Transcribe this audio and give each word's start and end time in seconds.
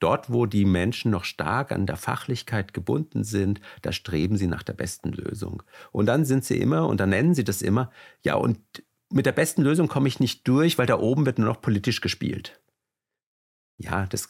dort, 0.00 0.32
wo 0.32 0.46
die 0.46 0.64
Menschen 0.64 1.10
noch 1.10 1.24
stark 1.24 1.72
an 1.72 1.86
der 1.86 1.96
Fachlichkeit 1.96 2.74
gebunden 2.74 3.22
sind, 3.22 3.60
da 3.82 3.92
streben 3.92 4.36
sie 4.36 4.46
nach 4.46 4.62
der 4.62 4.72
besten 4.72 5.12
Lösung. 5.12 5.62
Und 5.92 6.06
dann 6.06 6.24
sind 6.24 6.44
sie 6.44 6.58
immer, 6.58 6.88
und 6.88 6.98
dann 6.98 7.10
nennen 7.10 7.34
sie 7.34 7.44
das 7.44 7.62
immer, 7.62 7.90
ja, 8.22 8.34
und 8.34 8.58
mit 9.12 9.26
der 9.26 9.32
besten 9.32 9.62
Lösung 9.62 9.88
komme 9.88 10.08
ich 10.08 10.20
nicht 10.20 10.46
durch, 10.48 10.78
weil 10.78 10.86
da 10.86 10.98
oben 10.98 11.26
wird 11.26 11.38
nur 11.38 11.48
noch 11.48 11.60
politisch 11.60 12.00
gespielt. 12.00 12.60
Ja, 13.76 14.06
das, 14.06 14.28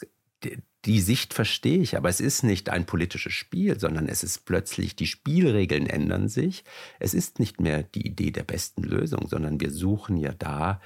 die 0.84 1.00
Sicht 1.00 1.34
verstehe 1.34 1.78
ich, 1.78 1.96
aber 1.96 2.08
es 2.08 2.20
ist 2.20 2.42
nicht 2.42 2.70
ein 2.70 2.86
politisches 2.86 3.32
Spiel, 3.32 3.78
sondern 3.78 4.08
es 4.08 4.22
ist 4.22 4.46
plötzlich, 4.46 4.96
die 4.96 5.06
Spielregeln 5.06 5.86
ändern 5.86 6.28
sich. 6.28 6.64
Es 6.98 7.12
ist 7.12 7.38
nicht 7.38 7.60
mehr 7.60 7.82
die 7.82 8.06
Idee 8.06 8.30
der 8.30 8.44
besten 8.44 8.82
Lösung, 8.82 9.28
sondern 9.28 9.60
wir 9.60 9.70
suchen 9.70 10.16
ja 10.16 10.32
da 10.32 10.80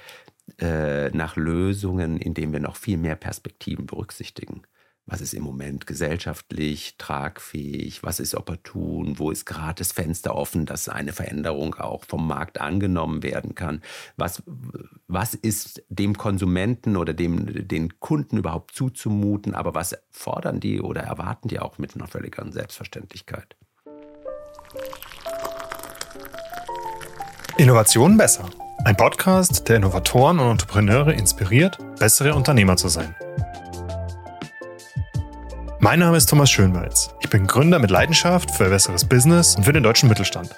äh, 0.59 1.09
nach 1.11 1.37
Lösungen, 1.37 2.17
indem 2.17 2.51
wir 2.51 2.59
noch 2.59 2.75
viel 2.75 2.97
mehr 2.97 3.15
Perspektiven 3.15 3.85
berücksichtigen 3.85 4.63
was 5.07 5.21
ist 5.21 5.33
im 5.33 5.43
Moment 5.43 5.85
gesellschaftlich 5.85 6.95
tragfähig, 6.97 8.01
was 8.01 8.19
ist 8.19 8.33
opportun, 8.33 9.19
wo 9.19 9.29
ist 9.29 9.45
gerade 9.45 9.75
das 9.75 9.91
Fenster 9.91 10.35
offen, 10.35 10.65
dass 10.65 10.89
eine 10.89 11.13
Veränderung 11.13 11.75
auch 11.75 12.05
vom 12.05 12.27
Markt 12.27 12.59
angenommen 12.59 13.21
werden 13.21 13.53
kann, 13.53 13.81
was, 14.17 14.41
was 15.07 15.35
ist 15.35 15.83
dem 15.89 16.17
Konsumenten 16.17 16.97
oder 16.97 17.13
dem, 17.13 17.67
den 17.67 17.99
Kunden 17.99 18.37
überhaupt 18.37 18.73
zuzumuten, 18.73 19.53
aber 19.53 19.75
was 19.75 19.95
fordern 20.09 20.59
die 20.59 20.81
oder 20.81 21.01
erwarten 21.01 21.49
die 21.49 21.59
auch 21.59 21.77
mit 21.77 21.95
einer 21.95 22.07
völligeren 22.07 22.51
Selbstverständlichkeit. 22.51 23.55
Innovation 27.57 28.17
besser. 28.17 28.49
Ein 28.83 28.97
Podcast, 28.97 29.69
der 29.69 29.77
Innovatoren 29.77 30.39
und 30.39 30.51
Entrepreneure 30.51 31.13
inspiriert, 31.13 31.77
bessere 31.99 32.33
Unternehmer 32.35 32.75
zu 32.75 32.87
sein. 32.87 33.15
Mein 35.85 35.99
Name 35.99 36.17
ist 36.17 36.27
Thomas 36.27 36.49
Schönweiz. 36.49 37.13
Ich 37.21 37.29
bin 37.29 37.45
Gründer 37.45 37.77
mit 37.77 37.91
Leidenschaft 37.91 38.49
für 38.49 38.63
ein 38.63 38.71
besseres 38.71 39.07
Business 39.07 39.55
und 39.55 39.65
für 39.65 39.71
den 39.71 39.83
deutschen 39.83 40.09
Mittelstand. 40.09 40.49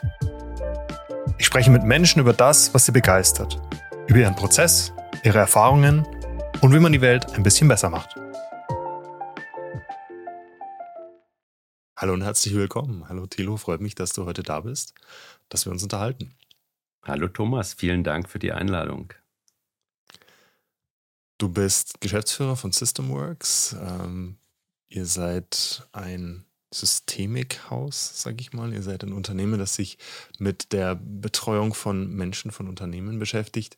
Ich 1.37 1.45
spreche 1.45 1.69
mit 1.69 1.83
Menschen 1.83 2.21
über 2.21 2.31
das, 2.31 2.73
was 2.73 2.85
sie 2.85 2.93
begeistert, 2.93 3.59
über 4.07 4.19
ihren 4.19 4.37
Prozess, 4.37 4.93
ihre 5.25 5.39
Erfahrungen 5.39 6.05
und 6.61 6.73
wie 6.73 6.79
man 6.79 6.93
die 6.93 7.01
Welt 7.01 7.33
ein 7.33 7.43
bisschen 7.43 7.67
besser 7.67 7.89
macht. 7.89 8.15
Hallo 11.97 12.13
und 12.13 12.21
herzlich 12.21 12.55
willkommen. 12.55 13.09
Hallo 13.09 13.27
Thilo, 13.27 13.57
freut 13.57 13.81
mich, 13.81 13.95
dass 13.95 14.13
du 14.13 14.23
heute 14.23 14.43
da 14.43 14.61
bist, 14.61 14.93
dass 15.49 15.65
wir 15.65 15.73
uns 15.73 15.83
unterhalten. 15.83 16.37
Hallo 17.03 17.27
Thomas, 17.27 17.73
vielen 17.73 18.05
Dank 18.05 18.29
für 18.29 18.39
die 18.39 18.53
Einladung. 18.53 19.11
Du 21.37 21.49
bist 21.49 21.99
Geschäftsführer 21.99 22.55
von 22.55 22.71
Systemworks. 22.71 23.75
Ähm, 23.77 24.37
Ihr 24.89 25.05
seid 25.05 25.87
ein 25.91 26.45
Systemikhaus, 26.71 28.21
sage 28.21 28.37
ich 28.41 28.53
mal. 28.53 28.73
Ihr 28.73 28.83
seid 28.83 29.03
ein 29.03 29.13
Unternehmen, 29.13 29.59
das 29.59 29.75
sich 29.75 29.97
mit 30.37 30.73
der 30.73 30.95
Betreuung 30.95 31.73
von 31.73 32.13
Menschen, 32.13 32.51
von 32.51 32.67
Unternehmen 32.67 33.19
beschäftigt. 33.19 33.75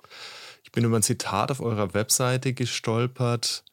Ich 0.64 0.72
bin 0.72 0.84
über 0.84 0.98
ein 0.98 1.04
Zitat 1.04 1.52
auf 1.52 1.62
eurer 1.62 1.94
Webseite 1.94 2.54
gestolpert. 2.54 3.64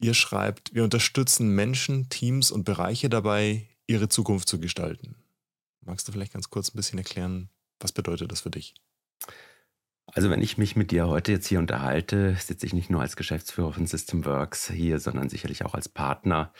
Ihr 0.00 0.14
schreibt, 0.14 0.74
wir 0.74 0.84
unterstützen 0.84 1.50
Menschen, 1.54 2.08
Teams 2.08 2.50
und 2.50 2.64
Bereiche 2.64 3.08
dabei, 3.08 3.68
ihre 3.86 4.08
Zukunft 4.08 4.48
zu 4.48 4.60
gestalten. 4.60 5.16
Magst 5.80 6.06
du 6.06 6.12
vielleicht 6.12 6.32
ganz 6.32 6.50
kurz 6.50 6.72
ein 6.72 6.76
bisschen 6.76 6.98
erklären, 6.98 7.50
was 7.80 7.92
bedeutet 7.92 8.30
das 8.30 8.42
für 8.42 8.50
dich? 8.50 8.74
Also 10.14 10.30
wenn 10.30 10.42
ich 10.42 10.58
mich 10.58 10.74
mit 10.74 10.90
dir 10.90 11.06
heute 11.08 11.32
jetzt 11.32 11.46
hier 11.46 11.58
unterhalte, 11.58 12.34
sitze 12.36 12.66
ich 12.66 12.72
nicht 12.72 12.90
nur 12.90 13.00
als 13.00 13.16
Geschäftsführer 13.16 13.72
von 13.72 13.86
Systemworks 13.86 14.70
hier, 14.70 15.00
sondern 15.00 15.28
sicherlich 15.28 15.64
auch 15.64 15.74
als 15.74 15.88
Partner. 15.88 16.52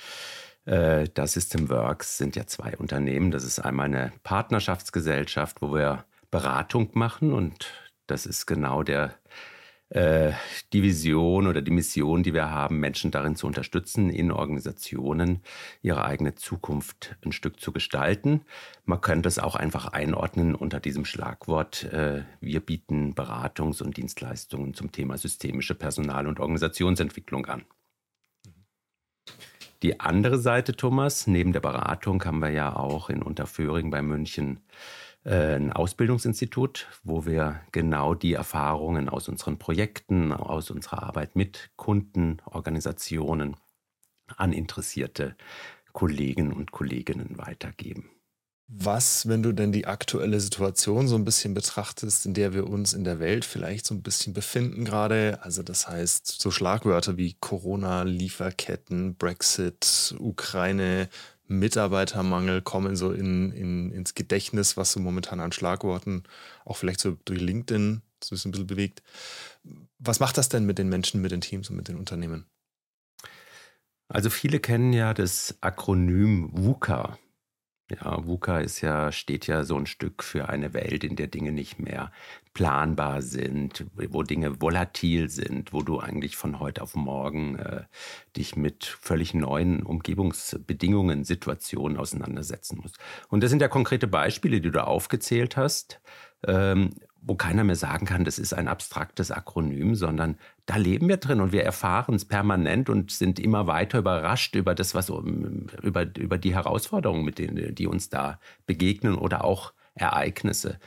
Äh, 0.66 1.08
da 1.14 1.26
Systemworks 1.26 2.18
sind 2.18 2.36
ja 2.36 2.46
zwei 2.46 2.76
Unternehmen. 2.76 3.30
Das 3.30 3.44
ist 3.44 3.58
einmal 3.58 3.86
eine 3.86 4.12
Partnerschaftsgesellschaft, 4.22 5.62
wo 5.62 5.72
wir 5.74 6.04
Beratung 6.30 6.90
machen 6.92 7.32
und 7.32 7.72
das 8.06 8.26
ist 8.26 8.46
genau 8.46 8.82
der 8.82 9.14
die 9.90 10.82
Vision 10.82 11.46
oder 11.46 11.62
die 11.62 11.70
Mission, 11.70 12.22
die 12.22 12.34
wir 12.34 12.50
haben, 12.50 12.78
Menschen 12.78 13.10
darin 13.10 13.36
zu 13.36 13.46
unterstützen, 13.46 14.10
in 14.10 14.30
Organisationen 14.30 15.42
ihre 15.80 16.04
eigene 16.04 16.34
Zukunft 16.34 17.16
ein 17.24 17.32
Stück 17.32 17.58
zu 17.58 17.72
gestalten. 17.72 18.42
Man 18.84 19.00
könnte 19.00 19.28
es 19.28 19.38
auch 19.38 19.56
einfach 19.56 19.86
einordnen 19.86 20.54
unter 20.54 20.78
diesem 20.78 21.06
Schlagwort. 21.06 21.84
Äh, 21.84 22.24
wir 22.40 22.60
bieten 22.60 23.14
Beratungs- 23.14 23.82
und 23.82 23.96
Dienstleistungen 23.96 24.74
zum 24.74 24.92
Thema 24.92 25.16
systemische 25.16 25.74
Personal- 25.74 26.26
und 26.26 26.38
Organisationsentwicklung 26.38 27.46
an. 27.46 27.64
Die 29.82 30.00
andere 30.00 30.38
Seite, 30.38 30.74
Thomas, 30.74 31.26
neben 31.26 31.52
der 31.52 31.60
Beratung 31.60 32.22
haben 32.24 32.40
wir 32.40 32.50
ja 32.50 32.74
auch 32.74 33.08
in 33.10 33.22
Unterföhring 33.22 33.90
bei 33.90 34.02
München 34.02 34.56
äh, 34.56 35.07
ein 35.24 35.72
Ausbildungsinstitut, 35.72 36.86
wo 37.02 37.26
wir 37.26 37.60
genau 37.72 38.14
die 38.14 38.34
Erfahrungen 38.34 39.08
aus 39.08 39.28
unseren 39.28 39.58
Projekten, 39.58 40.32
aus 40.32 40.70
unserer 40.70 41.02
Arbeit 41.02 41.36
mit 41.36 41.70
Kunden, 41.76 42.38
Organisationen 42.46 43.56
an 44.36 44.52
interessierte 44.52 45.36
Kollegen 45.92 46.52
und 46.52 46.70
Kolleginnen 46.70 47.38
weitergeben. 47.38 48.10
Was, 48.70 49.26
wenn 49.26 49.42
du 49.42 49.52
denn 49.52 49.72
die 49.72 49.86
aktuelle 49.86 50.40
Situation 50.40 51.08
so 51.08 51.16
ein 51.16 51.24
bisschen 51.24 51.54
betrachtest, 51.54 52.26
in 52.26 52.34
der 52.34 52.52
wir 52.52 52.68
uns 52.68 52.92
in 52.92 53.02
der 53.02 53.18
Welt 53.18 53.46
vielleicht 53.46 53.86
so 53.86 53.94
ein 53.94 54.02
bisschen 54.02 54.34
befinden 54.34 54.84
gerade, 54.84 55.38
also 55.40 55.62
das 55.62 55.88
heißt 55.88 56.26
so 56.26 56.50
Schlagwörter 56.50 57.16
wie 57.16 57.34
Corona, 57.40 58.02
Lieferketten, 58.02 59.16
Brexit, 59.16 60.14
Ukraine, 60.18 61.08
Mitarbeitermangel 61.48 62.62
kommen 62.62 62.94
so 62.94 63.10
in, 63.12 63.52
in, 63.52 63.90
ins 63.90 64.14
Gedächtnis, 64.14 64.76
was 64.76 64.92
so 64.92 65.00
momentan 65.00 65.40
an 65.40 65.52
Schlagworten 65.52 66.22
auch 66.64 66.76
vielleicht 66.76 67.00
so 67.00 67.16
durch 67.24 67.40
LinkedIn 67.40 68.02
so 68.22 68.34
ein 68.34 68.50
bisschen 68.50 68.66
bewegt. 68.66 69.02
Was 69.98 70.20
macht 70.20 70.38
das 70.38 70.48
denn 70.48 70.66
mit 70.66 70.78
den 70.78 70.88
Menschen, 70.88 71.20
mit 71.20 71.32
den 71.32 71.40
Teams 71.40 71.70
und 71.70 71.76
mit 71.76 71.88
den 71.88 71.96
Unternehmen? 71.96 72.46
Also 74.08 74.30
viele 74.30 74.60
kennen 74.60 74.92
ja 74.92 75.12
das 75.14 75.56
Akronym 75.60 76.50
VUCA. 76.52 77.18
Ja, 77.90 78.26
VUCA 78.26 78.58
ist 78.58 78.82
ja, 78.82 79.12
steht 79.12 79.46
ja 79.46 79.64
so 79.64 79.76
ein 79.76 79.86
Stück 79.86 80.22
für 80.22 80.50
eine 80.50 80.74
Welt, 80.74 81.04
in 81.04 81.16
der 81.16 81.26
Dinge 81.26 81.52
nicht 81.52 81.78
mehr 81.78 82.12
planbar 82.52 83.22
sind, 83.22 83.86
wo 83.94 84.22
Dinge 84.22 84.60
volatil 84.60 85.30
sind, 85.30 85.72
wo 85.72 85.80
du 85.80 85.98
eigentlich 85.98 86.36
von 86.36 86.60
heute 86.60 86.82
auf 86.82 86.94
morgen 86.94 87.58
äh, 87.58 87.84
dich 88.36 88.56
mit 88.56 88.84
völlig 88.84 89.32
neuen 89.32 89.82
Umgebungsbedingungen, 89.82 91.24
Situationen 91.24 91.96
auseinandersetzen 91.96 92.78
musst. 92.82 92.98
Und 93.28 93.42
das 93.42 93.48
sind 93.48 93.62
ja 93.62 93.68
konkrete 93.68 94.06
Beispiele, 94.06 94.60
die 94.60 94.70
du 94.70 94.86
aufgezählt 94.86 95.56
hast. 95.56 96.00
Ähm, 96.46 96.90
wo 97.20 97.34
keiner 97.34 97.64
mehr 97.64 97.76
sagen 97.76 98.06
kann, 98.06 98.24
das 98.24 98.38
ist 98.38 98.52
ein 98.52 98.68
abstraktes 98.68 99.32
Akronym, 99.32 99.96
sondern 99.96 100.38
da 100.68 100.76
leben 100.76 101.08
wir 101.08 101.16
drin 101.16 101.40
und 101.40 101.50
wir 101.50 101.64
erfahren 101.64 102.14
es 102.14 102.26
permanent 102.26 102.90
und 102.90 103.10
sind 103.10 103.40
immer 103.40 103.66
weiter 103.66 104.00
überrascht 104.00 104.54
über 104.54 104.74
das, 104.74 104.94
was 104.94 105.08
über, 105.08 106.06
über 106.18 106.36
die 106.36 106.54
Herausforderungen, 106.54 107.24
mit 107.24 107.38
denen 107.38 107.74
die 107.74 107.86
uns 107.86 108.10
da 108.10 108.38
begegnen 108.66 109.14
oder 109.14 109.44
auch 109.44 109.72
Ereignisse. 109.94 110.78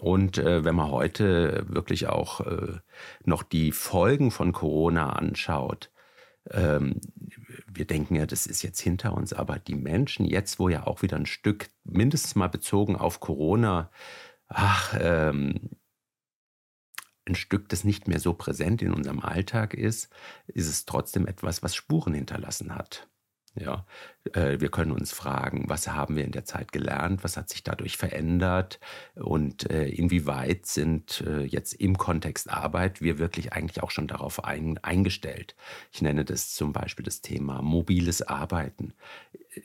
Und 0.00 0.38
äh, 0.38 0.64
wenn 0.64 0.74
man 0.74 0.90
heute 0.90 1.66
wirklich 1.68 2.08
auch 2.08 2.40
äh, 2.40 2.78
noch 3.22 3.42
die 3.42 3.70
Folgen 3.70 4.30
von 4.30 4.52
Corona 4.52 5.10
anschaut, 5.10 5.90
ähm, 6.50 6.98
wir 7.70 7.84
denken 7.84 8.14
ja, 8.14 8.24
das 8.24 8.46
ist 8.46 8.62
jetzt 8.62 8.80
hinter 8.80 9.12
uns, 9.12 9.34
aber 9.34 9.58
die 9.58 9.74
Menschen 9.74 10.24
jetzt, 10.24 10.58
wo 10.58 10.70
ja 10.70 10.86
auch 10.86 11.02
wieder 11.02 11.18
ein 11.18 11.26
Stück, 11.26 11.68
mindestens 11.84 12.34
mal 12.34 12.48
bezogen 12.48 12.96
auf 12.96 13.20
Corona, 13.20 13.90
ach, 14.48 14.96
ähm, 14.98 15.68
ein 17.28 17.34
Stück, 17.34 17.68
das 17.68 17.84
nicht 17.84 18.08
mehr 18.08 18.20
so 18.20 18.34
präsent 18.34 18.82
in 18.82 18.92
unserem 18.92 19.20
Alltag 19.20 19.74
ist, 19.74 20.10
ist 20.48 20.68
es 20.68 20.84
trotzdem 20.84 21.26
etwas, 21.26 21.62
was 21.62 21.74
Spuren 21.74 22.14
hinterlassen 22.14 22.74
hat. 22.74 23.08
Ja, 23.60 23.86
äh, 24.34 24.60
wir 24.60 24.70
können 24.70 24.92
uns 24.92 25.12
fragen, 25.12 25.64
was 25.68 25.88
haben 25.88 26.16
wir 26.16 26.24
in 26.24 26.32
der 26.32 26.44
Zeit 26.44 26.70
gelernt, 26.70 27.24
was 27.24 27.36
hat 27.36 27.48
sich 27.48 27.64
dadurch 27.64 27.96
verändert 27.96 28.78
und 29.16 29.70
äh, 29.70 29.88
inwieweit 29.88 30.66
sind 30.66 31.22
äh, 31.26 31.42
jetzt 31.42 31.72
im 31.72 31.98
Kontext 31.98 32.50
Arbeit 32.50 33.00
wir 33.00 33.18
wirklich 33.18 33.52
eigentlich 33.52 33.82
auch 33.82 33.90
schon 33.90 34.06
darauf 34.06 34.44
ein, 34.44 34.78
eingestellt. 34.78 35.56
Ich 35.92 36.02
nenne 36.02 36.24
das 36.24 36.54
zum 36.54 36.72
Beispiel 36.72 37.04
das 37.04 37.20
Thema 37.20 37.62
mobiles 37.62 38.22
Arbeiten. 38.22 38.92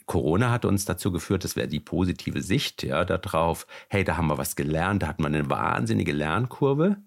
Corona 0.06 0.50
hat 0.50 0.66
uns 0.66 0.86
dazu 0.86 1.12
geführt, 1.12 1.44
das 1.44 1.56
wäre 1.56 1.68
die 1.68 1.80
positive 1.80 2.42
Sicht 2.42 2.84
ja, 2.84 3.06
darauf, 3.06 3.68
hey, 3.90 4.04
da 4.04 4.18
haben 4.18 4.28
wir 4.28 4.38
was 4.38 4.56
gelernt, 4.56 5.04
da 5.04 5.08
hat 5.08 5.20
man 5.20 5.36
eine 5.36 5.50
wahnsinnige 5.50 6.14
Lernkurve. 6.14 6.98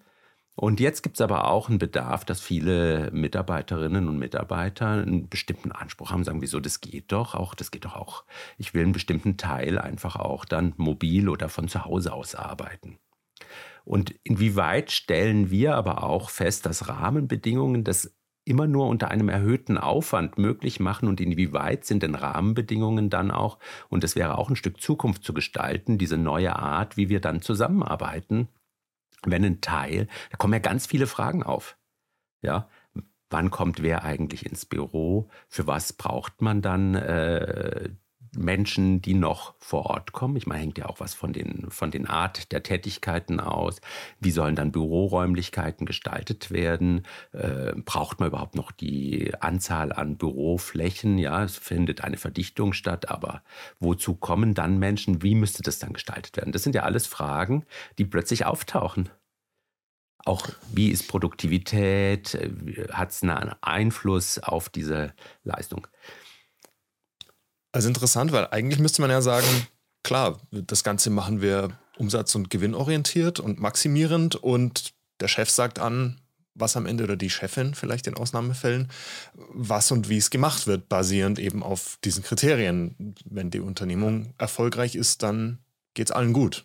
Und 0.59 0.81
jetzt 0.81 1.03
gibt 1.03 1.17
es 1.17 1.21
aber 1.21 1.51
auch 1.51 1.69
einen 1.69 1.79
Bedarf, 1.79 2.25
dass 2.25 2.41
viele 2.41 3.11
Mitarbeiterinnen 3.13 4.09
und 4.09 4.19
Mitarbeiter 4.19 4.89
einen 4.89 5.29
bestimmten 5.29 5.71
Anspruch 5.71 6.11
haben, 6.11 6.25
sagen, 6.25 6.41
wieso, 6.41 6.61
das 6.61 6.81
geht 6.81 7.13
doch 7.13 7.35
auch, 7.35 7.55
das 7.55 7.71
geht 7.71 7.85
doch 7.85 7.95
auch. 7.95 8.25
Ich 8.57 8.73
will 8.73 8.83
einen 8.83 8.93
bestimmten 8.93 9.37
Teil 9.37 9.79
einfach 9.79 10.17
auch 10.17 10.47
dann 10.47 10.73
mobil 10.79 11.29
oder 11.29 11.51
von 11.51 11.69
zu 11.69 11.85
Hause 11.85 12.15
aus 12.15 12.35
arbeiten. 12.35 12.99
Und 13.85 14.15
inwieweit 14.25 14.91
stellen 14.91 15.51
wir 15.51 15.75
aber 15.75 16.03
auch 16.03 16.31
fest, 16.31 16.65
dass 16.65 16.89
Rahmenbedingungen 16.89 17.85
das 17.85 18.17
immer 18.47 18.67
nur 18.67 18.89
unter 18.89 19.11
einem 19.11 19.29
erhöhten 19.29 19.77
Aufwand 19.77 20.39
möglich 20.39 20.81
machen 20.81 21.09
und 21.09 21.21
inwieweit 21.21 21.85
sind 21.85 22.03
denn 22.03 22.15
Rahmenbedingungen 22.15 23.11
dann 23.11 23.31
auch, 23.31 23.59
und 23.91 24.05
es 24.05 24.17
wäre 24.17 24.39
auch 24.39 24.49
ein 24.49 24.57
Stück 24.57 24.81
Zukunft 24.81 25.23
zu 25.23 25.35
gestalten, 25.35 25.99
diese 25.99 26.17
neue 26.17 26.57
Art, 26.57 26.97
wie 26.97 27.09
wir 27.11 27.21
dann 27.21 27.43
zusammenarbeiten, 27.43 28.49
wenn 29.31 29.45
ein 29.45 29.61
Teil, 29.61 30.09
da 30.31 30.37
kommen 30.37 30.55
ja 30.55 30.59
ganz 30.61 30.87
viele 30.87 31.07
Fragen 31.07 31.43
auf. 31.43 31.77
Ja, 32.43 32.69
wann 33.31 33.51
kommt 33.51 33.83
wer 33.83 34.05
eigentlich 34.05 34.47
ins 34.47 34.67
Büro? 34.67 35.29
Für 35.49 35.67
was 35.67 35.93
braucht 35.93 36.43
man 36.43 36.63
dann 36.63 36.95
äh, 36.95 37.91
Menschen, 38.37 39.03
die 39.03 39.15
noch 39.15 39.55
vor 39.59 39.87
Ort 39.87 40.13
kommen. 40.13 40.37
Ich 40.37 40.47
meine, 40.47 40.61
hängt 40.61 40.79
ja 40.79 40.87
auch 40.87 41.01
was 41.01 41.15
von 41.15 41.33
den, 41.33 41.71
von 41.71 41.91
den 41.91 42.07
Art 42.07 42.53
der 42.53 42.63
Tätigkeiten 42.63 43.41
aus. 43.41 43.81
Wie 44.21 44.31
sollen 44.31 44.57
dann 44.57 44.73
Büroräumlichkeiten 44.73 45.87
gestaltet 45.87 46.51
werden? 46.51 47.07
Äh, 47.33 47.73
braucht 47.77 48.21
man 48.21 48.29
überhaupt 48.29 48.55
noch 48.55 48.73
die 48.73 49.33
Anzahl 49.41 49.93
an 49.93 50.17
Büroflächen? 50.17 51.19
Ja, 51.19 51.45
es 51.45 51.57
findet 51.57 52.03
eine 52.03 52.17
Verdichtung 52.17 52.73
statt, 52.73 53.09
aber 53.11 53.43
wozu 53.81 54.15
kommen 54.15 54.55
dann 54.55 54.79
Menschen? 54.79 55.23
Wie 55.23 55.35
müsste 55.35 55.63
das 55.63 55.79
dann 55.79 55.93
gestaltet 55.93 56.37
werden? 56.37 56.53
Das 56.53 56.63
sind 56.63 56.75
ja 56.75 56.83
alles 56.83 57.07
Fragen, 57.07 57.65
die 57.99 58.05
plötzlich 58.05 58.47
auftauchen. 58.47 59.09
Auch 60.27 60.49
wie 60.73 60.89
ist 60.89 61.07
Produktivität? 61.07 62.37
Hat 62.91 63.11
es 63.11 63.23
einen 63.23 63.55
Einfluss 63.61 64.41
auf 64.41 64.69
diese 64.69 65.15
Leistung? 65.45 65.87
Also 67.77 67.89
interessant, 67.89 68.33
weil 68.33 68.49
eigentlich 68.53 68.79
müsste 68.79 69.03
man 69.03 69.11
ja 69.11 69.21
sagen, 69.21 69.47
klar, 70.03 70.41
das 70.51 70.83
Ganze 70.83 71.11
machen 71.11 71.43
wir 71.43 71.79
umsatz- 71.99 72.35
und 72.35 72.49
gewinnorientiert 72.49 73.39
und 73.39 73.61
maximierend 73.61 74.35
und 74.35 74.95
der 75.21 75.29
Chef 75.29 75.51
sagt 75.51 75.79
an, 75.79 76.19
was 76.55 76.79
am 76.79 76.87
Ende 76.87 77.05
oder 77.05 77.17
die 77.17 77.29
Chefin 77.29 77.75
vielleicht 77.75 78.07
in 78.07 78.17
Ausnahmefällen, 78.17 78.89
was 79.35 79.93
und 79.93 80.09
wie 80.09 80.17
es 80.17 80.31
gemacht 80.31 80.67
wird, 80.67 80.89
basierend 80.89 81.39
eben 81.39 81.63
auf 81.63 81.99
diesen 82.03 82.23
Kriterien. 82.23 83.15
Wenn 83.27 83.51
die 83.51 83.61
Unternehmung 83.61 84.33
erfolgreich 84.39 84.95
ist, 84.95 85.23
dann 85.23 85.59
geht 85.93 86.09
es 86.09 86.17
allen 86.17 86.33
gut. 86.33 86.65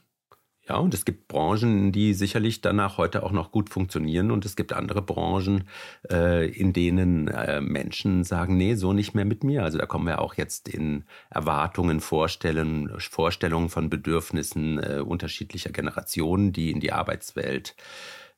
Ja, 0.70 0.78
und 0.78 0.94
es 0.94 1.06
gibt 1.06 1.28
Branchen, 1.28 1.92
die 1.92 2.14
sicherlich 2.14 2.62
danach 2.62 2.98
heute 2.98 3.24
auch 3.24 3.32
noch 3.32 3.52
gut 3.52 3.70
funktionieren. 3.70 4.30
Und 4.30 4.46
es 4.46 4.56
gibt 4.56 4.74
andere 4.74 5.02
Branchen, 5.02 5.64
äh, 6.10 6.48
in 6.50 6.72
denen 6.72 7.28
äh, 7.28 7.62
Menschen 7.62 8.24
sagen, 8.24 8.58
nee, 8.58 8.76
so 8.76 8.94
nicht 8.94 9.16
mehr 9.16 9.26
mit 9.26 9.44
mir. 9.44 9.64
Also 9.64 9.80
da 9.80 9.88
kommen 9.88 10.06
wir 10.06 10.22
auch 10.22 10.36
jetzt 10.36 10.70
in 10.70 11.04
Erwartungen, 11.32 12.00
Vorstellungen, 12.00 12.92
Vorstellungen 13.00 13.70
von 13.70 13.90
Bedürfnissen 13.90 14.78
äh, 14.78 15.00
unterschiedlicher 15.00 15.72
Generationen, 15.72 16.54
die 16.54 16.70
in 16.70 16.80
die 16.80 16.92
Arbeitswelt 16.92 17.76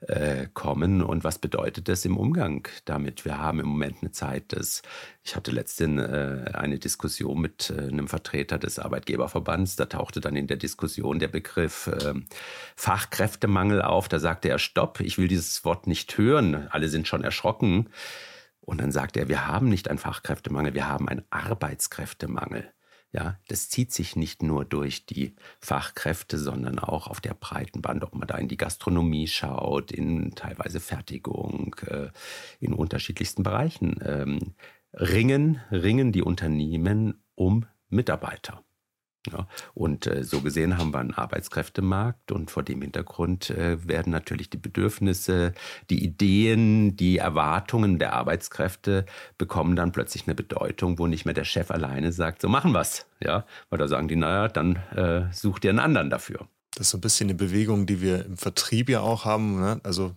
äh, 0.07 0.47
kommen 0.53 1.01
und 1.01 1.23
was 1.23 1.39
bedeutet 1.39 1.87
das 1.87 2.05
im 2.05 2.17
Umgang 2.17 2.67
damit? 2.85 3.25
Wir 3.25 3.37
haben 3.37 3.59
im 3.59 3.67
Moment 3.67 3.97
eine 4.01 4.11
Zeit 4.11 4.51
des, 4.51 4.81
ich 5.23 5.35
hatte 5.35 5.51
letztens 5.51 6.01
äh, 6.01 6.51
eine 6.53 6.79
Diskussion 6.79 7.39
mit 7.39 7.69
äh, 7.69 7.87
einem 7.87 8.07
Vertreter 8.07 8.57
des 8.57 8.79
Arbeitgeberverbands, 8.79 9.75
da 9.75 9.85
tauchte 9.85 10.21
dann 10.21 10.35
in 10.35 10.47
der 10.47 10.57
Diskussion 10.57 11.19
der 11.19 11.27
Begriff 11.27 11.89
ähm, 12.03 12.25
Fachkräftemangel 12.75 13.81
auf, 13.81 14.07
da 14.07 14.19
sagte 14.19 14.49
er, 14.49 14.59
stopp, 14.59 14.99
ich 14.99 15.17
will 15.17 15.27
dieses 15.27 15.65
Wort 15.65 15.87
nicht 15.87 16.17
hören, 16.17 16.67
alle 16.69 16.89
sind 16.89 17.07
schon 17.07 17.23
erschrocken. 17.23 17.89
Und 18.65 18.79
dann 18.79 18.93
sagte 18.93 19.19
er, 19.19 19.27
wir 19.27 19.45
haben 19.47 19.67
nicht 19.67 19.89
einen 19.89 19.99
Fachkräftemangel, 19.99 20.73
wir 20.73 20.87
haben 20.87 21.09
einen 21.09 21.25
Arbeitskräftemangel. 21.31 22.71
Ja, 23.13 23.37
das 23.47 23.69
zieht 23.69 23.93
sich 23.93 24.15
nicht 24.15 24.41
nur 24.41 24.65
durch 24.65 25.05
die 25.05 25.35
Fachkräfte, 25.59 26.39
sondern 26.39 26.79
auch 26.79 27.07
auf 27.07 27.21
der 27.21 27.35
breiten 27.35 27.83
Band, 27.83 28.03
ob 28.03 28.15
man 28.15 28.27
da 28.27 28.37
in 28.37 28.47
die 28.47 28.57
Gastronomie 28.57 29.27
schaut, 29.27 29.91
in 29.91 30.33
teilweise 30.33 30.79
Fertigung, 30.79 31.75
äh, 31.85 32.09
in 32.59 32.73
unterschiedlichsten 32.73 33.43
Bereichen. 33.43 33.99
Ähm, 34.03 34.55
ringen, 34.93 35.61
ringen 35.71 36.11
die 36.11 36.23
Unternehmen 36.23 37.23
um 37.35 37.67
Mitarbeiter. 37.87 38.63
Ja, 39.31 39.47
und 39.73 40.05
äh, 40.05 40.23
so 40.23 40.41
gesehen 40.41 40.77
haben 40.77 40.91
wir 40.91 40.99
einen 40.99 41.13
Arbeitskräftemarkt 41.13 42.33
und 42.33 42.51
vor 42.51 42.61
dem 42.61 42.81
Hintergrund 42.81 43.51
äh, 43.51 43.87
werden 43.87 44.11
natürlich 44.11 44.49
die 44.49 44.57
Bedürfnisse, 44.57 45.53
die 45.89 46.03
Ideen, 46.03 46.97
die 46.97 47.19
Erwartungen 47.19 47.99
der 47.99 48.13
Arbeitskräfte 48.13 49.05
bekommen 49.37 49.77
dann 49.77 49.93
plötzlich 49.93 50.27
eine 50.27 50.35
Bedeutung, 50.35 50.99
wo 50.99 51.07
nicht 51.07 51.23
mehr 51.23 51.33
der 51.33 51.45
Chef 51.45 51.71
alleine 51.71 52.11
sagt, 52.11 52.41
so 52.41 52.49
machen 52.49 52.73
wir's. 52.73 53.05
Ja, 53.21 53.45
weil 53.69 53.79
da 53.79 53.87
sagen 53.87 54.09
die, 54.09 54.17
naja, 54.17 54.49
dann 54.49 54.75
äh, 54.93 55.31
such 55.31 55.59
dir 55.59 55.69
einen 55.69 55.79
anderen 55.79 56.09
dafür. 56.09 56.47
Das 56.75 56.87
ist 56.87 56.89
so 56.89 56.97
ein 56.97 57.01
bisschen 57.01 57.29
eine 57.29 57.35
Bewegung, 57.35 57.85
die 57.85 58.01
wir 58.01 58.25
im 58.25 58.37
Vertrieb 58.37 58.89
ja 58.89 58.99
auch 58.99 59.23
haben. 59.23 59.59
Ne? 59.61 59.79
Also 59.83 60.15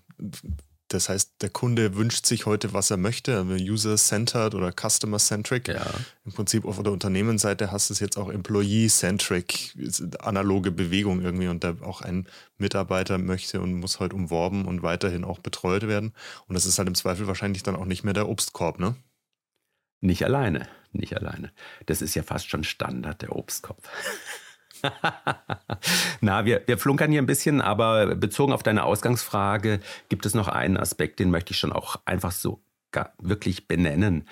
das 0.89 1.09
heißt, 1.09 1.43
der 1.43 1.51
Kunde 1.51 1.97
wünscht 1.97 2.27
sich 2.27 2.47
heute, 2.47 2.73
was 2.73 2.91
er 2.91 2.97
möchte, 2.97 3.37
also 3.37 3.55
user-centered 3.55 4.55
oder 4.55 4.73
customer-centric. 4.73 5.69
Ja. 5.69 5.87
Im 6.25 6.33
Prinzip 6.33 6.65
auf 6.65 6.81
der 6.81 6.93
Unternehmensseite 6.93 7.73
hast 7.73 7.91
du 7.91 7.95
es 7.95 8.01
jetzt 8.01 8.17
auch 8.17 8.31
employee-centric, 8.31 9.77
analoge 10.21 10.71
Bewegung 10.71 11.23
irgendwie 11.23 11.49
und 11.49 11.65
da 11.65 11.77
auch 11.83 12.03
ein 12.03 12.29
Mitarbeiter 12.57 13.19
möchte 13.19 13.61
und 13.61 13.75
muss 13.75 13.99
halt 13.99 14.13
umworben 14.13 14.65
und 14.65 14.83
weiterhin 14.83 15.25
auch 15.25 15.41
betreut 15.41 15.89
werden. 15.89 16.13
Und 16.47 16.55
das 16.55 16.67
ist 16.67 16.79
halt 16.79 16.89
im 16.89 16.95
Zweifel 16.95 17.27
wahrscheinlich 17.27 17.65
dann 17.65 17.77
auch 17.77 17.87
nicht 17.87 18.05
mehr 18.05 18.15
der 18.15 18.29
Obstkorb, 18.29 18.79
ne? 18.79 18.95
Nicht 20.01 20.25
alleine, 20.25 20.69
nicht 20.93 21.17
alleine. 21.17 21.53
Das 21.87 22.01
ist 22.01 22.15
ja 22.15 22.23
fast 22.23 22.49
schon 22.49 22.63
Standard, 22.63 23.23
der 23.23 23.35
Obstkorb. 23.35 23.83
Na, 26.21 26.45
wir, 26.45 26.63
wir 26.67 26.79
flunkern 26.79 27.11
hier 27.11 27.23
ein 27.23 27.27
bisschen, 27.27 27.61
aber 27.61 28.15
bezogen 28.17 28.53
auf 28.53 28.63
deine 28.63 28.85
Ausgangsfrage 28.85 29.81
gibt 30.09 30.27
es 30.27 30.35
noch 30.35 30.49
einen 30.49 30.77
Aspekt, 30.77 31.21
den 31.21 31.31
möchte 31.31 31.53
ich 31.53 31.59
schon 31.59 31.73
auch 31.73 31.97
einfach 32.05 32.33
so 32.33 32.61
wirklich 33.19 33.69
benennen. 33.69 34.27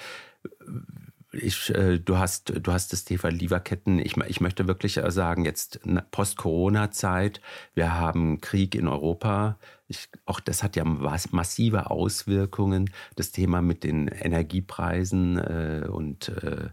Ich, 1.32 1.74
äh, 1.74 1.98
du, 1.98 2.18
hast, 2.18 2.52
du 2.62 2.72
hast 2.72 2.92
das 2.92 3.04
Thema 3.04 3.28
Lieferketten. 3.28 3.98
Ich, 3.98 4.16
ich 4.16 4.40
möchte 4.40 4.68
wirklich 4.68 4.98
äh, 4.98 5.10
sagen, 5.10 5.44
jetzt 5.44 5.80
Post-Corona-Zeit, 6.10 7.40
wir 7.74 7.94
haben 7.94 8.40
Krieg 8.40 8.74
in 8.74 8.86
Europa. 8.86 9.58
Ich, 9.88 10.08
auch 10.26 10.40
das 10.40 10.62
hat 10.62 10.76
ja 10.76 10.84
massive 10.84 11.90
Auswirkungen. 11.90 12.90
Das 13.16 13.32
Thema 13.32 13.62
mit 13.62 13.84
den 13.84 14.08
Energiepreisen 14.08 15.38
äh, 15.38 15.88
und 15.88 16.28
äh, 16.28 16.68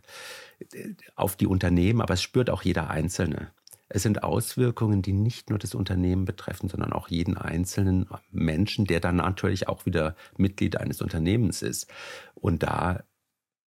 auf 1.16 1.36
die 1.36 1.48
Unternehmen, 1.48 2.02
aber 2.02 2.14
es 2.14 2.22
spürt 2.22 2.50
auch 2.50 2.62
jeder 2.62 2.90
Einzelne. 2.90 3.52
Es 3.94 4.04
sind 4.04 4.24
Auswirkungen, 4.24 5.02
die 5.02 5.12
nicht 5.12 5.50
nur 5.50 5.60
das 5.60 5.76
Unternehmen 5.76 6.24
betreffen, 6.24 6.70
sondern 6.70 6.94
auch 6.94 7.10
jeden 7.10 7.38
einzelnen 7.38 8.08
Menschen, 8.32 8.86
der 8.86 9.02
dann 9.02 9.18
natürlich 9.18 9.68
auch 9.68 9.86
wieder 9.86 10.16
Mitglied 10.38 10.78
eines 10.78 11.02
Unternehmens 11.02 11.62
ist. 11.62 11.92
Und 12.34 12.64
da 12.64 13.04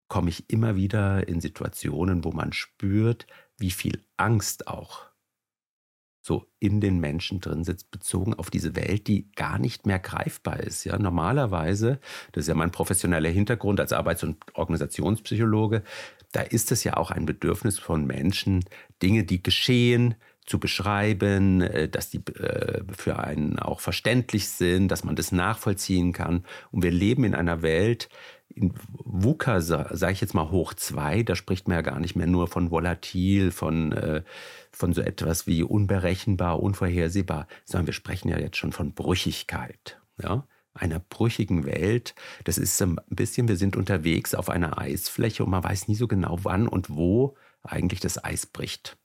komme 0.09 0.31
ich 0.31 0.49
immer 0.49 0.76
wieder 0.76 1.29
in 1.29 1.43
Situationen, 1.43 2.25
wo 2.25 2.32
man 2.32 2.55
spürt, 2.55 3.26
wie 3.59 3.71
viel 3.71 4.02
Angst 4.16 4.66
auch 4.66 5.07
so 6.23 6.47
in 6.59 6.81
den 6.81 7.00
Menschen 7.00 7.40
drin 7.40 7.64
sitzt, 7.64 7.90
bezogen 7.90 8.33
auf 8.33 8.49
diese 8.49 8.75
Welt, 8.76 9.09
die 9.09 9.31
gar 9.33 9.59
nicht 9.59 9.85
mehr 9.85 9.99
greifbar 9.99 10.59
ist. 10.61 10.85
Ja, 10.85 10.99
normalerweise, 10.99 12.00
das 12.33 12.45
ist 12.45 12.49
ja 12.49 12.54
mein 12.54 12.71
professioneller 12.71 13.28
Hintergrund 13.28 13.78
als 13.78 13.93
Arbeits- 13.93 14.25
und 14.25 14.38
Organisationspsychologe, 14.54 15.83
da 16.35 16.43
ist 16.43 16.73
es 16.73 16.85
ja 16.85 16.97
auch 16.97 17.11
ein 17.11 17.26
Bedürfnis 17.26 17.79
von 17.79 18.07
Menschen, 18.07 18.64
Dinge, 19.03 19.25
die 19.25 19.43
geschehen, 19.43 20.17
zu 20.47 20.59
beschreiben, 20.59 21.62
äh, 21.62 21.88
dass 21.88 22.11
die 22.11 22.19
äh, 22.35 22.83
für 22.97 23.19
einen 23.19 23.59
auch 23.59 23.81
verständlich 23.81 24.49
sind, 24.49 24.88
dass 24.88 25.05
man 25.05 25.17
das 25.17 25.33
nachvollziehen 25.33 26.12
kann. 26.12 26.45
Und 26.71 26.83
wir 26.83 26.91
leben 26.91 27.25
in 27.25 27.35
einer 27.35 27.62
Welt, 27.62 28.09
in 28.49 28.75
VUCA, 29.05 29.61
sage 29.61 30.12
ich 30.12 30.21
jetzt 30.21 30.35
mal 30.35 30.50
hoch 30.50 30.75
zwei, 30.75 31.23
da 31.23 31.35
spricht 31.35 31.67
man 31.67 31.76
ja 31.76 31.83
gar 31.83 31.99
nicht 31.99 32.14
mehr 32.14 32.26
nur 32.26 32.47
von 32.47 32.71
volatil, 32.71 33.50
von, 33.53 33.93
äh, 33.93 34.23
von 34.71 34.93
so 34.93 35.00
etwas 35.00 35.47
wie 35.47 35.62
unberechenbar, 35.62 36.61
unvorhersehbar, 36.61 37.47
sondern 37.64 37.87
wir 37.87 37.95
sprechen 37.95 38.29
ja 38.29 38.38
jetzt 38.38 38.59
schon 38.59 38.73
von 38.73 38.93
Brüchigkeit. 38.93 39.99
Ja? 40.23 40.47
Einer 40.75 40.99
brüchigen 40.99 41.64
Welt. 41.64 42.14
Das 42.45 42.59
ist 42.59 42.81
ein 42.83 42.99
bisschen, 43.09 43.49
wir 43.49 43.57
sind 43.57 43.76
unterwegs 43.76 44.35
auf 44.35 44.50
einer 44.50 44.78
Eisfläche 44.78 45.45
und 45.45 45.50
man 45.50 45.64
weiß 45.64 45.88
nie 45.88 45.95
so 45.95 46.09
genau, 46.09 46.38
wann 46.43 46.69
und 46.69 46.90
wo 46.90 47.37
eigentlich 47.62 48.00
das 48.00 48.23
Eis 48.23 48.47
bricht. 48.47 48.99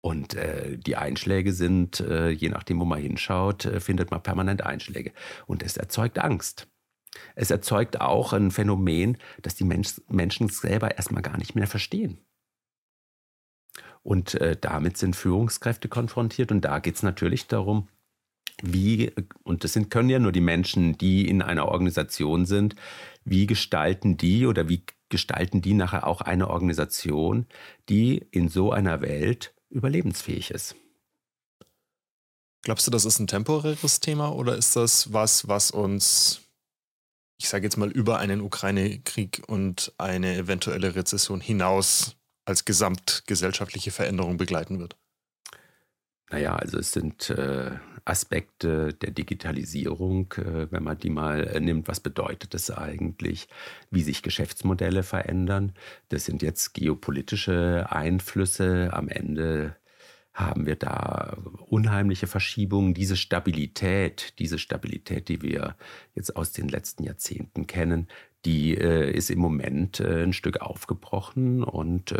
Und 0.00 0.34
äh, 0.34 0.78
die 0.78 0.96
Einschläge 0.96 1.52
sind, 1.52 2.00
äh, 2.00 2.30
je 2.30 2.50
nachdem, 2.50 2.78
wo 2.80 2.84
man 2.84 3.00
hinschaut, 3.00 3.64
äh, 3.64 3.80
findet 3.80 4.10
man 4.10 4.22
permanent 4.22 4.62
Einschläge. 4.62 5.12
Und 5.46 5.62
es 5.62 5.76
erzeugt 5.76 6.18
Angst. 6.18 6.68
Es 7.34 7.50
erzeugt 7.50 8.00
auch 8.00 8.32
ein 8.32 8.50
Phänomen, 8.50 9.18
das 9.42 9.56
die 9.56 9.64
Mensch, 9.64 10.00
Menschen 10.08 10.48
selber 10.48 10.96
erstmal 10.96 11.22
gar 11.22 11.36
nicht 11.36 11.56
mehr 11.56 11.66
verstehen. 11.66 12.18
Und 14.02 14.34
äh, 14.34 14.56
damit 14.58 14.96
sind 14.96 15.16
Führungskräfte 15.16 15.88
konfrontiert. 15.88 16.52
Und 16.52 16.62
da 16.62 16.78
geht 16.78 16.94
es 16.94 17.02
natürlich 17.02 17.48
darum, 17.48 17.88
wie, 18.62 19.12
und 19.44 19.64
das 19.64 19.72
sind, 19.72 19.90
können 19.90 20.10
ja 20.10 20.18
nur 20.18 20.32
die 20.32 20.40
Menschen, 20.40 20.98
die 20.98 21.28
in 21.28 21.42
einer 21.42 21.66
Organisation 21.66 22.46
sind, 22.46 22.74
wie 23.24 23.46
gestalten 23.46 24.16
die 24.16 24.46
oder 24.46 24.68
wie 24.68 24.84
gestalten 25.08 25.62
die 25.62 25.74
nachher 25.74 26.06
auch 26.06 26.20
eine 26.20 26.48
Organisation, 26.48 27.46
die 27.88 28.26
in 28.30 28.48
so 28.48 28.72
einer 28.72 29.00
Welt 29.00 29.54
überlebensfähig 29.70 30.50
ist. 30.50 30.76
Glaubst 32.62 32.86
du, 32.86 32.90
das 32.90 33.04
ist 33.04 33.18
ein 33.18 33.26
temporäres 33.26 34.00
Thema 34.00 34.34
oder 34.34 34.56
ist 34.56 34.76
das 34.76 35.12
was, 35.12 35.48
was 35.48 35.70
uns 35.70 36.42
ich 37.38 37.48
sage 37.48 37.64
jetzt 37.64 37.76
mal, 37.76 37.90
über 37.90 38.18
einen 38.18 38.40
Ukraine-Krieg 38.40 39.42
und 39.46 39.92
eine 39.96 40.36
eventuelle 40.36 40.94
Rezession 40.96 41.40
hinaus 41.40 42.16
als 42.44 42.64
gesamtgesellschaftliche 42.64 43.92
Veränderung 43.92 44.36
begleiten 44.36 44.80
wird? 44.80 44.96
Naja, 46.30 46.56
also 46.56 46.78
es 46.78 46.92
sind 46.92 47.30
äh, 47.30 47.78
Aspekte 48.08 48.94
der 48.94 49.10
Digitalisierung, 49.10 50.32
äh, 50.38 50.70
wenn 50.70 50.82
man 50.82 50.98
die 50.98 51.10
mal 51.10 51.46
äh, 51.46 51.60
nimmt. 51.60 51.88
Was 51.88 52.00
bedeutet 52.00 52.54
das 52.54 52.70
eigentlich? 52.70 53.48
Wie 53.90 54.02
sich 54.02 54.22
Geschäftsmodelle 54.22 55.02
verändern? 55.02 55.72
Das 56.08 56.24
sind 56.24 56.42
jetzt 56.42 56.74
geopolitische 56.74 57.86
Einflüsse. 57.90 58.90
Am 58.92 59.08
Ende 59.08 59.76
haben 60.32 60.66
wir 60.66 60.76
da 60.76 61.36
unheimliche 61.66 62.26
Verschiebungen. 62.26 62.94
Diese 62.94 63.16
Stabilität, 63.16 64.38
diese 64.38 64.58
Stabilität, 64.58 65.28
die 65.28 65.42
wir 65.42 65.76
jetzt 66.14 66.36
aus 66.36 66.52
den 66.52 66.68
letzten 66.68 67.02
Jahrzehnten 67.04 67.66
kennen, 67.66 68.08
die 68.44 68.76
äh, 68.76 69.10
ist 69.10 69.30
im 69.30 69.40
Moment 69.40 70.00
ein 70.00 70.32
Stück 70.32 70.60
aufgebrochen 70.60 71.62
und 71.64 72.14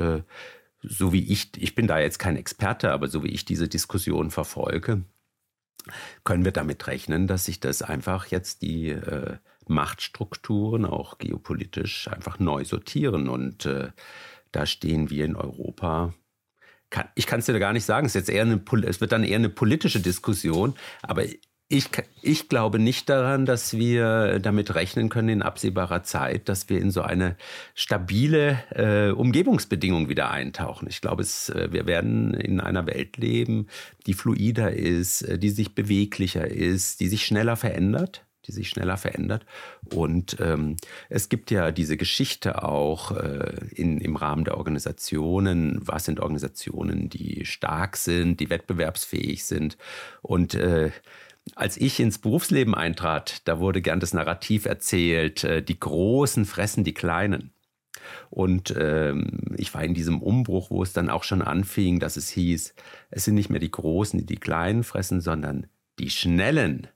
so 0.80 1.12
wie 1.12 1.32
ich, 1.32 1.50
ich 1.56 1.74
bin 1.74 1.88
da 1.88 1.98
jetzt 1.98 2.18
kein 2.18 2.36
Experte, 2.36 2.92
aber 2.92 3.08
so 3.08 3.24
wie 3.24 3.28
ich 3.28 3.44
diese 3.44 3.66
Diskussion 3.66 4.30
verfolge, 4.30 5.02
können 6.24 6.44
wir 6.44 6.52
damit 6.52 6.86
rechnen, 6.86 7.26
dass 7.26 7.44
sich 7.44 7.60
das 7.60 7.82
einfach 7.82 8.26
jetzt 8.26 8.62
die 8.62 8.90
äh, 8.90 9.36
Machtstrukturen 9.66 10.84
auch 10.84 11.18
geopolitisch 11.18 12.08
einfach 12.08 12.38
neu 12.38 12.64
sortieren. 12.64 13.28
Und 13.28 13.66
äh, 13.66 13.88
da 14.52 14.66
stehen 14.66 15.10
wir 15.10 15.24
in 15.24 15.36
Europa. 15.36 16.14
Kann, 16.90 17.08
ich 17.14 17.26
kann 17.26 17.40
es 17.40 17.46
dir 17.46 17.58
gar 17.58 17.72
nicht 17.72 17.84
sagen. 17.84 18.06
Es, 18.06 18.14
jetzt 18.14 18.30
eher 18.30 18.42
eine, 18.42 18.62
es 18.86 19.00
wird 19.00 19.12
dann 19.12 19.24
eher 19.24 19.36
eine 19.36 19.50
politische 19.50 20.00
Diskussion. 20.00 20.74
Aber 21.02 21.24
ich, 21.68 21.90
ich 22.22 22.48
glaube 22.48 22.78
nicht 22.78 23.10
daran, 23.10 23.44
dass 23.44 23.76
wir 23.76 24.38
damit 24.38 24.74
rechnen 24.74 25.10
können 25.10 25.28
in 25.28 25.42
absehbarer 25.42 26.02
Zeit, 26.02 26.48
dass 26.48 26.70
wir 26.70 26.80
in 26.80 26.90
so 26.90 27.02
eine 27.02 27.36
stabile 27.74 28.64
äh, 28.70 29.10
Umgebungsbedingung 29.10 30.08
wieder 30.08 30.30
eintauchen. 30.30 30.88
Ich 30.88 31.02
glaube, 31.02 31.22
es, 31.22 31.50
äh, 31.50 31.68
wir 31.70 31.86
werden 31.86 32.32
in 32.32 32.60
einer 32.60 32.86
Welt 32.86 33.18
leben, 33.18 33.66
die 34.06 34.14
fluider 34.14 34.72
ist, 34.72 35.22
äh, 35.22 35.38
die 35.38 35.50
sich 35.50 35.74
beweglicher 35.74 36.48
ist, 36.48 37.00
die 37.00 37.08
sich 37.08 37.26
schneller 37.26 37.56
verändert 37.56 38.24
die 38.46 38.52
sich 38.52 38.70
schneller 38.70 38.96
verändert. 38.96 39.44
Und 39.92 40.38
ähm, 40.40 40.76
es 41.10 41.28
gibt 41.28 41.50
ja 41.50 41.70
diese 41.70 41.98
Geschichte 41.98 42.62
auch 42.62 43.12
äh, 43.12 43.52
in, 43.74 44.00
im 44.00 44.16
Rahmen 44.16 44.44
der 44.44 44.56
Organisationen. 44.56 45.78
Was 45.82 46.06
sind 46.06 46.18
Organisationen, 46.18 47.10
die 47.10 47.44
stark 47.44 47.98
sind, 47.98 48.40
die 48.40 48.48
wettbewerbsfähig 48.48 49.44
sind? 49.44 49.76
Und 50.22 50.54
äh, 50.54 50.92
als 51.54 51.76
ich 51.76 52.00
ins 52.00 52.18
Berufsleben 52.18 52.74
eintrat, 52.74 53.46
da 53.46 53.58
wurde 53.58 53.82
gern 53.82 54.00
das 54.00 54.14
Narrativ 54.14 54.66
erzählt, 54.66 55.44
äh, 55.44 55.62
die 55.62 55.78
Großen 55.78 56.44
fressen 56.44 56.84
die 56.84 56.94
Kleinen. 56.94 57.52
Und 58.30 58.74
ähm, 58.78 59.54
ich 59.56 59.74
war 59.74 59.84
in 59.84 59.94
diesem 59.94 60.22
Umbruch, 60.22 60.70
wo 60.70 60.82
es 60.82 60.92
dann 60.92 61.10
auch 61.10 61.24
schon 61.24 61.42
anfing, 61.42 62.00
dass 62.00 62.16
es 62.16 62.28
hieß, 62.30 62.74
es 63.10 63.24
sind 63.24 63.34
nicht 63.34 63.50
mehr 63.50 63.60
die 63.60 63.70
Großen, 63.70 64.18
die 64.18 64.26
die 64.26 64.36
Kleinen 64.36 64.84
fressen, 64.84 65.20
sondern 65.20 65.66
die 65.98 66.10
Schnellen 66.10 66.88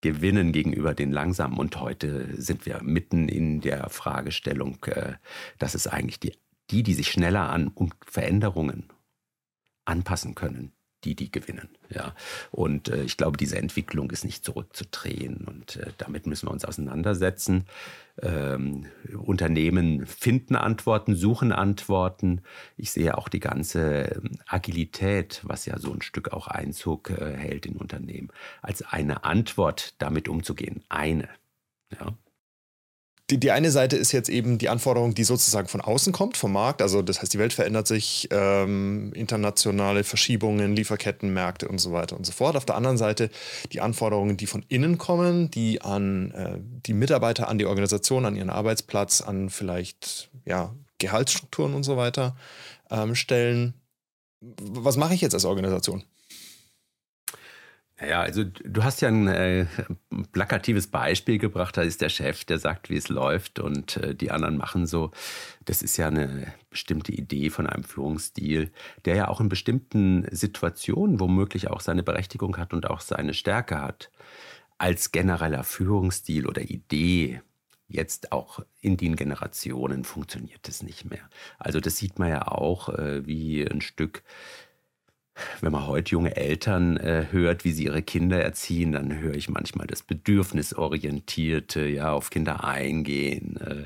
gewinnen 0.00 0.52
gegenüber 0.52 0.94
den 0.94 1.10
Langsamen. 1.10 1.58
Und 1.58 1.80
heute 1.80 2.40
sind 2.40 2.66
wir 2.66 2.82
mitten 2.82 3.28
in 3.28 3.60
der 3.60 3.88
Fragestellung, 3.90 4.78
äh, 4.86 5.14
dass 5.58 5.74
es 5.74 5.86
eigentlich 5.86 6.20
die, 6.20 6.34
die, 6.70 6.82
die 6.82 6.94
sich 6.94 7.10
schneller 7.10 7.48
an 7.50 7.68
um 7.68 7.92
Veränderungen 8.06 8.88
anpassen 9.84 10.34
können, 10.34 10.72
die, 11.04 11.14
die 11.14 11.30
gewinnen. 11.30 11.68
Ja. 11.90 12.14
Und 12.50 12.88
äh, 12.88 13.02
ich 13.02 13.16
glaube, 13.16 13.36
diese 13.36 13.58
Entwicklung 13.58 14.10
ist 14.10 14.24
nicht 14.24 14.44
zurückzudrehen 14.44 15.44
und 15.46 15.76
äh, 15.76 15.92
damit 15.98 16.26
müssen 16.26 16.48
wir 16.48 16.52
uns 16.52 16.64
auseinandersetzen. 16.64 17.66
Ähm, 18.20 18.86
Unternehmen 19.16 20.06
finden 20.06 20.56
Antworten, 20.56 21.14
suchen 21.14 21.52
Antworten. 21.52 22.42
Ich 22.76 22.90
sehe 22.90 23.16
auch 23.16 23.28
die 23.28 23.40
ganze 23.40 24.02
ähm, 24.16 24.38
Agilität, 24.46 25.40
was 25.44 25.66
ja 25.66 25.78
so 25.78 25.92
ein 25.92 26.02
Stück 26.02 26.32
auch 26.32 26.48
Einzug 26.48 27.10
äh, 27.10 27.36
hält 27.36 27.66
in 27.66 27.76
Unternehmen, 27.76 28.28
als 28.60 28.82
eine 28.82 29.24
Antwort 29.24 29.94
damit 29.98 30.28
umzugehen. 30.28 30.82
Eine. 30.88 31.28
Ja 31.98 32.14
die, 33.30 33.38
die 33.38 33.50
eine 33.50 33.70
Seite 33.70 33.96
ist 33.96 34.12
jetzt 34.12 34.30
eben 34.30 34.56
die 34.56 34.70
Anforderung, 34.70 35.14
die 35.14 35.24
sozusagen 35.24 35.68
von 35.68 35.82
außen 35.82 36.12
kommt, 36.14 36.38
vom 36.38 36.52
Markt. 36.52 36.80
Also 36.80 37.02
das 37.02 37.20
heißt, 37.20 37.32
die 37.34 37.38
Welt 37.38 37.52
verändert 37.52 37.86
sich, 37.86 38.28
ähm, 38.30 39.12
internationale 39.14 40.02
Verschiebungen, 40.02 40.74
Lieferketten, 40.74 41.32
Märkte 41.32 41.68
und 41.68 41.78
so 41.78 41.92
weiter 41.92 42.16
und 42.16 42.24
so 42.24 42.32
fort. 42.32 42.56
Auf 42.56 42.64
der 42.64 42.76
anderen 42.76 42.96
Seite 42.96 43.28
die 43.72 43.82
Anforderungen, 43.82 44.38
die 44.38 44.46
von 44.46 44.64
innen 44.68 44.96
kommen, 44.96 45.50
die 45.50 45.82
an 45.82 46.30
äh, 46.30 46.58
die 46.58 46.94
Mitarbeiter, 46.94 47.48
an 47.48 47.58
die 47.58 47.66
Organisation, 47.66 48.24
an 48.24 48.34
ihren 48.34 48.50
Arbeitsplatz, 48.50 49.20
an 49.20 49.50
vielleicht 49.50 50.30
ja, 50.46 50.74
Gehaltsstrukturen 50.98 51.74
und 51.74 51.82
so 51.82 51.98
weiter 51.98 52.34
ähm, 52.90 53.14
stellen. 53.14 53.74
Was 54.40 54.96
mache 54.96 55.12
ich 55.12 55.20
jetzt 55.20 55.34
als 55.34 55.44
Organisation? 55.44 56.02
Ja, 58.00 58.20
also 58.20 58.44
du 58.44 58.84
hast 58.84 59.00
ja 59.00 59.08
ein 59.08 59.26
äh, 59.26 59.66
plakatives 60.30 60.86
Beispiel 60.86 61.38
gebracht, 61.38 61.76
da 61.76 61.82
ist 61.82 62.00
der 62.00 62.10
Chef, 62.10 62.44
der 62.44 62.60
sagt, 62.60 62.90
wie 62.90 62.96
es 62.96 63.08
läuft 63.08 63.58
und 63.58 63.96
äh, 63.96 64.14
die 64.14 64.30
anderen 64.30 64.56
machen 64.56 64.86
so. 64.86 65.10
Das 65.64 65.82
ist 65.82 65.96
ja 65.96 66.06
eine 66.06 66.54
bestimmte 66.70 67.10
Idee 67.12 67.50
von 67.50 67.66
einem 67.66 67.82
Führungsstil, 67.82 68.70
der 69.04 69.16
ja 69.16 69.28
auch 69.28 69.40
in 69.40 69.48
bestimmten 69.48 70.26
Situationen 70.30 71.18
womöglich 71.18 71.68
auch 71.70 71.80
seine 71.80 72.04
Berechtigung 72.04 72.56
hat 72.56 72.72
und 72.72 72.88
auch 72.88 73.00
seine 73.00 73.34
Stärke 73.34 73.80
hat. 73.80 74.12
Als 74.78 75.10
genereller 75.10 75.64
Führungsstil 75.64 76.46
oder 76.46 76.62
Idee 76.62 77.42
jetzt 77.88 78.32
auch 78.32 78.60
in 78.80 78.96
den 78.96 79.16
Generationen 79.16 80.04
funktioniert 80.04 80.68
es 80.68 80.82
nicht 80.82 81.10
mehr. 81.10 81.28
Also 81.58 81.80
das 81.80 81.96
sieht 81.96 82.18
man 82.18 82.28
ja 82.28 82.46
auch, 82.46 82.90
äh, 82.90 83.26
wie 83.26 83.66
ein 83.68 83.80
Stück 83.80 84.22
wenn 85.60 85.72
man 85.72 85.86
heute 85.86 86.12
junge 86.12 86.36
Eltern 86.36 86.96
äh, 86.96 87.26
hört, 87.30 87.64
wie 87.64 87.72
sie 87.72 87.84
ihre 87.84 88.02
Kinder 88.02 88.42
erziehen, 88.42 88.92
dann 88.92 89.18
höre 89.18 89.34
ich 89.34 89.48
manchmal 89.48 89.86
das 89.86 90.02
Bedürfnisorientierte, 90.02 91.86
ja, 91.86 92.12
auf 92.12 92.30
Kinder 92.30 92.64
eingehen. 92.64 93.56
Äh, 93.56 93.84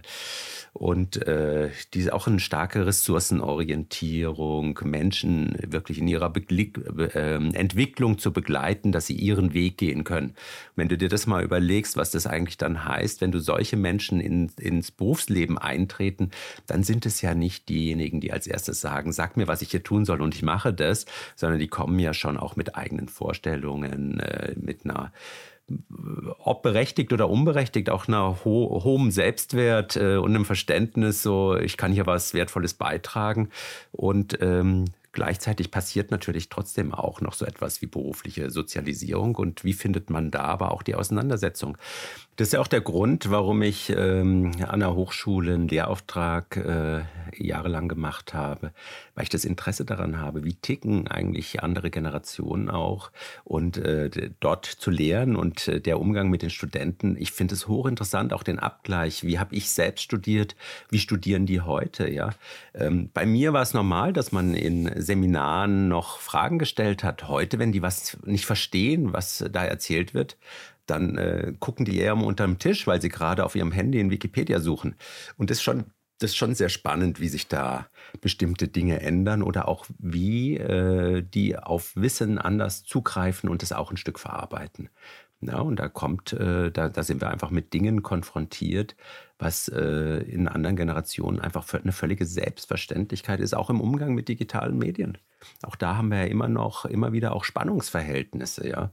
und 0.74 1.26
äh, 1.26 1.70
diese 1.92 2.14
auch 2.14 2.26
eine 2.26 2.40
starke 2.40 2.86
Ressourcenorientierung, 2.86 4.80
Menschen 4.84 5.54
wirklich 5.66 5.98
in 5.98 6.08
ihrer 6.08 6.30
Beglick, 6.30 6.78
äh, 7.14 7.34
Entwicklung 7.34 8.16
zu 8.16 8.32
begleiten, 8.32 8.90
dass 8.90 9.06
sie 9.06 9.14
ihren 9.14 9.52
Weg 9.52 9.76
gehen 9.76 10.02
können. 10.04 10.34
Wenn 10.74 10.88
du 10.88 10.96
dir 10.96 11.10
das 11.10 11.26
mal 11.26 11.44
überlegst, 11.44 11.98
was 11.98 12.10
das 12.10 12.26
eigentlich 12.26 12.56
dann 12.56 12.86
heißt, 12.86 13.20
wenn 13.20 13.32
du 13.32 13.38
solche 13.38 13.76
Menschen 13.76 14.18
in, 14.18 14.50
ins 14.58 14.90
Berufsleben 14.90 15.58
eintreten, 15.58 16.30
dann 16.66 16.84
sind 16.84 17.04
es 17.04 17.20
ja 17.20 17.34
nicht 17.34 17.68
diejenigen, 17.68 18.20
die 18.20 18.32
als 18.32 18.46
erstes 18.46 18.80
sagen, 18.80 19.12
sag 19.12 19.36
mir, 19.36 19.48
was 19.48 19.60
ich 19.60 19.70
hier 19.70 19.82
tun 19.82 20.06
soll 20.06 20.22
und 20.22 20.34
ich 20.34 20.42
mache 20.42 20.72
das, 20.72 21.04
sondern 21.42 21.58
die 21.58 21.68
kommen 21.68 21.98
ja 21.98 22.14
schon 22.14 22.38
auch 22.38 22.54
mit 22.54 22.76
eigenen 22.76 23.08
Vorstellungen, 23.08 24.20
äh, 24.20 24.54
mit 24.56 24.84
einer 24.84 25.12
ob 26.38 26.62
berechtigt 26.62 27.12
oder 27.12 27.30
unberechtigt, 27.30 27.88
auch 27.88 28.06
einer 28.06 28.44
ho 28.44 28.82
hohem 28.84 29.10
Selbstwert 29.10 29.96
äh, 29.96 30.16
und 30.16 30.34
einem 30.34 30.44
Verständnis, 30.44 31.22
so 31.22 31.56
ich 31.56 31.76
kann 31.76 31.92
hier 31.92 32.06
was 32.06 32.34
Wertvolles 32.34 32.74
beitragen. 32.74 33.48
Und 33.92 34.38
ähm, 34.40 34.86
Gleichzeitig 35.14 35.70
passiert 35.70 36.10
natürlich 36.10 36.48
trotzdem 36.48 36.94
auch 36.94 37.20
noch 37.20 37.34
so 37.34 37.44
etwas 37.44 37.82
wie 37.82 37.86
berufliche 37.86 38.48
Sozialisierung 38.48 39.36
und 39.36 39.62
wie 39.62 39.74
findet 39.74 40.08
man 40.08 40.30
da 40.30 40.44
aber 40.44 40.72
auch 40.72 40.82
die 40.82 40.94
Auseinandersetzung. 40.94 41.76
Das 42.42 42.48
ist 42.48 42.54
ja 42.54 42.60
auch 42.60 42.66
der 42.66 42.80
Grund, 42.80 43.30
warum 43.30 43.62
ich 43.62 43.90
ähm, 43.96 44.50
an 44.66 44.80
der 44.80 44.96
Hochschule 44.96 45.54
einen 45.54 45.68
Lehrauftrag 45.68 46.56
äh, 46.56 47.02
jahrelang 47.36 47.86
gemacht 47.86 48.34
habe, 48.34 48.72
weil 49.14 49.22
ich 49.22 49.28
das 49.28 49.44
Interesse 49.44 49.84
daran 49.84 50.20
habe, 50.20 50.42
wie 50.42 50.54
ticken 50.54 51.06
eigentlich 51.06 51.62
andere 51.62 51.88
Generationen 51.92 52.68
auch 52.68 53.12
und 53.44 53.76
äh, 53.76 54.10
dort 54.40 54.66
zu 54.66 54.90
lehren 54.90 55.36
und 55.36 55.68
äh, 55.68 55.80
der 55.80 56.00
Umgang 56.00 56.30
mit 56.30 56.42
den 56.42 56.50
Studenten. 56.50 57.16
Ich 57.16 57.30
finde 57.30 57.54
es 57.54 57.68
hochinteressant, 57.68 58.32
auch 58.32 58.42
den 58.42 58.58
Abgleich. 58.58 59.22
Wie 59.22 59.38
habe 59.38 59.54
ich 59.54 59.70
selbst 59.70 60.02
studiert? 60.02 60.56
Wie 60.90 60.98
studieren 60.98 61.46
die 61.46 61.60
heute? 61.60 62.10
Ja, 62.10 62.30
ähm, 62.74 63.08
bei 63.14 63.24
mir 63.24 63.52
war 63.52 63.62
es 63.62 63.72
normal, 63.72 64.12
dass 64.12 64.32
man 64.32 64.54
in 64.54 64.90
Seminaren 65.00 65.86
noch 65.86 66.18
Fragen 66.18 66.58
gestellt 66.58 67.04
hat. 67.04 67.28
Heute, 67.28 67.60
wenn 67.60 67.70
die 67.70 67.82
was 67.82 68.18
nicht 68.24 68.46
verstehen, 68.46 69.12
was 69.12 69.44
da 69.52 69.64
erzählt 69.64 70.12
wird, 70.12 70.36
dann 70.86 71.16
äh, 71.16 71.54
gucken 71.58 71.84
die 71.84 71.98
eher 71.98 72.16
unter 72.16 72.44
dem 72.44 72.58
Tisch, 72.58 72.86
weil 72.86 73.00
sie 73.00 73.08
gerade 73.08 73.44
auf 73.44 73.54
ihrem 73.54 73.72
Handy 73.72 74.00
in 74.00 74.10
Wikipedia 74.10 74.60
suchen. 74.60 74.96
Und 75.36 75.50
das 75.50 75.58
ist 75.58 75.62
schon, 75.62 75.84
das 76.18 76.30
ist 76.30 76.36
schon 76.36 76.54
sehr 76.54 76.68
spannend, 76.68 77.20
wie 77.20 77.28
sich 77.28 77.48
da 77.48 77.88
bestimmte 78.20 78.68
Dinge 78.68 79.00
ändern 79.00 79.42
oder 79.42 79.68
auch 79.68 79.86
wie 79.98 80.56
äh, 80.56 81.22
die 81.22 81.56
auf 81.56 81.96
Wissen 81.96 82.38
anders 82.38 82.84
zugreifen 82.84 83.48
und 83.48 83.62
das 83.62 83.72
auch 83.72 83.90
ein 83.90 83.96
Stück 83.96 84.18
verarbeiten. 84.18 84.88
Ja, 85.44 85.58
und 85.58 85.80
da 85.80 85.88
kommt, 85.88 86.32
äh, 86.34 86.70
da, 86.70 86.88
da 86.88 87.02
sind 87.02 87.20
wir 87.20 87.28
einfach 87.28 87.50
mit 87.50 87.72
Dingen 87.74 88.02
konfrontiert, 88.04 88.94
was 89.40 89.66
äh, 89.66 90.18
in 90.22 90.46
anderen 90.46 90.76
Generationen 90.76 91.40
einfach 91.40 91.66
eine 91.74 91.90
völlige 91.90 92.26
Selbstverständlichkeit 92.26 93.40
ist, 93.40 93.52
auch 93.52 93.68
im 93.68 93.80
Umgang 93.80 94.14
mit 94.14 94.28
digitalen 94.28 94.78
Medien. 94.78 95.18
Auch 95.62 95.74
da 95.74 95.96
haben 95.96 96.12
wir 96.12 96.18
ja 96.18 96.26
immer 96.26 96.46
noch, 96.46 96.84
immer 96.84 97.12
wieder 97.12 97.32
auch 97.32 97.42
Spannungsverhältnisse, 97.42 98.68
ja, 98.68 98.92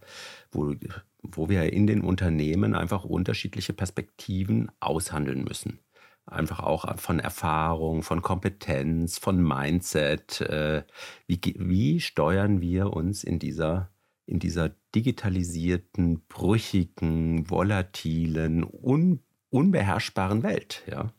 wo 0.51 0.73
wo 1.21 1.49
wir 1.49 1.71
in 1.73 1.87
den 1.87 2.01
Unternehmen 2.01 2.75
einfach 2.75 3.03
unterschiedliche 3.03 3.73
Perspektiven 3.73 4.71
aushandeln 4.79 5.43
müssen. 5.43 5.79
Einfach 6.25 6.59
auch 6.59 6.97
von 6.99 7.19
Erfahrung, 7.19 8.03
von 8.03 8.21
Kompetenz, 8.21 9.17
von 9.17 9.41
Mindset. 9.41 10.41
Äh, 10.41 10.83
wie, 11.25 11.39
wie 11.57 11.99
steuern 11.99 12.61
wir 12.61 12.93
uns 12.93 13.23
in 13.23 13.39
dieser, 13.39 13.89
in 14.25 14.39
dieser 14.39 14.69
digitalisierten, 14.93 16.21
brüchigen, 16.27 17.49
volatilen, 17.49 18.63
un, 18.63 19.23
unbeherrschbaren 19.49 20.43
Welt? 20.43 20.83
Ja? 20.89 21.11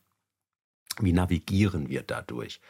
Wie 1.00 1.12
navigieren 1.12 1.88
wir 1.88 2.02
dadurch? 2.02 2.61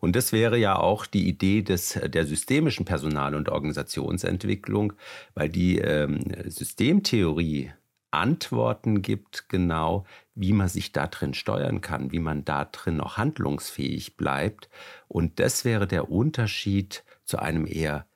Und 0.00 0.14
das 0.14 0.32
wäre 0.32 0.58
ja 0.58 0.76
auch 0.76 1.06
die 1.06 1.28
Idee 1.28 1.62
des, 1.62 1.98
der 2.04 2.26
systemischen 2.26 2.84
Personal- 2.84 3.34
und 3.34 3.48
Organisationsentwicklung, 3.48 4.92
weil 5.34 5.48
die 5.48 5.78
ähm, 5.78 6.20
Systemtheorie 6.46 7.72
Antworten 8.12 9.02
gibt, 9.02 9.48
genau 9.48 10.04
wie 10.34 10.52
man 10.52 10.68
sich 10.68 10.92
da 10.92 11.06
drin 11.06 11.34
steuern 11.34 11.80
kann, 11.80 12.12
wie 12.12 12.18
man 12.18 12.44
da 12.44 12.64
drin 12.64 13.00
auch 13.00 13.16
handlungsfähig 13.16 14.16
bleibt. 14.16 14.68
Und 15.08 15.38
das 15.38 15.64
wäre 15.64 15.86
der 15.86 16.10
Unterschied 16.10 17.04
zu 17.24 17.38
einem 17.38 17.66
eher 17.66 18.06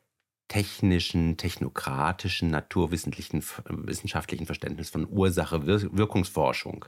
technischen, 0.48 1.36
technokratischen, 1.36 2.50
naturwissenschaftlichen 2.50 4.46
Verständnis 4.46 4.90
von 4.90 5.08
Ursache-Wirkungsforschung. 5.08 6.84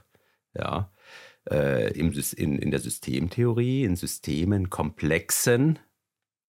Ja, 0.53 0.91
äh, 1.49 1.91
im, 1.93 2.11
in, 2.35 2.59
in 2.59 2.71
der 2.71 2.79
Systemtheorie, 2.79 3.83
in 3.83 3.95
Systemen, 3.95 4.69
komplexen 4.69 5.79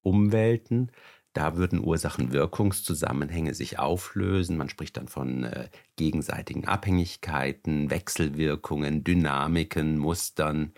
Umwelten, 0.02 0.90
da 1.38 1.56
würden 1.56 1.84
Ursachen-Wirkungszusammenhänge 1.84 3.54
sich 3.54 3.78
auflösen. 3.78 4.56
Man 4.56 4.68
spricht 4.68 4.96
dann 4.96 5.08
von 5.08 5.44
äh, 5.44 5.68
gegenseitigen 5.94 6.66
Abhängigkeiten, 6.66 7.90
Wechselwirkungen, 7.90 9.04
Dynamiken, 9.04 9.98
Mustern. 9.98 10.72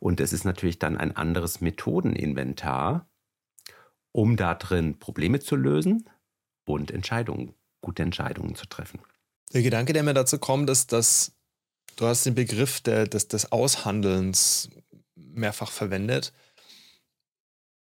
Und 0.00 0.20
es 0.20 0.34
ist 0.34 0.44
natürlich 0.44 0.78
dann 0.78 0.98
ein 0.98 1.16
anderes 1.16 1.60
Methodeninventar, 1.62 3.08
um 4.10 4.36
da 4.36 4.54
drin 4.54 4.98
Probleme 4.98 5.40
zu 5.40 5.56
lösen 5.56 6.08
und 6.66 6.90
Entscheidungen, 6.90 7.54
gute 7.80 8.02
Entscheidungen 8.02 8.54
zu 8.54 8.66
treffen. 8.66 9.00
Der 9.54 9.62
Gedanke, 9.62 9.92
der 9.92 10.02
mir 10.02 10.14
dazu 10.14 10.38
kommt, 10.38 10.68
ist, 10.68 10.92
dass 10.92 11.32
Du 11.96 12.06
hast 12.06 12.24
den 12.24 12.34
Begriff 12.34 12.80
der, 12.80 13.06
des, 13.06 13.28
des 13.28 13.52
Aushandelns 13.52 14.70
mehrfach 15.14 15.70
verwendet. 15.70 16.32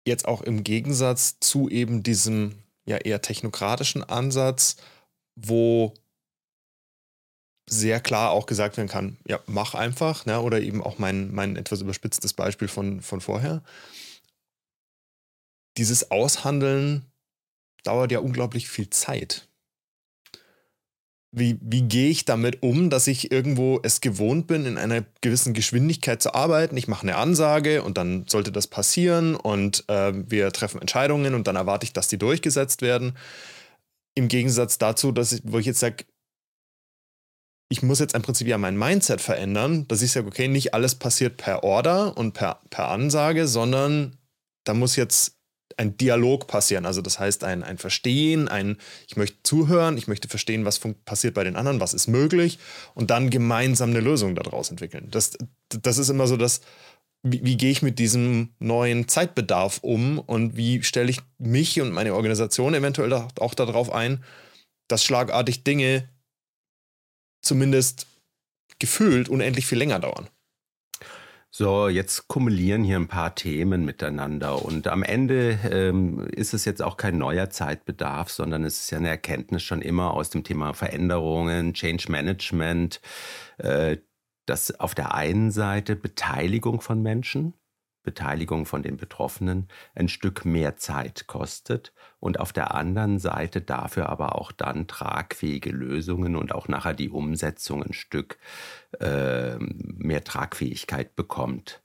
Jetzt 0.05 0.27
auch 0.27 0.41
im 0.41 0.63
Gegensatz 0.63 1.39
zu 1.39 1.69
eben 1.69 2.03
diesem 2.03 2.63
ja 2.85 2.97
eher 2.97 3.21
technokratischen 3.21 4.03
Ansatz, 4.03 4.77
wo 5.35 5.93
sehr 7.69 7.99
klar 8.01 8.31
auch 8.31 8.47
gesagt 8.47 8.77
werden 8.77 8.89
kann, 8.89 9.17
ja, 9.25 9.39
mach 9.45 9.75
einfach, 9.75 10.25
ne? 10.25 10.41
oder 10.41 10.59
eben 10.59 10.83
auch 10.83 10.97
mein, 10.97 11.31
mein 11.31 11.55
etwas 11.55 11.81
überspitztes 11.81 12.33
Beispiel 12.33 12.67
von, 12.67 13.01
von 13.01 13.21
vorher. 13.21 13.63
Dieses 15.77 16.11
Aushandeln 16.11 17.05
dauert 17.83 18.11
ja 18.11 18.19
unglaublich 18.19 18.67
viel 18.67 18.89
Zeit 18.89 19.47
wie, 21.31 21.57
wie 21.61 21.83
gehe 21.83 22.09
ich 22.09 22.25
damit 22.25 22.61
um, 22.61 22.89
dass 22.89 23.07
ich 23.07 23.31
irgendwo 23.31 23.79
es 23.83 24.01
gewohnt 24.01 24.47
bin, 24.47 24.65
in 24.65 24.77
einer 24.77 25.05
gewissen 25.21 25.53
Geschwindigkeit 25.53 26.21
zu 26.21 26.33
arbeiten. 26.33 26.75
Ich 26.75 26.89
mache 26.89 27.03
eine 27.03 27.15
Ansage 27.15 27.83
und 27.83 27.97
dann 27.97 28.25
sollte 28.27 28.51
das 28.51 28.67
passieren 28.67 29.35
und 29.35 29.85
äh, 29.87 30.11
wir 30.29 30.51
treffen 30.51 30.81
Entscheidungen 30.81 31.33
und 31.33 31.47
dann 31.47 31.55
erwarte 31.55 31.85
ich, 31.85 31.93
dass 31.93 32.09
die 32.09 32.17
durchgesetzt 32.17 32.81
werden. 32.81 33.17
Im 34.13 34.27
Gegensatz 34.27 34.77
dazu, 34.77 35.13
dass 35.13 35.31
ich, 35.31 35.41
wo 35.45 35.57
ich 35.57 35.65
jetzt 35.65 35.79
sage, 35.79 36.03
ich 37.69 37.81
muss 37.81 37.99
jetzt 37.99 38.13
im 38.13 38.21
Prinzip 38.21 38.47
ja 38.47 38.57
mein 38.57 38.77
Mindset 38.77 39.21
verändern, 39.21 39.87
dass 39.87 40.01
ich 40.01 40.11
sage, 40.11 40.27
okay, 40.27 40.49
nicht 40.49 40.73
alles 40.73 40.95
passiert 40.95 41.37
per 41.37 41.63
Order 41.63 42.17
und 42.17 42.33
per, 42.33 42.59
per 42.69 42.89
Ansage, 42.89 43.47
sondern 43.47 44.17
da 44.65 44.73
muss 44.73 44.97
jetzt 44.97 45.37
ein 45.77 45.97
Dialog 45.97 46.47
passieren. 46.47 46.85
Also 46.85 47.01
das 47.01 47.19
heißt 47.19 47.43
ein, 47.43 47.63
ein 47.63 47.77
Verstehen, 47.77 48.47
ein 48.47 48.77
ich 49.07 49.17
möchte 49.17 49.37
zuhören, 49.43 49.97
ich 49.97 50.07
möchte 50.07 50.27
verstehen, 50.27 50.65
was 50.65 50.79
passiert 50.79 51.33
bei 51.33 51.43
den 51.43 51.55
anderen, 51.55 51.79
was 51.79 51.93
ist 51.93 52.07
möglich 52.07 52.59
und 52.93 53.09
dann 53.09 53.29
gemeinsam 53.29 53.91
eine 53.91 53.99
Lösung 53.99 54.35
daraus 54.35 54.69
entwickeln. 54.69 55.07
Das, 55.11 55.37
das 55.69 55.97
ist 55.97 56.09
immer 56.09 56.27
so 56.27 56.37
das, 56.37 56.61
wie, 57.23 57.43
wie 57.43 57.57
gehe 57.57 57.71
ich 57.71 57.81
mit 57.81 57.99
diesem 57.99 58.49
neuen 58.59 59.07
Zeitbedarf 59.07 59.79
um 59.81 60.19
und 60.19 60.57
wie 60.57 60.83
stelle 60.83 61.09
ich 61.09 61.19
mich 61.37 61.79
und 61.81 61.91
meine 61.91 62.15
Organisation 62.15 62.73
eventuell 62.73 63.13
auch 63.13 63.53
darauf 63.53 63.91
ein, 63.91 64.23
dass 64.87 65.03
schlagartig 65.03 65.63
Dinge 65.63 66.09
zumindest 67.41 68.07
gefühlt 68.79 69.29
unendlich 69.29 69.65
viel 69.65 69.77
länger 69.77 69.99
dauern. 69.99 70.27
So, 71.53 71.89
jetzt 71.89 72.29
kumulieren 72.29 72.85
hier 72.85 72.95
ein 72.95 73.09
paar 73.09 73.35
Themen 73.35 73.83
miteinander 73.83 74.63
und 74.63 74.87
am 74.87 75.03
Ende 75.03 75.59
ähm, 75.69 76.25
ist 76.29 76.53
es 76.53 76.63
jetzt 76.63 76.81
auch 76.81 76.95
kein 76.95 77.17
neuer 77.17 77.49
Zeitbedarf, 77.49 78.29
sondern 78.29 78.63
es 78.63 78.79
ist 78.79 78.91
ja 78.91 78.99
eine 78.99 79.09
Erkenntnis 79.09 79.61
schon 79.61 79.81
immer 79.81 80.13
aus 80.13 80.29
dem 80.29 80.45
Thema 80.45 80.73
Veränderungen, 80.73 81.73
Change 81.73 82.09
Management, 82.09 83.01
äh, 83.57 83.97
dass 84.45 84.79
auf 84.79 84.95
der 84.95 85.13
einen 85.13 85.51
Seite 85.51 85.97
Beteiligung 85.97 86.79
von 86.79 87.01
Menschen 87.01 87.53
Beteiligung 88.03 88.65
von 88.65 88.83
den 88.83 88.97
Betroffenen 88.97 89.67
ein 89.95 90.07
Stück 90.07 90.45
mehr 90.45 90.77
Zeit 90.77 91.27
kostet 91.27 91.93
und 92.19 92.39
auf 92.39 92.53
der 92.53 92.73
anderen 92.73 93.19
Seite 93.19 93.61
dafür 93.61 94.09
aber 94.09 94.35
auch 94.35 94.51
dann 94.51 94.87
tragfähige 94.87 95.71
Lösungen 95.71 96.35
und 96.35 96.53
auch 96.53 96.67
nachher 96.67 96.93
die 96.93 97.09
Umsetzung 97.09 97.83
ein 97.83 97.93
Stück 97.93 98.37
äh, 98.99 99.57
mehr 99.57 100.23
Tragfähigkeit 100.23 101.15
bekommt. 101.15 101.81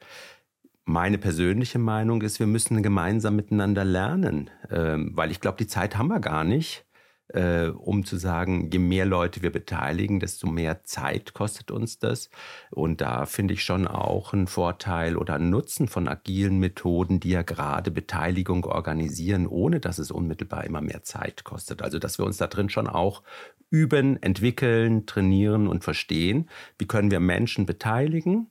Meine 0.84 1.18
persönliche 1.18 1.78
Meinung 1.78 2.22
ist, 2.22 2.38
wir 2.38 2.46
müssen 2.46 2.82
gemeinsam 2.82 3.36
miteinander 3.36 3.84
lernen, 3.84 4.50
äh, 4.70 4.96
weil 4.96 5.30
ich 5.30 5.40
glaube, 5.40 5.58
die 5.58 5.66
Zeit 5.66 5.96
haben 5.96 6.08
wir 6.08 6.20
gar 6.20 6.44
nicht 6.44 6.86
äh, 7.28 7.68
um 7.68 8.04
zu 8.04 8.16
sagen, 8.16 8.70
je 8.70 8.78
mehr 8.78 9.06
Leute 9.06 9.42
wir 9.42 9.50
beteiligen, 9.50 10.20
desto 10.20 10.46
mehr 10.46 10.84
Zeit 10.84 11.34
kostet 11.34 11.70
uns 11.70 11.98
das. 11.98 12.30
Und 12.70 13.00
da 13.00 13.26
finde 13.26 13.54
ich 13.54 13.64
schon 13.64 13.86
auch 13.86 14.32
einen 14.32 14.46
Vorteil 14.46 15.16
oder 15.16 15.34
einen 15.34 15.50
Nutzen 15.50 15.88
von 15.88 16.08
agilen 16.08 16.58
Methoden, 16.58 17.20
die 17.20 17.30
ja 17.30 17.42
gerade 17.42 17.90
Beteiligung 17.90 18.64
organisieren, 18.64 19.46
ohne 19.46 19.80
dass 19.80 19.98
es 19.98 20.10
unmittelbar 20.10 20.64
immer 20.64 20.80
mehr 20.80 21.02
Zeit 21.02 21.44
kostet. 21.44 21.82
Also 21.82 21.98
dass 21.98 22.18
wir 22.18 22.26
uns 22.26 22.36
da 22.36 22.46
drin 22.46 22.68
schon 22.68 22.86
auch 22.86 23.22
üben, 23.70 24.22
entwickeln, 24.22 25.06
trainieren 25.06 25.66
und 25.66 25.82
verstehen, 25.82 26.48
wie 26.78 26.86
können 26.86 27.10
wir 27.10 27.20
Menschen 27.20 27.66
beteiligen, 27.66 28.48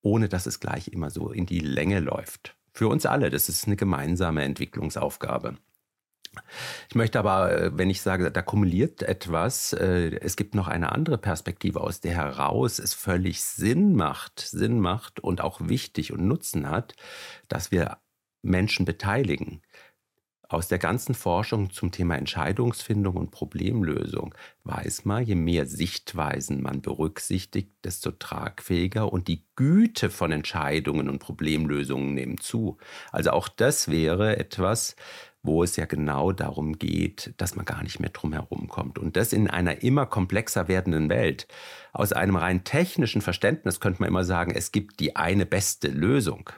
ohne 0.00 0.28
dass 0.28 0.46
es 0.46 0.60
gleich 0.60 0.88
immer 0.88 1.10
so 1.10 1.30
in 1.30 1.46
die 1.46 1.60
Länge 1.60 2.00
läuft. 2.00 2.56
Für 2.72 2.88
uns 2.88 3.06
alle, 3.06 3.30
das 3.30 3.48
ist 3.48 3.66
eine 3.66 3.76
gemeinsame 3.76 4.42
Entwicklungsaufgabe. 4.42 5.56
Ich 6.88 6.94
möchte 6.94 7.18
aber, 7.18 7.52
äh, 7.52 7.78
wenn 7.78 7.90
ich 7.90 8.02
sage, 8.02 8.30
da 8.30 8.42
kumuliert 8.42 9.02
etwas, 9.02 9.72
äh, 9.72 10.16
es 10.20 10.36
gibt 10.36 10.54
noch 10.54 10.68
eine 10.68 10.92
andere 10.92 11.18
Perspektive, 11.18 11.80
aus 11.80 12.00
der 12.00 12.14
heraus 12.14 12.78
es 12.78 12.94
völlig 12.94 13.42
Sinn 13.42 13.94
macht, 13.94 14.40
Sinn 14.40 14.80
macht 14.80 15.20
und 15.20 15.40
auch 15.40 15.60
wichtig 15.62 16.12
und 16.12 16.26
Nutzen 16.26 16.68
hat, 16.68 16.94
dass 17.48 17.70
wir 17.70 17.98
Menschen 18.42 18.84
beteiligen. 18.84 19.62
Aus 20.48 20.68
der 20.68 20.78
ganzen 20.78 21.14
Forschung 21.14 21.70
zum 21.72 21.90
Thema 21.90 22.16
Entscheidungsfindung 22.16 23.16
und 23.16 23.30
Problemlösung 23.30 24.34
weiß 24.64 25.04
man, 25.06 25.24
je 25.24 25.34
mehr 25.34 25.66
Sichtweisen 25.66 26.62
man 26.62 26.82
berücksichtigt, 26.82 27.70
desto 27.82 28.10
tragfähiger 28.12 29.10
und 29.10 29.26
die 29.26 29.46
Güte 29.56 30.10
von 30.10 30.32
Entscheidungen 30.32 31.08
und 31.08 31.18
Problemlösungen 31.18 32.14
nimmt 32.14 32.42
zu. 32.42 32.76
Also 33.10 33.30
auch 33.30 33.48
das 33.48 33.88
wäre 33.88 34.36
etwas, 34.36 34.96
wo 35.44 35.62
es 35.62 35.76
ja 35.76 35.84
genau 35.84 36.32
darum 36.32 36.78
geht, 36.78 37.34
dass 37.36 37.54
man 37.54 37.66
gar 37.66 37.82
nicht 37.82 38.00
mehr 38.00 38.10
drum 38.10 38.32
herum 38.32 38.66
kommt. 38.66 38.98
Und 38.98 39.16
das 39.16 39.34
in 39.34 39.48
einer 39.48 39.82
immer 39.82 40.06
komplexer 40.06 40.68
werdenden 40.68 41.10
Welt. 41.10 41.46
Aus 41.92 42.12
einem 42.12 42.34
rein 42.34 42.64
technischen 42.64 43.20
Verständnis 43.20 43.78
könnte 43.78 44.00
man 44.00 44.08
immer 44.08 44.24
sagen, 44.24 44.52
es 44.56 44.72
gibt 44.72 45.00
die 45.00 45.16
eine 45.16 45.44
beste 45.44 45.88
Lösung. 45.88 46.48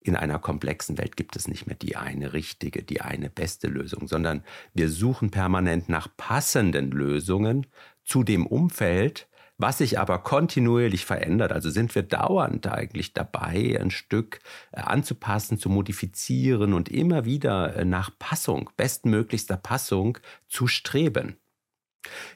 In 0.00 0.16
einer 0.16 0.40
komplexen 0.40 0.98
Welt 0.98 1.16
gibt 1.16 1.36
es 1.36 1.46
nicht 1.46 1.66
mehr 1.66 1.76
die 1.76 1.96
eine 1.96 2.32
richtige, 2.32 2.82
die 2.82 3.00
eine 3.00 3.30
beste 3.30 3.68
Lösung, 3.68 4.08
sondern 4.08 4.42
wir 4.74 4.88
suchen 4.90 5.30
permanent 5.30 5.88
nach 5.88 6.08
passenden 6.16 6.90
Lösungen 6.90 7.66
zu 8.04 8.24
dem 8.24 8.46
Umfeld, 8.46 9.28
was 9.58 9.78
sich 9.78 9.98
aber 9.98 10.20
kontinuierlich 10.20 11.04
verändert. 11.04 11.52
Also 11.52 11.68
sind 11.70 11.94
wir 11.94 12.04
dauernd 12.04 12.66
eigentlich 12.68 13.12
dabei, 13.12 13.78
ein 13.80 13.90
Stück 13.90 14.40
äh, 14.72 14.80
anzupassen, 14.80 15.58
zu 15.58 15.68
modifizieren 15.68 16.72
und 16.72 16.88
immer 16.88 17.24
wieder 17.24 17.76
äh, 17.76 17.84
nach 17.84 18.10
Passung, 18.18 18.70
bestmöglichster 18.76 19.56
Passung 19.56 20.18
zu 20.48 20.68
streben. 20.68 21.36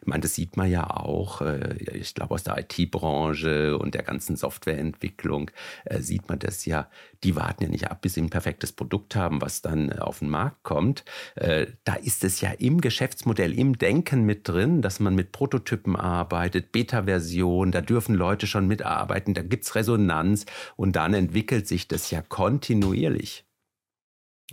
Ich 0.01 0.07
meine, 0.07 0.22
das 0.22 0.35
sieht 0.35 0.57
man 0.57 0.70
ja 0.70 0.88
auch, 0.88 1.40
äh, 1.40 1.77
ich 1.92 2.14
glaube 2.14 2.35
aus 2.35 2.42
der 2.42 2.59
IT-Branche 2.59 3.79
und 3.79 3.94
der 3.94 4.03
ganzen 4.03 4.37
Softwareentwicklung 4.37 5.51
äh, 5.85 6.01
sieht 6.01 6.29
man 6.29 6.38
das 6.38 6.64
ja. 6.66 6.88
Die 7.25 7.37
warten 7.37 7.62
ja 7.62 7.68
nicht 7.68 7.88
ab, 7.90 8.01
bis 8.03 8.14
sie 8.14 8.22
ein 8.22 8.31
perfektes 8.31 8.72
Produkt 8.72 9.14
haben, 9.14 9.40
was 9.40 9.62
dann 9.62 9.90
äh, 9.90 9.98
auf 9.98 10.18
den 10.18 10.29
Markt 10.29 10.62
kommt. 10.64 11.05
Da 11.35 11.94
ist 11.94 12.25
es 12.25 12.40
ja 12.40 12.51
im 12.51 12.81
Geschäftsmodell, 12.81 13.57
im 13.59 13.79
Denken 13.79 14.25
mit 14.25 14.48
drin, 14.48 14.83
dass 14.83 15.01
man 15.01 15.14
mit 15.14 15.33
Prototypen 15.33 15.96
arbeitet, 15.96 16.72
Beta-Version, 16.72 17.72
da 17.72 17.81
dürfen 17.81 18.14
Leute 18.14 18.46
schon 18.46 18.66
mitarbeiten, 18.66 19.35
da 19.35 19.42
gibt 19.42 19.64
es 19.64 19.75
Resonanz 19.75 20.46
und 20.77 20.96
dann 20.96 21.14
entwickelt 21.14 21.66
sich 21.68 21.88
das 21.88 22.11
ja 22.11 22.22
kontinuierlich. 22.22 23.44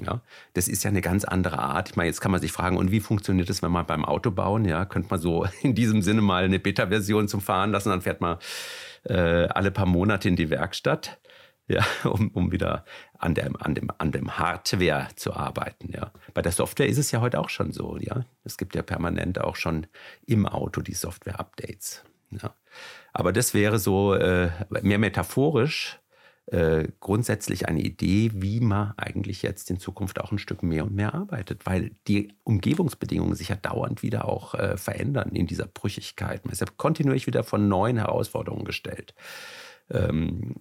Ja, 0.05 0.21
das 0.53 0.67
ist 0.67 0.83
ja 0.83 0.89
eine 0.89 1.01
ganz 1.01 1.25
andere 1.25 1.59
Art. 1.59 1.89
Ich 1.89 1.95
meine, 1.95 2.07
jetzt 2.07 2.21
kann 2.21 2.31
man 2.31 2.41
sich 2.41 2.51
fragen, 2.51 2.77
und 2.77 2.91
wie 2.91 2.99
funktioniert 2.99 3.49
das, 3.49 3.61
wenn 3.61 3.71
man 3.71 3.85
beim 3.85 4.05
Auto 4.05 4.31
bauen? 4.31 4.65
Ja, 4.65 4.85
könnte 4.85 5.09
man 5.09 5.19
so 5.19 5.47
in 5.61 5.75
diesem 5.75 6.01
Sinne 6.01 6.21
mal 6.21 6.43
eine 6.43 6.59
Beta-Version 6.59 7.27
zum 7.27 7.41
Fahren 7.41 7.71
lassen, 7.71 7.89
dann 7.89 8.01
fährt 8.01 8.21
man 8.21 8.37
äh, 9.03 9.47
alle 9.47 9.71
paar 9.71 9.85
Monate 9.85 10.27
in 10.27 10.35
die 10.35 10.49
Werkstatt, 10.49 11.19
ja, 11.67 11.85
um, 12.03 12.29
um 12.29 12.51
wieder 12.51 12.85
an 13.17 13.35
dem, 13.35 13.55
an, 13.57 13.75
dem, 13.75 13.89
an 13.97 14.11
dem 14.11 14.37
Hardware 14.37 15.07
zu 15.15 15.33
arbeiten. 15.33 15.91
Ja. 15.91 16.11
Bei 16.33 16.41
der 16.41 16.51
Software 16.51 16.87
ist 16.87 16.97
es 16.97 17.11
ja 17.11 17.21
heute 17.21 17.39
auch 17.39 17.49
schon 17.49 17.71
so. 17.71 17.97
Ja. 17.99 18.25
Es 18.43 18.57
gibt 18.57 18.75
ja 18.75 18.81
permanent 18.81 19.39
auch 19.39 19.55
schon 19.55 19.87
im 20.25 20.45
Auto 20.45 20.81
die 20.81 20.93
Software-Updates. 20.93 22.03
Ja. 22.31 22.55
Aber 23.13 23.33
das 23.33 23.53
wäre 23.53 23.79
so 23.79 24.13
äh, 24.13 24.49
mehr 24.81 24.99
metaphorisch 24.99 25.99
äh, 26.51 26.87
grundsätzlich 26.99 27.67
eine 27.67 27.81
Idee, 27.81 28.31
wie 28.33 28.59
man 28.59 28.93
eigentlich 28.97 29.43
jetzt 29.43 29.69
in 29.69 29.79
Zukunft 29.79 30.19
auch 30.19 30.31
ein 30.31 30.39
Stück 30.39 30.63
mehr 30.63 30.83
und 30.83 30.95
mehr 30.95 31.13
arbeitet, 31.13 31.65
weil 31.65 31.91
die 32.07 32.33
Umgebungsbedingungen 32.43 33.35
sich 33.35 33.49
ja 33.49 33.55
dauernd 33.55 34.01
wieder 34.01 34.25
auch 34.25 34.55
äh, 34.55 34.75
verändern 34.75 35.29
in 35.33 35.45
dieser 35.45 35.67
Brüchigkeit. 35.67 36.45
Man 36.45 36.53
ist 36.53 36.61
ja 36.61 36.67
kontinuierlich 36.75 37.27
wieder 37.27 37.43
von 37.43 37.67
neuen 37.67 37.97
Herausforderungen 37.97 38.65
gestellt. 38.65 39.13
Ähm, 39.91 40.55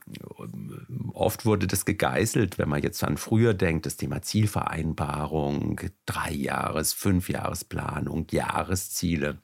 oft 1.12 1.46
wurde 1.46 1.66
das 1.66 1.84
gegeißelt, 1.84 2.58
wenn 2.58 2.68
man 2.68 2.82
jetzt 2.82 3.02
an 3.04 3.16
früher 3.16 3.54
denkt, 3.54 3.86
das 3.86 3.96
Thema 3.96 4.22
Zielvereinbarung, 4.22 5.80
Drei-Jahres-, 6.06 6.92
Fünfjahresplanung, 6.92 8.26
Jahresziele. 8.30 9.38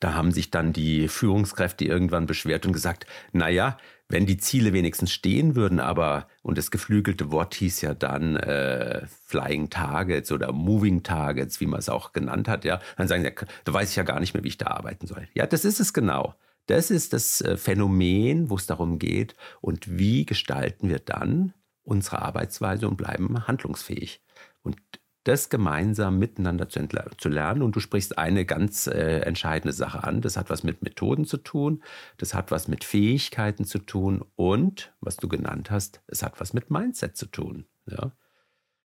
Da 0.00 0.12
haben 0.12 0.32
sich 0.32 0.50
dann 0.50 0.74
die 0.74 1.08
Führungskräfte 1.08 1.84
irgendwann 1.86 2.26
beschwert 2.26 2.66
und 2.66 2.72
gesagt, 2.72 3.06
naja, 3.32 3.78
wenn 4.08 4.26
die 4.26 4.36
Ziele 4.36 4.72
wenigstens 4.72 5.12
stehen 5.12 5.56
würden, 5.56 5.80
aber, 5.80 6.28
und 6.42 6.58
das 6.58 6.70
geflügelte 6.70 7.30
Wort 7.30 7.54
hieß 7.54 7.80
ja 7.80 7.94
dann 7.94 8.36
äh, 8.36 9.06
Flying 9.24 9.70
Targets 9.70 10.30
oder 10.30 10.52
Moving 10.52 11.02
Targets, 11.02 11.60
wie 11.60 11.66
man 11.66 11.78
es 11.78 11.88
auch 11.88 12.12
genannt 12.12 12.48
hat, 12.48 12.64
ja, 12.64 12.80
dann 12.96 13.08
sagen 13.08 13.24
sie, 13.24 13.32
da 13.64 13.72
weiß 13.72 13.90
ich 13.90 13.96
ja 13.96 14.02
gar 14.02 14.20
nicht 14.20 14.34
mehr, 14.34 14.44
wie 14.44 14.48
ich 14.48 14.58
da 14.58 14.68
arbeiten 14.68 15.06
soll. 15.06 15.28
Ja, 15.34 15.46
das 15.46 15.64
ist 15.64 15.80
es 15.80 15.92
genau. 15.92 16.34
Das 16.66 16.90
ist 16.90 17.12
das 17.12 17.40
äh, 17.40 17.56
Phänomen, 17.56 18.50
wo 18.50 18.56
es 18.56 18.66
darum 18.66 18.98
geht, 18.98 19.34
und 19.60 19.98
wie 19.98 20.26
gestalten 20.26 20.88
wir 20.88 20.98
dann 20.98 21.54
unsere 21.82 22.22
Arbeitsweise 22.22 22.88
und 22.88 22.96
bleiben 22.96 23.46
handlungsfähig. 23.46 24.22
Und 24.62 24.78
das 25.24 25.48
gemeinsam 25.48 26.18
miteinander 26.18 26.68
zu, 26.68 26.86
zu, 27.18 27.28
lernen. 27.28 27.62
Und 27.62 27.74
du 27.74 27.80
sprichst 27.80 28.18
eine 28.18 28.44
ganz 28.44 28.86
äh, 28.86 29.20
entscheidende 29.20 29.72
Sache 29.72 30.04
an. 30.04 30.20
Das 30.20 30.36
hat 30.36 30.50
was 30.50 30.62
mit 30.62 30.82
Methoden 30.82 31.24
zu 31.24 31.38
tun, 31.38 31.82
das 32.18 32.34
hat 32.34 32.50
was 32.50 32.68
mit 32.68 32.84
Fähigkeiten 32.84 33.64
zu 33.64 33.78
tun 33.78 34.24
und, 34.36 34.92
was 35.00 35.16
du 35.16 35.28
genannt 35.28 35.70
hast, 35.70 36.02
es 36.06 36.22
hat 36.22 36.40
was 36.40 36.52
mit 36.52 36.70
Mindset 36.70 37.16
zu 37.16 37.26
tun. 37.26 37.66
Ja. 37.90 38.12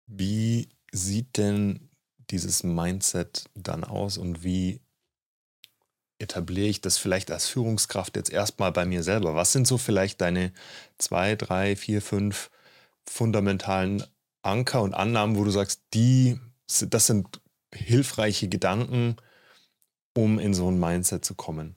Wie 0.05 0.69
sieht 0.91 1.37
denn 1.37 1.89
dieses 2.29 2.63
Mindset 2.63 3.49
dann 3.55 3.83
aus 3.83 4.17
und 4.17 4.43
wie 4.43 4.81
etabliere 6.19 6.67
ich 6.67 6.81
das 6.81 6.97
vielleicht 6.97 7.31
als 7.31 7.47
Führungskraft 7.47 8.15
jetzt 8.15 8.31
erstmal 8.31 8.71
bei 8.71 8.85
mir 8.85 9.03
selber? 9.03 9.35
Was 9.35 9.51
sind 9.51 9.65
so 9.65 9.77
vielleicht 9.77 10.21
deine 10.21 10.51
zwei, 10.97 11.35
drei, 11.35 11.75
vier, 11.75 12.01
fünf 12.01 12.51
fundamentalen 13.05 14.03
Anker 14.41 14.81
und 14.81 14.93
Annahmen, 14.93 15.37
wo 15.37 15.43
du 15.43 15.51
sagst, 15.51 15.81
die, 15.93 16.39
das 16.87 17.07
sind 17.07 17.41
hilfreiche 17.73 18.47
Gedanken, 18.47 19.17
um 20.15 20.39
in 20.39 20.53
so 20.53 20.69
ein 20.69 20.79
Mindset 20.79 21.23
zu 21.25 21.35
kommen? 21.35 21.75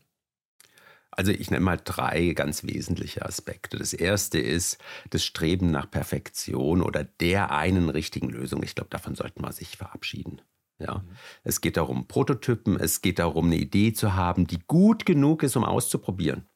Also 1.11 1.31
ich 1.31 1.51
nenne 1.51 1.65
mal 1.65 1.79
drei 1.83 2.33
ganz 2.33 2.65
wesentliche 2.65 3.25
Aspekte. 3.25 3.77
Das 3.77 3.93
erste 3.93 4.39
ist 4.39 4.79
das 5.11 5.23
Streben 5.23 5.71
nach 5.71 5.91
Perfektion 5.91 6.83
oder 6.83 7.05
der 7.05 7.51
einen 7.51 7.91
richtigen 7.91 8.31
Lösung. 8.31 8.63
Ich 8.63 8.75
glaube, 8.75 8.89
davon 8.89 9.15
sollten 9.15 9.43
wir 9.43 9.53
sich 9.53 9.77
verabschieden. 9.77 10.41
Ja. 10.79 10.99
Mhm. 10.99 11.17
Es 11.45 11.61
geht 11.61 11.77
darum, 11.77 12.09
Prototypen, 12.09 12.81
es 12.81 13.03
geht 13.03 13.19
darum, 13.19 13.47
eine 13.47 13.57
Idee 13.57 13.93
zu 13.93 14.15
haben, 14.15 14.47
die 14.47 14.59
gut 14.67 15.05
genug 15.05 15.43
ist, 15.43 15.55
um 15.55 15.65
auszuprobieren. 15.65 16.49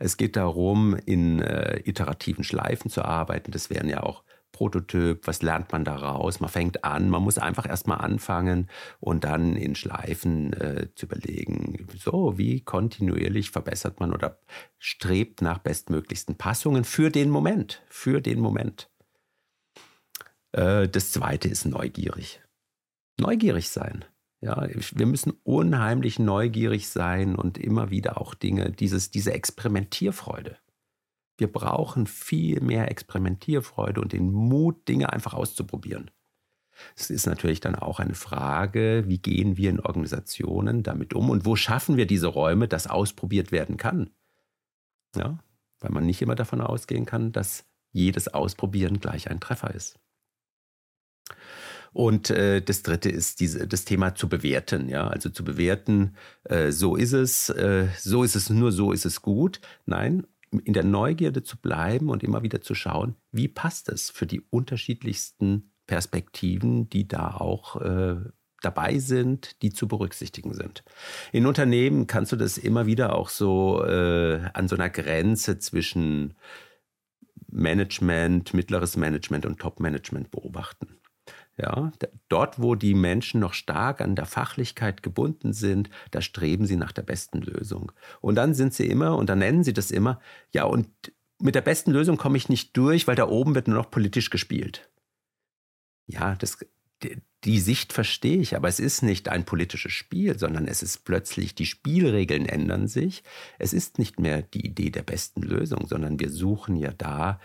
Es 0.00 0.16
geht 0.16 0.34
darum, 0.34 0.96
in 0.96 1.40
äh, 1.40 1.80
iterativen 1.84 2.42
Schleifen 2.42 2.90
zu 2.90 3.04
arbeiten. 3.04 3.52
Das 3.52 3.70
wären 3.70 3.88
ja 3.88 4.02
auch 4.02 4.24
Prototyp, 4.60 5.26
was 5.26 5.40
lernt 5.40 5.72
man 5.72 5.86
daraus? 5.86 6.40
Man 6.40 6.50
fängt 6.50 6.84
an, 6.84 7.08
man 7.08 7.22
muss 7.22 7.38
einfach 7.38 7.66
erstmal 7.66 7.96
anfangen 7.96 8.68
und 8.98 9.24
dann 9.24 9.56
in 9.56 9.74
Schleifen 9.74 10.52
äh, 10.52 10.88
zu 10.94 11.06
überlegen, 11.06 11.86
so, 11.96 12.36
wie 12.36 12.60
kontinuierlich 12.60 13.52
verbessert 13.52 14.00
man 14.00 14.12
oder 14.12 14.38
strebt 14.76 15.40
nach 15.40 15.56
bestmöglichsten 15.56 16.34
Passungen 16.34 16.84
für 16.84 17.08
den 17.08 17.30
Moment, 17.30 17.82
für 17.88 18.20
den 18.20 18.38
Moment. 18.38 18.90
Äh, 20.52 20.88
das 20.88 21.10
zweite 21.12 21.48
ist 21.48 21.64
neugierig. 21.64 22.42
Neugierig 23.18 23.70
sein. 23.70 24.04
Ja, 24.42 24.68
wir 24.68 25.06
müssen 25.06 25.32
unheimlich 25.42 26.18
neugierig 26.18 26.90
sein 26.90 27.34
und 27.34 27.56
immer 27.56 27.88
wieder 27.88 28.20
auch 28.20 28.34
Dinge, 28.34 28.72
dieses, 28.72 29.10
diese 29.10 29.32
Experimentierfreude. 29.32 30.58
Wir 31.40 31.50
brauchen 31.50 32.06
viel 32.06 32.60
mehr 32.60 32.90
Experimentierfreude 32.90 34.00
und 34.00 34.12
den 34.12 34.30
Mut, 34.30 34.86
Dinge 34.88 35.12
einfach 35.12 35.34
auszuprobieren. 35.34 36.10
Es 36.96 37.10
ist 37.10 37.26
natürlich 37.26 37.60
dann 37.60 37.74
auch 37.74 37.98
eine 37.98 38.14
Frage, 38.14 39.04
wie 39.06 39.18
gehen 39.18 39.56
wir 39.56 39.70
in 39.70 39.80
Organisationen 39.80 40.82
damit 40.82 41.14
um 41.14 41.30
und 41.30 41.44
wo 41.44 41.56
schaffen 41.56 41.96
wir 41.96 42.06
diese 42.06 42.26
Räume, 42.26 42.68
dass 42.68 42.86
ausprobiert 42.86 43.52
werden 43.52 43.76
kann. 43.76 44.10
Ja, 45.16 45.38
weil 45.80 45.90
man 45.90 46.06
nicht 46.06 46.22
immer 46.22 46.34
davon 46.34 46.60
ausgehen 46.60 47.06
kann, 47.06 47.32
dass 47.32 47.64
jedes 47.90 48.28
Ausprobieren 48.28 49.00
gleich 49.00 49.30
ein 49.30 49.40
Treffer 49.40 49.74
ist. 49.74 49.98
Und 51.92 52.30
äh, 52.30 52.62
das 52.62 52.82
Dritte 52.82 53.08
ist 53.08 53.40
diese, 53.40 53.66
das 53.66 53.84
Thema 53.84 54.14
zu 54.14 54.28
bewerten. 54.28 54.88
Ja, 54.88 55.08
also 55.08 55.28
zu 55.28 55.42
bewerten, 55.42 56.14
äh, 56.44 56.70
so 56.70 56.96
ist 56.96 57.12
es, 57.12 57.48
äh, 57.48 57.88
so 57.98 58.22
ist 58.22 58.36
es, 58.36 58.50
nur 58.50 58.72
so 58.72 58.92
ist 58.92 59.06
es 59.06 59.22
gut. 59.22 59.60
Nein, 59.86 60.26
in 60.50 60.72
der 60.72 60.84
Neugierde 60.84 61.42
zu 61.42 61.56
bleiben 61.56 62.08
und 62.08 62.22
immer 62.22 62.42
wieder 62.42 62.60
zu 62.60 62.74
schauen, 62.74 63.16
wie 63.30 63.48
passt 63.48 63.88
es 63.88 64.10
für 64.10 64.26
die 64.26 64.40
unterschiedlichsten 64.40 65.72
Perspektiven, 65.86 66.88
die 66.88 67.06
da 67.06 67.36
auch 67.36 67.80
äh, 67.80 68.16
dabei 68.62 68.98
sind, 68.98 69.62
die 69.62 69.70
zu 69.70 69.88
berücksichtigen 69.88 70.54
sind. 70.54 70.84
In 71.32 71.46
Unternehmen 71.46 72.06
kannst 72.06 72.32
du 72.32 72.36
das 72.36 72.58
immer 72.58 72.86
wieder 72.86 73.14
auch 73.14 73.28
so 73.28 73.84
äh, 73.84 74.40
an 74.52 74.68
so 74.68 74.76
einer 74.76 74.90
Grenze 74.90 75.58
zwischen 75.58 76.34
Management, 77.48 78.54
mittleres 78.54 78.96
Management 78.96 79.46
und 79.46 79.58
Top-Management 79.58 80.30
beobachten. 80.30 80.99
Ja, 81.60 81.92
dort, 82.28 82.62
wo 82.62 82.74
die 82.74 82.94
Menschen 82.94 83.40
noch 83.40 83.52
stark 83.52 84.00
an 84.00 84.16
der 84.16 84.24
Fachlichkeit 84.24 85.02
gebunden 85.02 85.52
sind, 85.52 85.90
da 86.10 86.22
streben 86.22 86.64
sie 86.64 86.76
nach 86.76 86.92
der 86.92 87.02
besten 87.02 87.42
Lösung. 87.42 87.92
Und 88.22 88.36
dann 88.36 88.54
sind 88.54 88.72
sie 88.72 88.86
immer, 88.86 89.16
und 89.16 89.28
dann 89.28 89.40
nennen 89.40 89.62
sie 89.62 89.74
das 89.74 89.90
immer, 89.90 90.20
ja, 90.52 90.64
und 90.64 90.88
mit 91.38 91.54
der 91.54 91.60
besten 91.60 91.90
Lösung 91.90 92.16
komme 92.16 92.38
ich 92.38 92.48
nicht 92.48 92.74
durch, 92.78 93.06
weil 93.06 93.16
da 93.16 93.28
oben 93.28 93.54
wird 93.54 93.68
nur 93.68 93.76
noch 93.76 93.90
politisch 93.90 94.30
gespielt. 94.30 94.88
Ja, 96.06 96.34
das, 96.36 96.58
die 97.44 97.60
Sicht 97.60 97.92
verstehe 97.92 98.38
ich, 98.38 98.56
aber 98.56 98.68
es 98.68 98.80
ist 98.80 99.02
nicht 99.02 99.28
ein 99.28 99.44
politisches 99.44 99.92
Spiel, 99.92 100.38
sondern 100.38 100.66
es 100.66 100.82
ist 100.82 101.04
plötzlich, 101.04 101.54
die 101.54 101.66
Spielregeln 101.66 102.46
ändern 102.46 102.88
sich. 102.88 103.22
Es 103.58 103.74
ist 103.74 103.98
nicht 103.98 104.18
mehr 104.18 104.40
die 104.40 104.64
Idee 104.64 104.90
der 104.90 105.02
besten 105.02 105.42
Lösung, 105.42 105.86
sondern 105.86 106.18
wir 106.20 106.30
suchen 106.30 106.76
ja 106.76 106.92
da 106.92 107.38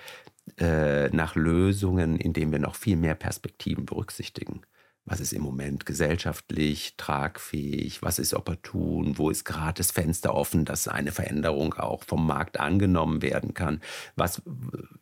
äh, 0.58 1.10
nach 1.10 1.36
Lösungen, 1.36 2.18
indem 2.18 2.52
wir 2.52 2.60
noch 2.60 2.76
viel 2.76 2.98
mehr 2.98 3.16
Perspektiven 3.16 3.86
berücksichtigen. 3.86 4.62
Was 5.08 5.20
ist 5.20 5.34
im 5.34 5.44
Moment 5.44 5.86
gesellschaftlich 5.86 6.96
tragfähig? 6.98 8.02
Was 8.02 8.18
ist 8.18 8.34
opportun? 8.34 9.20
Wo 9.20 9.30
ist 9.30 9.46
gerade 9.46 9.76
das 9.76 9.92
Fenster 9.92 10.34
offen, 10.34 10.66
dass 10.66 10.88
eine 10.88 11.12
Veränderung 11.12 11.76
auch 11.76 12.04
vom 12.04 12.26
Markt 12.26 12.60
angenommen 12.60 13.22
werden 13.22 13.54
kann? 13.54 13.82
Was, 14.16 14.42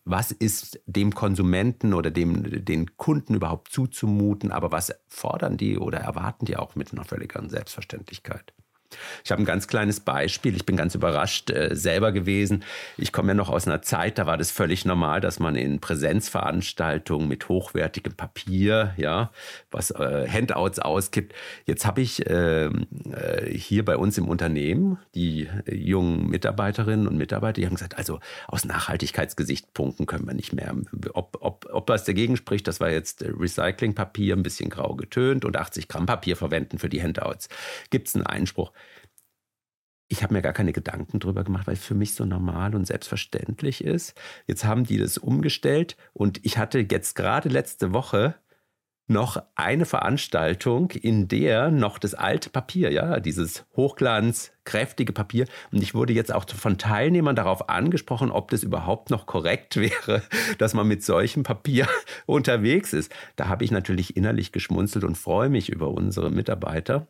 was 0.04 0.32
ist 0.32 0.82
dem 0.86 1.16
Konsumenten 1.16 1.94
oder 1.94 2.12
dem, 2.12 2.66
den 2.66 2.98
Kunden 2.98 3.36
überhaupt 3.36 3.72
zuzumuten? 3.72 4.52
Aber 4.52 4.74
was 4.74 4.94
fordern 5.08 5.56
die 5.56 5.78
oder 5.78 6.00
erwarten 6.00 6.46
die 6.46 6.58
auch 6.58 6.76
mit 6.76 6.92
einer 6.92 7.06
völligeren 7.06 7.50
Selbstverständlichkeit? 7.50 8.54
Ich 9.24 9.32
habe 9.32 9.42
ein 9.42 9.46
ganz 9.46 9.68
kleines 9.68 10.00
Beispiel. 10.00 10.56
Ich 10.56 10.66
bin 10.66 10.78
ganz 10.78 10.96
überrascht 10.96 11.50
äh, 11.50 11.76
selber 11.76 12.12
gewesen. 12.12 12.64
Ich 12.98 13.12
komme 13.12 13.30
ja 13.30 13.34
noch 13.34 13.50
aus 13.50 13.68
einer 13.68 13.82
Zeit, 13.82 14.18
da 14.18 14.26
war 14.26 14.38
das 14.38 14.52
völlig 14.52 14.86
normal, 14.86 15.22
dass 15.22 15.40
man 15.40 15.56
in 15.56 15.80
Präsenzveranstaltungen 15.80 17.28
mit 17.28 17.50
hochwertigem 17.50 18.14
Papier, 18.14 18.94
ja, 18.98 19.32
was 19.72 19.92
äh, 19.92 20.28
Handouts 20.30 20.80
ausgibt. 20.80 21.34
Jetzt 21.66 21.86
habe 21.86 22.02
ich 22.02 22.24
ähm, 22.30 22.88
äh, 23.12 23.50
hier 23.50 23.86
bei 23.86 23.98
uns 23.98 24.18
im 24.18 24.28
Unternehmen 24.28 24.98
die 25.16 25.48
jungen 25.70 26.30
Mitarbeiterinnen 26.30 27.08
und 27.08 27.18
Mitarbeiter, 27.18 27.54
die 27.62 27.66
haben 27.66 27.76
gesagt, 27.76 27.98
also 27.98 28.20
aus 28.48 28.66
Nachhaltigkeitsgesichtspunkten 28.66 30.06
können 30.06 30.28
wir 30.28 30.34
nicht 30.34 30.54
mehr. 30.54 30.76
Ob, 31.14 31.38
ob, 31.42 31.68
ob 31.72 31.90
was 31.90 32.04
dagegen 32.04 32.38
spricht, 32.38 32.68
das 32.68 32.80
war 32.80 32.90
jetzt 32.90 33.24
Recyclingpapier, 33.24 34.36
ein 34.36 34.44
bisschen 34.44 34.70
grau 34.70 34.96
getönt 34.96 35.46
und 35.46 35.58
80 35.58 35.88
Gramm 35.88 36.06
Papier 36.06 36.36
verwenden 36.36 36.80
für 36.80 36.90
die 36.90 37.02
Handouts. 37.02 37.50
Gibt 37.90 38.08
es 38.08 38.16
einen 38.16 38.26
Einspruch? 38.26 38.72
Ich 40.14 40.22
habe 40.22 40.34
mir 40.34 40.44
gar 40.44 40.54
keine 40.54 40.74
Gedanken 40.74 41.20
drüber 41.20 41.44
gemacht, 41.44 41.66
weil 41.66 41.74
es 41.74 41.84
für 41.84 41.96
mich 41.96 42.14
so 42.14 42.24
normal 42.24 42.76
und 42.76 42.86
selbstverständlich 42.86 43.84
ist. 43.84 44.14
Jetzt 44.46 44.64
haben 44.64 44.84
die 44.84 45.00
das 45.00 45.18
umgestellt 45.18 45.98
und 46.14 46.40
ich 46.46 46.60
hatte 46.60 46.86
jetzt 46.90 47.16
gerade 47.16 47.50
letzte 47.50 47.94
Woche 47.94 48.36
noch 49.08 49.42
eine 49.56 49.86
Veranstaltung, 49.86 50.92
in 50.92 51.28
der 51.28 51.72
noch 51.72 51.98
das 51.98 52.14
alte 52.14 52.52
Papier, 52.52 52.92
ja, 52.92 53.20
dieses 53.20 53.66
Hochglanz, 53.76 54.54
kräftige 54.66 55.14
Papier. 55.14 55.48
Und 55.72 55.82
ich 55.82 55.96
wurde 55.96 56.14
jetzt 56.14 56.32
auch 56.32 56.48
von 56.48 56.78
Teilnehmern 56.78 57.36
darauf 57.36 57.70
angesprochen, 57.70 58.30
ob 58.30 58.52
das 58.52 58.62
überhaupt 58.62 59.10
noch 59.10 59.26
korrekt 59.26 59.76
wäre, 59.78 60.22
dass 60.60 60.76
man 60.76 60.88
mit 60.88 61.04
solchem 61.04 61.42
Papier 61.42 61.88
unterwegs 62.28 62.94
ist. 62.94 63.12
Da 63.36 63.48
habe 63.48 63.66
ich 63.66 63.72
natürlich 63.72 64.16
innerlich 64.16 64.52
geschmunzelt 64.52 65.04
und 65.04 65.18
freue 65.18 65.50
mich 65.50 65.70
über 65.70 65.90
unsere 65.90 66.30
Mitarbeiter 66.30 67.08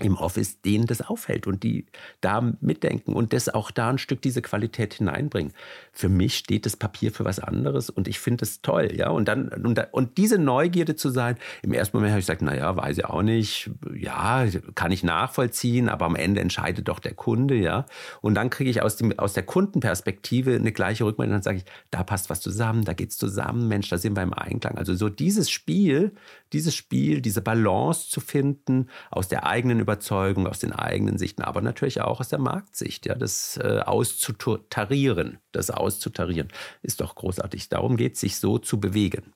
im 0.00 0.16
Office, 0.16 0.60
denen 0.60 0.86
das 0.86 1.00
auffällt 1.00 1.46
und 1.46 1.62
die 1.62 1.86
da 2.20 2.52
mitdenken 2.60 3.14
und 3.14 3.32
das 3.32 3.48
auch 3.48 3.70
da 3.70 3.90
ein 3.90 3.98
Stück 3.98 4.22
diese 4.22 4.42
Qualität 4.42 4.94
hineinbringen. 4.94 5.52
Für 5.92 6.08
mich 6.08 6.36
steht 6.36 6.66
das 6.66 6.76
Papier 6.76 7.12
für 7.12 7.24
was 7.24 7.38
anderes 7.38 7.90
und 7.90 8.06
ich 8.08 8.18
finde 8.20 8.44
es 8.44 8.62
toll, 8.62 8.90
ja. 8.94 9.10
Und 9.10 9.26
dann 9.28 9.48
und, 9.48 9.80
und 9.92 10.18
diese 10.18 10.38
Neugierde 10.38 10.94
zu 10.94 11.10
sein, 11.10 11.36
im 11.62 11.72
ersten 11.72 11.96
Moment 11.96 12.12
habe 12.12 12.20
ich 12.20 12.26
gesagt, 12.26 12.42
naja, 12.42 12.76
weiß 12.76 12.98
ich 12.98 13.04
auch 13.04 13.22
nicht, 13.22 13.70
ja, 13.94 14.46
kann 14.74 14.92
ich 14.92 15.02
nachvollziehen, 15.02 15.88
aber 15.88 16.06
am 16.06 16.16
Ende 16.16 16.40
entscheidet 16.40 16.88
doch 16.88 17.00
der 17.00 17.14
Kunde, 17.14 17.56
ja. 17.56 17.86
Und 18.20 18.34
dann 18.34 18.50
kriege 18.50 18.70
ich 18.70 18.82
aus, 18.82 18.96
dem, 18.96 19.18
aus 19.18 19.32
der 19.32 19.42
Kundenperspektive 19.42 20.54
eine 20.54 20.72
gleiche 20.72 21.04
Rückmeldung, 21.04 21.34
dann 21.34 21.42
sage 21.42 21.58
ich, 21.58 21.64
da 21.90 22.04
passt 22.04 22.30
was 22.30 22.40
zusammen, 22.40 22.84
da 22.84 22.92
geht 22.92 23.10
es 23.10 23.18
zusammen, 23.18 23.68
Mensch, 23.68 23.88
da 23.88 23.98
sind 23.98 24.16
wir 24.16 24.22
im 24.22 24.32
Einklang. 24.32 24.78
Also 24.78 24.94
so 24.94 25.08
dieses 25.08 25.50
Spiel, 25.50 26.12
dieses 26.52 26.74
Spiel, 26.74 27.20
diese 27.20 27.42
Balance 27.42 28.08
zu 28.08 28.20
finden 28.20 28.88
aus 29.10 29.28
der 29.28 29.46
eigenen 29.46 29.80
Überzeugung, 29.88 30.46
aus 30.46 30.58
den 30.58 30.74
eigenen 30.74 31.16
Sichten, 31.16 31.40
aber 31.40 31.62
natürlich 31.62 32.02
auch 32.02 32.20
aus 32.20 32.28
der 32.28 32.38
Marktsicht, 32.38 33.06
ja, 33.06 33.14
das 33.14 33.56
äh, 33.56 33.80
auszutarieren, 33.80 35.38
das 35.52 35.70
auszutarieren, 35.70 36.48
ist 36.82 37.00
doch 37.00 37.14
großartig. 37.14 37.70
Darum 37.70 37.96
geht 37.96 38.14
es, 38.14 38.20
sich 38.20 38.36
so 38.36 38.58
zu 38.58 38.78
bewegen. 38.78 39.32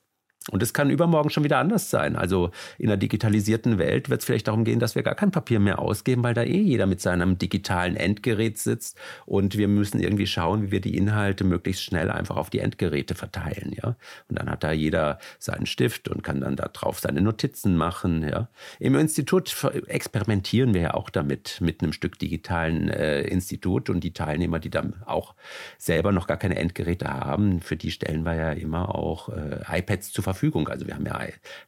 Und 0.51 0.63
es 0.63 0.73
kann 0.73 0.91
übermorgen 0.91 1.31
schon 1.31 1.45
wieder 1.45 1.59
anders 1.59 1.91
sein. 1.91 2.17
Also 2.17 2.51
in 2.79 2.89
einer 2.89 2.97
digitalisierten 2.97 3.79
Welt 3.79 4.11
wird 4.11 4.21
es 4.21 4.27
vielleicht 4.27 4.49
darum 4.49 4.65
gehen, 4.65 4.81
dass 4.81 4.95
wir 4.95 5.03
gar 5.03 5.15
kein 5.15 5.31
Papier 5.31 5.61
mehr 5.61 5.79
ausgeben, 5.79 6.23
weil 6.23 6.35
da 6.35 6.43
eh 6.43 6.61
jeder 6.61 6.87
mit 6.87 7.01
seinem 7.01 7.39
digitalen 7.39 7.97
Endgerät 7.97 8.59
sitzt 8.59 8.99
und 9.27 9.57
wir 9.57 9.69
müssen 9.69 10.01
irgendwie 10.01 10.27
schauen, 10.27 10.63
wie 10.63 10.71
wir 10.73 10.81
die 10.81 10.97
Inhalte 10.97 11.45
möglichst 11.45 11.83
schnell 11.83 12.11
einfach 12.11 12.37
auf 12.37 12.51
die 12.51 12.59
Endgeräte 12.59 13.15
verteilen, 13.15 13.73
ja. 13.73 13.97
Und 14.29 14.39
dann 14.39 14.51
hat 14.51 14.65
da 14.65 14.73
jeder 14.73 15.19
seinen 15.39 15.67
Stift 15.67 16.09
und 16.09 16.23
kann 16.23 16.41
dann 16.41 16.57
da 16.57 16.69
drauf 16.69 17.01
seine 17.01 17.21
Notizen 17.21 17.77
machen, 17.77 18.27
ja. 18.29 18.49
Im 18.79 18.97
Institut 18.97 19.55
experimentieren 19.87 20.75
wir 20.75 20.81
ja 20.81 20.95
auch 20.95 21.11
damit 21.11 21.59
mit 21.61 21.83
einem 21.83 21.93
Stück 21.93 22.19
digitalen 22.19 22.89
äh, 22.89 23.23
Institut 23.23 23.91
und 23.91 24.01
die 24.01 24.13
Teilnehmer, 24.13 24.59
die 24.59 24.71
dann 24.71 24.95
auch 25.07 25.35
selber 25.79 26.13
noch 26.13 26.27
gar 26.27 26.37
keine 26.37 26.57
Endgeräte 26.57 27.07
haben, 27.07 27.61
für 27.61 27.77
die 27.77 27.91
stellen 27.91 28.25
wir 28.25 28.35
ja 28.35 28.53
immer 28.53 28.95
auch 28.95 29.29
äh, 29.29 29.79
iPads 29.79 30.13
zur 30.13 30.25
Verfügung 30.25 30.32
Verfügung. 30.33 30.69
Also 30.69 30.87
wir 30.87 30.95
haben 30.95 31.07
ja 31.07 31.21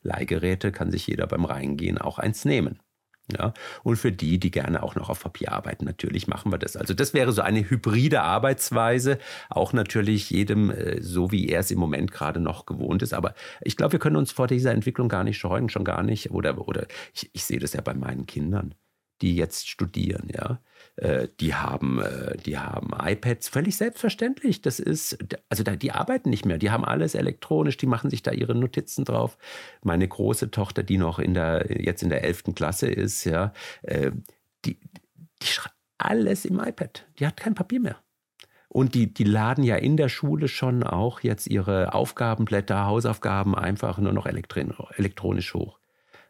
Leihgeräte, 0.02 0.72
kann 0.72 0.90
sich 0.90 1.06
jeder 1.06 1.26
beim 1.26 1.44
Reingehen 1.44 1.98
auch 1.98 2.18
eins 2.18 2.44
nehmen. 2.44 2.80
Ja, 3.32 3.54
und 3.82 3.96
für 3.96 4.12
die, 4.12 4.38
die 4.38 4.50
gerne 4.50 4.82
auch 4.82 4.96
noch 4.96 5.08
auf 5.08 5.22
Papier 5.22 5.52
arbeiten, 5.52 5.86
natürlich 5.86 6.28
machen 6.28 6.52
wir 6.52 6.58
das. 6.58 6.76
Also 6.76 6.92
das 6.92 7.14
wäre 7.14 7.32
so 7.32 7.40
eine 7.40 7.70
hybride 7.70 8.20
Arbeitsweise, 8.20 9.18
auch 9.48 9.72
natürlich 9.72 10.28
jedem 10.28 10.70
äh, 10.70 11.00
so, 11.00 11.32
wie 11.32 11.48
er 11.48 11.60
es 11.60 11.70
im 11.70 11.78
Moment 11.78 12.12
gerade 12.12 12.38
noch 12.38 12.66
gewohnt 12.66 13.02
ist. 13.02 13.14
Aber 13.14 13.34
ich 13.62 13.78
glaube, 13.78 13.92
wir 13.92 13.98
können 13.98 14.16
uns 14.16 14.30
vor 14.30 14.46
dieser 14.46 14.72
Entwicklung 14.72 15.08
gar 15.08 15.24
nicht 15.24 15.38
scheuen, 15.38 15.70
schon 15.70 15.84
gar 15.84 16.02
nicht. 16.02 16.32
Oder, 16.32 16.68
oder 16.68 16.86
ich, 17.14 17.30
ich 17.32 17.44
sehe 17.44 17.58
das 17.58 17.72
ja 17.72 17.80
bei 17.80 17.94
meinen 17.94 18.26
Kindern, 18.26 18.74
die 19.22 19.34
jetzt 19.36 19.68
studieren, 19.68 20.28
ja. 20.30 20.60
Äh, 20.96 21.28
die 21.40 21.54
haben, 21.54 22.00
äh, 22.00 22.36
die 22.36 22.58
haben 22.58 22.90
iPads, 22.96 23.48
völlig 23.48 23.76
selbstverständlich. 23.76 24.62
Das 24.62 24.78
ist, 24.78 25.18
also 25.48 25.64
die 25.64 25.92
arbeiten 25.92 26.30
nicht 26.30 26.46
mehr, 26.46 26.58
die 26.58 26.70
haben 26.70 26.84
alles 26.84 27.14
elektronisch, 27.14 27.76
die 27.76 27.86
machen 27.86 28.10
sich 28.10 28.22
da 28.22 28.30
ihre 28.30 28.54
Notizen 28.54 29.04
drauf. 29.04 29.36
Meine 29.82 30.06
große 30.06 30.50
Tochter, 30.50 30.82
die 30.82 30.98
noch 30.98 31.18
in 31.18 31.34
der, 31.34 31.66
jetzt 31.82 32.02
in 32.02 32.10
der 32.10 32.22
11. 32.24 32.54
Klasse 32.54 32.86
ist, 32.88 33.24
ja, 33.24 33.52
äh, 33.82 34.12
die, 34.64 34.78
die 35.42 35.46
schreibt 35.46 35.74
alles 35.98 36.44
im 36.44 36.60
iPad. 36.60 37.06
Die 37.18 37.26
hat 37.26 37.36
kein 37.36 37.54
Papier 37.54 37.80
mehr. 37.80 37.96
Und 38.68 38.94
die, 38.94 39.12
die 39.12 39.24
laden 39.24 39.62
ja 39.62 39.76
in 39.76 39.96
der 39.96 40.08
Schule 40.08 40.48
schon 40.48 40.82
auch 40.82 41.20
jetzt 41.20 41.46
ihre 41.46 41.94
Aufgabenblätter, 41.94 42.86
Hausaufgaben 42.86 43.54
einfach 43.54 43.98
nur 43.98 44.12
noch 44.12 44.26
elektronisch 44.26 45.54
hoch. 45.54 45.78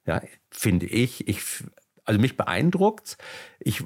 Ja, 0.06 0.20
finde 0.50 0.86
ich. 0.86 1.26
Ich 1.26 1.64
also 2.04 2.20
mich 2.20 2.36
beeindruckt. 2.36 3.18
Ich, 3.58 3.82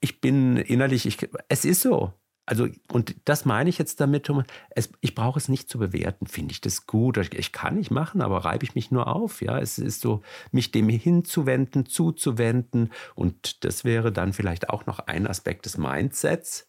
ich 0.00 0.20
bin 0.20 0.56
innerlich, 0.56 1.06
ich, 1.06 1.18
es 1.48 1.64
ist 1.64 1.82
so. 1.82 2.12
Also, 2.48 2.68
und 2.92 3.16
das 3.24 3.44
meine 3.44 3.68
ich 3.68 3.76
jetzt 3.76 4.00
damit, 4.00 4.30
es, 4.70 4.90
ich 5.00 5.16
brauche 5.16 5.38
es 5.38 5.48
nicht 5.48 5.68
zu 5.68 5.78
bewerten. 5.78 6.28
Finde 6.28 6.52
ich 6.52 6.60
das 6.60 6.86
gut? 6.86 7.16
Ich, 7.16 7.34
ich 7.34 7.50
kann 7.50 7.74
nicht 7.74 7.90
machen, 7.90 8.22
aber 8.22 8.44
reibe 8.44 8.64
ich 8.64 8.76
mich 8.76 8.92
nur 8.92 9.08
auf. 9.08 9.42
Ja, 9.42 9.58
es 9.58 9.78
ist 9.78 10.00
so, 10.00 10.22
mich 10.52 10.70
dem 10.70 10.88
hinzuwenden, 10.88 11.86
zuzuwenden. 11.86 12.92
Und 13.16 13.64
das 13.64 13.84
wäre 13.84 14.12
dann 14.12 14.32
vielleicht 14.32 14.70
auch 14.70 14.86
noch 14.86 15.00
ein 15.00 15.26
Aspekt 15.26 15.66
des 15.66 15.76
Mindsets. 15.76 16.68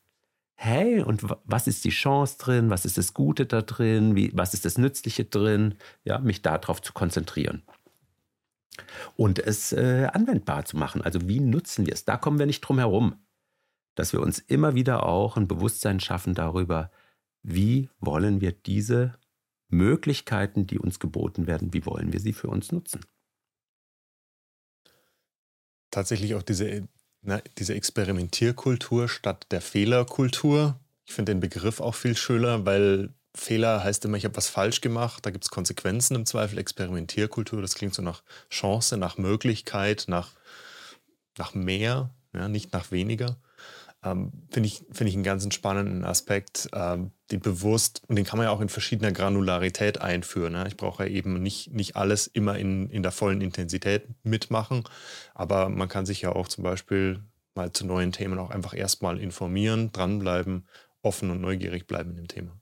Hey, 0.55 1.01
und 1.03 1.21
was 1.45 1.67
ist 1.67 1.85
die 1.85 1.91
Chance 1.91 2.37
drin? 2.39 2.71
Was 2.71 2.83
ist 2.83 2.97
das 2.97 3.13
Gute 3.13 3.45
da 3.45 3.61
drin? 3.61 4.15
Wie, 4.15 4.31
was 4.33 4.55
ist 4.55 4.65
das 4.65 4.79
Nützliche 4.79 5.25
drin? 5.25 5.75
Ja, 6.03 6.17
mich 6.17 6.41
darauf 6.41 6.81
zu 6.81 6.93
konzentrieren 6.93 7.61
und 9.15 9.39
es 9.39 9.73
äh, 9.73 10.07
anwendbar 10.11 10.65
zu 10.65 10.77
machen. 10.77 11.01
Also 11.01 11.27
wie 11.27 11.39
nutzen 11.39 11.85
wir 11.85 11.93
es? 11.93 12.05
Da 12.05 12.17
kommen 12.17 12.39
wir 12.39 12.45
nicht 12.45 12.61
drum 12.61 12.79
herum, 12.79 13.15
dass 13.95 14.13
wir 14.13 14.21
uns 14.21 14.39
immer 14.39 14.75
wieder 14.75 15.05
auch 15.05 15.37
ein 15.37 15.47
Bewusstsein 15.47 15.99
schaffen 15.99 16.33
darüber, 16.33 16.91
wie 17.43 17.89
wollen 17.99 18.41
wir 18.41 18.51
diese 18.51 19.17
Möglichkeiten, 19.69 20.67
die 20.67 20.79
uns 20.79 20.99
geboten 20.99 21.47
werden, 21.47 21.73
wie 21.73 21.85
wollen 21.85 22.13
wir 22.13 22.19
sie 22.19 22.33
für 22.33 22.47
uns 22.47 22.71
nutzen? 22.71 23.01
Tatsächlich 25.91 26.35
auch 26.35 26.43
diese, 26.43 26.87
na, 27.21 27.41
diese 27.57 27.73
Experimentierkultur 27.73 29.07
statt 29.09 29.47
der 29.51 29.61
Fehlerkultur. 29.61 30.79
Ich 31.05 31.13
finde 31.13 31.33
den 31.33 31.39
Begriff 31.39 31.79
auch 31.79 31.95
viel 31.95 32.15
schöner, 32.15 32.65
weil 32.65 33.13
Fehler 33.35 33.83
heißt 33.83 34.03
immer, 34.05 34.17
ich 34.17 34.25
habe 34.25 34.35
was 34.35 34.49
falsch 34.49 34.81
gemacht, 34.81 35.25
da 35.25 35.29
gibt 35.29 35.43
es 35.43 35.51
Konsequenzen 35.51 36.15
im 36.15 36.25
Zweifel, 36.25 36.57
Experimentierkultur, 36.57 37.61
das 37.61 37.75
klingt 37.75 37.93
so 37.93 38.01
nach 38.01 38.23
Chance, 38.49 38.97
nach 38.97 39.17
Möglichkeit, 39.17 40.05
nach, 40.07 40.31
nach 41.37 41.53
mehr, 41.53 42.09
ja, 42.33 42.47
nicht 42.47 42.73
nach 42.73 42.91
weniger. 42.91 43.37
Ähm, 44.03 44.31
Finde 44.51 44.67
ich, 44.67 44.83
find 44.91 45.09
ich 45.09 45.15
einen 45.15 45.23
ganz 45.23 45.51
spannenden 45.53 46.03
Aspekt, 46.03 46.69
ähm, 46.73 47.11
den 47.31 47.39
bewusst, 47.39 48.01
und 48.07 48.15
den 48.15 48.25
kann 48.25 48.37
man 48.37 48.45
ja 48.45 48.51
auch 48.51 48.61
in 48.61 48.69
verschiedener 48.69 49.11
Granularität 49.11 49.99
einführen. 49.99 50.53
Ne? 50.53 50.65
Ich 50.67 50.77
brauche 50.77 51.05
ja 51.05 51.09
eben 51.09 51.41
nicht, 51.41 51.73
nicht 51.73 51.95
alles 51.95 52.27
immer 52.27 52.57
in, 52.57 52.89
in 52.89 53.03
der 53.03 53.11
vollen 53.11 53.41
Intensität 53.41 54.07
mitmachen, 54.23 54.83
aber 55.33 55.69
man 55.69 55.89
kann 55.89 56.05
sich 56.05 56.21
ja 56.21 56.31
auch 56.31 56.47
zum 56.47 56.63
Beispiel 56.63 57.23
mal 57.55 57.71
zu 57.73 57.85
neuen 57.85 58.11
Themen 58.11 58.39
auch 58.39 58.51
einfach 58.51 58.73
erstmal 58.75 59.19
informieren, 59.19 59.91
dranbleiben, 59.91 60.67
offen 61.01 61.31
und 61.31 61.41
neugierig 61.41 61.87
bleiben 61.87 62.11
in 62.11 62.17
dem 62.17 62.27
Thema. 62.27 62.59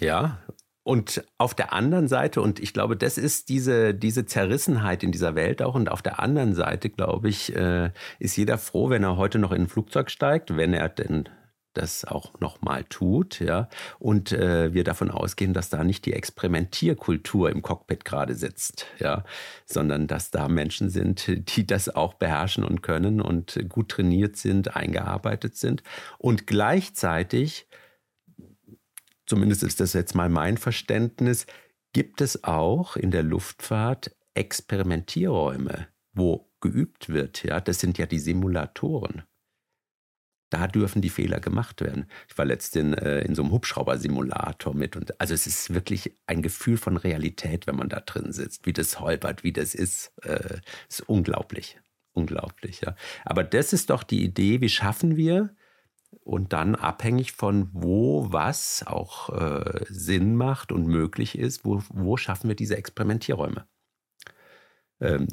Ja, 0.00 0.38
und 0.86 1.24
auf 1.36 1.52
der 1.52 1.72
anderen 1.72 2.06
Seite, 2.06 2.40
und 2.40 2.60
ich 2.60 2.72
glaube, 2.72 2.96
das 2.96 3.18
ist 3.18 3.48
diese, 3.48 3.92
diese 3.92 4.24
Zerrissenheit 4.24 5.02
in 5.02 5.10
dieser 5.10 5.34
Welt 5.34 5.60
auch, 5.60 5.74
und 5.74 5.90
auf 5.90 6.00
der 6.00 6.20
anderen 6.20 6.54
Seite, 6.54 6.90
glaube 6.90 7.28
ich, 7.28 7.52
äh, 7.56 7.90
ist 8.20 8.36
jeder 8.36 8.56
froh, 8.56 8.88
wenn 8.88 9.02
er 9.02 9.16
heute 9.16 9.40
noch 9.40 9.50
in 9.50 9.62
ein 9.62 9.68
Flugzeug 9.68 10.12
steigt, 10.12 10.56
wenn 10.56 10.72
er 10.72 10.88
denn 10.88 11.28
das 11.74 12.04
auch 12.04 12.38
nochmal 12.38 12.84
tut, 12.84 13.40
ja, 13.40 13.68
und 13.98 14.30
äh, 14.30 14.72
wir 14.72 14.84
davon 14.84 15.10
ausgehen, 15.10 15.54
dass 15.54 15.70
da 15.70 15.82
nicht 15.82 16.06
die 16.06 16.12
Experimentierkultur 16.12 17.50
im 17.50 17.62
Cockpit 17.62 18.04
gerade 18.04 18.36
sitzt, 18.36 18.86
ja, 19.00 19.24
sondern 19.64 20.06
dass 20.06 20.30
da 20.30 20.46
Menschen 20.46 20.88
sind, 20.88 21.56
die 21.56 21.66
das 21.66 21.88
auch 21.88 22.14
beherrschen 22.14 22.62
und 22.62 22.82
können 22.84 23.20
und 23.20 23.58
gut 23.68 23.88
trainiert 23.88 24.36
sind, 24.36 24.76
eingearbeitet 24.76 25.56
sind. 25.56 25.82
Und 26.18 26.46
gleichzeitig 26.46 27.66
zumindest 29.26 29.62
ist 29.62 29.80
das 29.80 29.92
jetzt 29.92 30.14
mal 30.14 30.28
mein 30.28 30.56
Verständnis, 30.56 31.46
gibt 31.92 32.20
es 32.20 32.44
auch 32.44 32.96
in 32.96 33.10
der 33.10 33.22
Luftfahrt 33.22 34.14
Experimentierräume, 34.34 35.88
wo 36.12 36.50
geübt 36.60 37.08
wird, 37.08 37.44
ja, 37.44 37.60
das 37.60 37.80
sind 37.80 37.98
ja 37.98 38.06
die 38.06 38.18
Simulatoren. 38.18 39.22
Da 40.50 40.68
dürfen 40.68 41.02
die 41.02 41.10
Fehler 41.10 41.40
gemacht 41.40 41.80
werden. 41.80 42.06
Ich 42.28 42.38
war 42.38 42.44
letztens 42.44 42.96
äh, 42.98 43.18
in 43.24 43.34
so 43.34 43.42
einem 43.42 43.50
Hubschrauber-Simulator 43.50 44.74
mit 44.74 44.94
und 44.94 45.20
also 45.20 45.34
es 45.34 45.46
ist 45.46 45.74
wirklich 45.74 46.12
ein 46.26 46.40
Gefühl 46.40 46.76
von 46.76 46.96
Realität, 46.96 47.66
wenn 47.66 47.76
man 47.76 47.88
da 47.88 48.00
drin 48.00 48.32
sitzt, 48.32 48.64
wie 48.64 48.72
das 48.72 49.00
holpert, 49.00 49.42
wie 49.42 49.52
das 49.52 49.74
ist. 49.74 50.12
Äh, 50.22 50.60
ist 50.88 51.00
unglaublich, 51.08 51.80
unglaublich. 52.12 52.80
Ja. 52.82 52.94
Aber 53.24 53.42
das 53.42 53.72
ist 53.72 53.90
doch 53.90 54.04
die 54.04 54.22
Idee, 54.22 54.60
wie 54.60 54.68
schaffen 54.68 55.16
wir 55.16 55.50
und 56.26 56.52
dann 56.52 56.74
abhängig 56.74 57.32
von 57.32 57.70
wo 57.72 58.32
was 58.32 58.84
auch 58.84 59.30
äh, 59.30 59.84
Sinn 59.88 60.34
macht 60.34 60.72
und 60.72 60.88
möglich 60.88 61.38
ist, 61.38 61.64
wo, 61.64 61.84
wo 61.88 62.16
schaffen 62.16 62.48
wir 62.48 62.56
diese 62.56 62.76
Experimentierräume. 62.76 63.68
Ähm, 65.00 65.28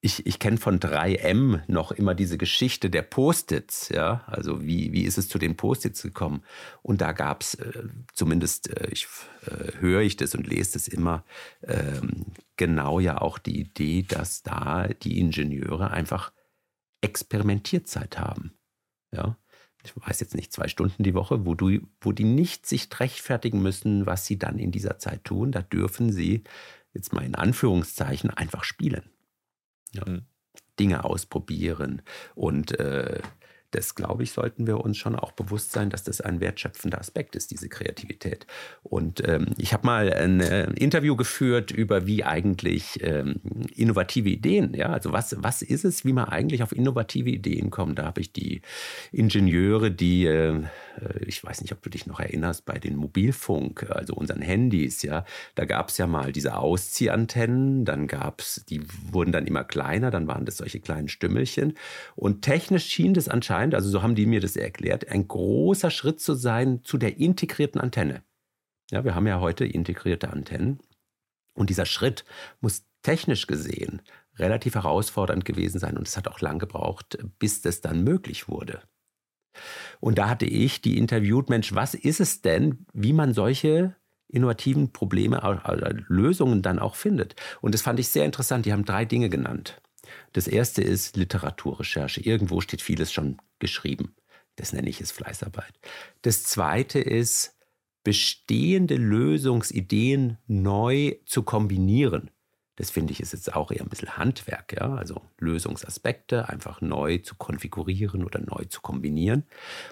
ich, 0.00 0.24
ich 0.26 0.38
kenne 0.38 0.58
von 0.58 0.78
3M 0.78 1.62
noch 1.66 1.90
immer 1.90 2.14
diese 2.14 2.38
Geschichte 2.38 2.90
der 2.90 3.02
Post-its, 3.02 3.88
ja, 3.88 4.22
also 4.28 4.62
wie, 4.62 4.92
wie 4.92 5.02
ist 5.02 5.18
es 5.18 5.28
zu 5.28 5.38
den 5.38 5.56
Post-its 5.56 6.00
gekommen? 6.02 6.44
Und 6.82 7.00
da 7.00 7.10
gab 7.10 7.42
es, 7.42 7.54
äh, 7.54 7.88
zumindest 8.14 8.70
äh, 8.70 8.88
ich, 8.92 9.08
äh, 9.46 9.80
höre 9.80 10.02
ich 10.02 10.16
das 10.16 10.36
und 10.36 10.46
lese 10.46 10.74
das 10.74 10.86
immer, 10.86 11.24
ähm, 11.64 12.26
genau 12.56 13.00
ja 13.00 13.20
auch 13.20 13.38
die 13.38 13.58
Idee, 13.58 14.04
dass 14.06 14.44
da 14.44 14.86
die 14.86 15.18
Ingenieure 15.18 15.90
einfach 15.90 16.32
Experimentierzeit 17.00 18.20
haben. 18.20 18.52
Ja, 19.12 19.36
ich 19.82 19.92
weiß 19.96 20.20
jetzt 20.20 20.34
nicht, 20.34 20.52
zwei 20.52 20.68
Stunden 20.68 21.02
die 21.02 21.14
Woche, 21.14 21.46
wo, 21.46 21.54
du, 21.54 21.80
wo 22.00 22.12
die 22.12 22.24
nicht 22.24 22.66
sich 22.66 22.88
rechtfertigen 22.98 23.62
müssen, 23.62 24.06
was 24.06 24.26
sie 24.26 24.38
dann 24.38 24.58
in 24.58 24.72
dieser 24.72 24.98
Zeit 24.98 25.24
tun. 25.24 25.52
Da 25.52 25.62
dürfen 25.62 26.12
sie, 26.12 26.44
jetzt 26.92 27.12
mal 27.12 27.24
in 27.24 27.34
Anführungszeichen, 27.34 28.30
einfach 28.30 28.64
spielen. 28.64 29.04
Ja. 29.92 30.06
Mhm. 30.06 30.22
Dinge 30.78 31.04
ausprobieren 31.04 32.00
und 32.34 32.78
äh, 32.78 33.20
das, 33.70 33.94
glaube 33.94 34.22
ich, 34.22 34.32
sollten 34.32 34.66
wir 34.66 34.80
uns 34.80 34.96
schon 34.96 35.14
auch 35.14 35.32
bewusst 35.32 35.72
sein, 35.72 35.90
dass 35.90 36.02
das 36.02 36.20
ein 36.20 36.40
wertschöpfender 36.40 36.98
Aspekt 36.98 37.36
ist, 37.36 37.50
diese 37.50 37.68
Kreativität. 37.68 38.46
Und 38.82 39.26
ähm, 39.26 39.46
ich 39.58 39.72
habe 39.72 39.86
mal 39.86 40.12
ein 40.12 40.40
äh, 40.40 40.64
Interview 40.72 41.16
geführt 41.16 41.70
über 41.70 42.06
wie 42.06 42.24
eigentlich 42.24 42.98
ähm, 43.02 43.40
innovative 43.74 44.28
Ideen, 44.28 44.74
ja, 44.74 44.90
also 44.90 45.12
was, 45.12 45.36
was 45.38 45.62
ist 45.62 45.84
es, 45.84 46.04
wie 46.04 46.12
man 46.12 46.26
eigentlich 46.26 46.62
auf 46.62 46.72
innovative 46.72 47.30
Ideen 47.30 47.70
kommt. 47.70 47.98
Da 47.98 48.04
habe 48.04 48.20
ich 48.20 48.32
die 48.32 48.62
Ingenieure, 49.12 49.90
die, 49.90 50.26
äh, 50.26 50.60
ich 51.24 51.42
weiß 51.42 51.60
nicht, 51.60 51.72
ob 51.72 51.82
du 51.82 51.90
dich 51.90 52.06
noch 52.06 52.20
erinnerst, 52.20 52.64
bei 52.64 52.78
den 52.78 52.96
Mobilfunk, 52.96 53.88
also 53.90 54.14
unseren 54.14 54.42
Handys, 54.42 55.02
ja, 55.02 55.24
da 55.54 55.64
gab 55.64 55.90
es 55.90 55.98
ja 55.98 56.06
mal 56.06 56.32
diese 56.32 56.56
Ausziehantennen, 56.56 57.84
dann 57.84 58.06
gab 58.06 58.40
es, 58.40 58.64
die 58.68 58.82
wurden 59.10 59.32
dann 59.32 59.46
immer 59.46 59.64
kleiner, 59.64 60.10
dann 60.10 60.26
waren 60.26 60.44
das 60.44 60.56
solche 60.56 60.80
kleinen 60.80 61.08
Stümmelchen. 61.08 61.74
Und 62.16 62.42
technisch 62.42 62.86
schien 62.86 63.14
das 63.14 63.28
anscheinend 63.28 63.59
scheint, 63.60 63.74
also 63.74 63.90
so 63.90 64.02
haben 64.02 64.14
die 64.14 64.26
mir 64.26 64.40
das 64.40 64.56
erklärt, 64.56 65.08
ein 65.08 65.28
großer 65.28 65.90
Schritt 65.90 66.20
zu 66.20 66.34
sein 66.34 66.82
zu 66.82 66.96
der 66.98 67.18
integrierten 67.18 67.80
Antenne. 67.80 68.22
Ja, 68.90 69.04
wir 69.04 69.14
haben 69.14 69.26
ja 69.26 69.40
heute 69.40 69.64
integrierte 69.64 70.30
Antennen. 70.30 70.80
Und 71.54 71.70
dieser 71.70 71.86
Schritt 71.86 72.24
muss 72.60 72.86
technisch 73.02 73.46
gesehen 73.46 74.02
relativ 74.38 74.74
herausfordernd 74.74 75.44
gewesen 75.44 75.78
sein. 75.78 75.98
Und 75.98 76.08
es 76.08 76.16
hat 76.16 76.28
auch 76.28 76.40
lang 76.40 76.58
gebraucht, 76.58 77.18
bis 77.38 77.60
das 77.60 77.82
dann 77.82 78.02
möglich 78.02 78.48
wurde. 78.48 78.82
Und 80.00 80.16
da 80.16 80.28
hatte 80.28 80.46
ich 80.46 80.80
die 80.80 80.96
interviewt, 80.96 81.50
Mensch, 81.50 81.74
was 81.74 81.94
ist 81.94 82.20
es 82.20 82.40
denn, 82.40 82.86
wie 82.94 83.12
man 83.12 83.34
solche 83.34 83.96
innovativen 84.28 84.92
Probleme, 84.92 85.42
also 85.42 85.84
Lösungen 86.08 86.62
dann 86.62 86.78
auch 86.78 86.94
findet? 86.94 87.36
Und 87.60 87.74
das 87.74 87.82
fand 87.82 88.00
ich 88.00 88.08
sehr 88.08 88.24
interessant. 88.24 88.64
Die 88.64 88.72
haben 88.72 88.84
drei 88.84 89.04
Dinge 89.04 89.28
genannt. 89.28 89.82
Das 90.32 90.46
erste 90.46 90.82
ist 90.82 91.16
Literaturrecherche. 91.16 92.20
Irgendwo 92.20 92.60
steht 92.60 92.82
vieles 92.82 93.12
schon 93.12 93.38
geschrieben. 93.58 94.14
Das 94.56 94.72
nenne 94.72 94.88
ich 94.88 95.00
es 95.00 95.12
Fleißarbeit. 95.12 95.72
Das 96.22 96.44
zweite 96.44 97.00
ist, 97.00 97.56
bestehende 98.02 98.96
Lösungsideen 98.96 100.38
neu 100.46 101.16
zu 101.26 101.42
kombinieren. 101.42 102.30
Das 102.76 102.90
finde 102.90 103.12
ich 103.12 103.20
ist 103.20 103.34
jetzt 103.34 103.54
auch 103.54 103.70
eher 103.70 103.82
ein 103.82 103.90
bisschen 103.90 104.16
Handwerk, 104.16 104.72
ja, 104.72 104.94
also 104.94 105.20
Lösungsaspekte 105.38 106.48
einfach 106.48 106.80
neu 106.80 107.18
zu 107.18 107.34
konfigurieren 107.34 108.24
oder 108.24 108.40
neu 108.40 108.64
zu 108.70 108.80
kombinieren. 108.80 109.44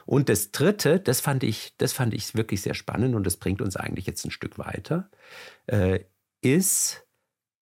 Und 0.06 0.30
das 0.30 0.52
dritte, 0.52 0.98
das 0.98 1.20
fand 1.20 1.42
ich, 1.42 1.74
das 1.76 1.92
fand 1.92 2.14
ich 2.14 2.34
wirklich 2.34 2.62
sehr 2.62 2.72
spannend 2.72 3.14
und 3.14 3.26
das 3.26 3.36
bringt 3.36 3.60
uns 3.60 3.76
eigentlich 3.76 4.06
jetzt 4.06 4.24
ein 4.24 4.30
Stück 4.30 4.56
weiter, 4.58 5.10
äh, 5.66 6.00
ist 6.40 7.04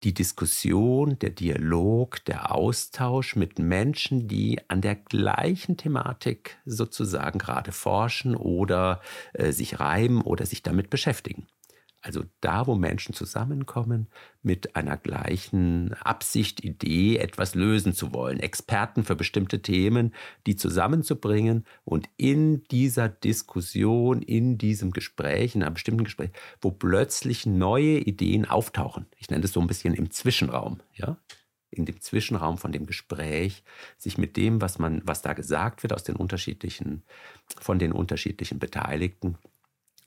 die 0.04 0.14
Diskussion, 0.14 1.18
der 1.20 1.32
Dialog, 1.32 2.24
der 2.26 2.54
Austausch 2.54 3.36
mit 3.36 3.60
Menschen, 3.60 4.28
die 4.28 4.60
an 4.68 4.82
der 4.82 4.96
gleichen 4.96 5.78
Thematik 5.78 6.60
sozusagen 6.66 7.40
gerade 7.40 7.72
forschen 7.72 8.36
oder 8.36 9.02
äh, 9.34 9.52
sich 9.52 9.80
reiben 9.80 10.22
oder 10.22 10.46
sich 10.46 10.62
damit 10.64 10.90
beschäftigen. 10.90 11.48
Also 12.08 12.24
da, 12.39 12.67
wo 12.67 12.76
Menschen 12.76 13.13
zusammenkommen 13.13 14.08
mit 14.41 14.78
einer 14.78 14.96
gleichen 14.96 15.91
Absicht, 15.96 16.63
Idee, 16.63 17.17
etwas 17.17 17.54
lösen 17.54 17.91
zu 17.91 18.13
wollen, 18.13 18.39
Experten 18.39 19.04
für 19.04 19.17
bestimmte 19.17 19.62
Themen, 19.62 20.13
die 20.46 20.56
zusammenzubringen 20.56 21.65
und 21.84 22.08
in 22.15 22.63
dieser 22.70 23.10
Diskussion, 23.10 24.22
in 24.22 24.58
diesem 24.58 24.91
Gespräch, 24.91 25.54
in 25.54 25.63
einem 25.63 25.74
bestimmten 25.74 26.06
Gespräch, 26.06 26.30
wo 26.62 26.72
plötzlich 26.72 27.46
neue 27.46 28.00
Ideen 28.00 28.46
auftauchen. 28.46 29.08
Ich 29.17 29.30
nenne 29.30 29.41
das 29.41 29.52
so 29.52 29.60
ein 29.60 29.67
bisschen 29.67 29.93
im 29.93 30.10
Zwischenraum, 30.10 30.80
ja? 30.93 31.17
in 31.72 31.84
dem 31.84 32.00
Zwischenraum 32.00 32.58
von 32.58 32.72
dem 32.72 32.86
Gespräch, 32.86 33.65
sich 33.98 34.17
mit 34.17 34.38
dem, 34.38 34.62
was 34.62 34.80
man, 34.80 35.02
was 35.04 35.22
da 35.22 35.34
gesagt 35.34 35.84
wird 35.84 35.91
aus 35.91 36.06
den 36.06 36.15
unterschiedlichen, 36.15 37.04
von 37.60 37.80
den 37.80 37.91
unterschiedlichen 37.91 38.60
Beteiligten, 38.60 39.38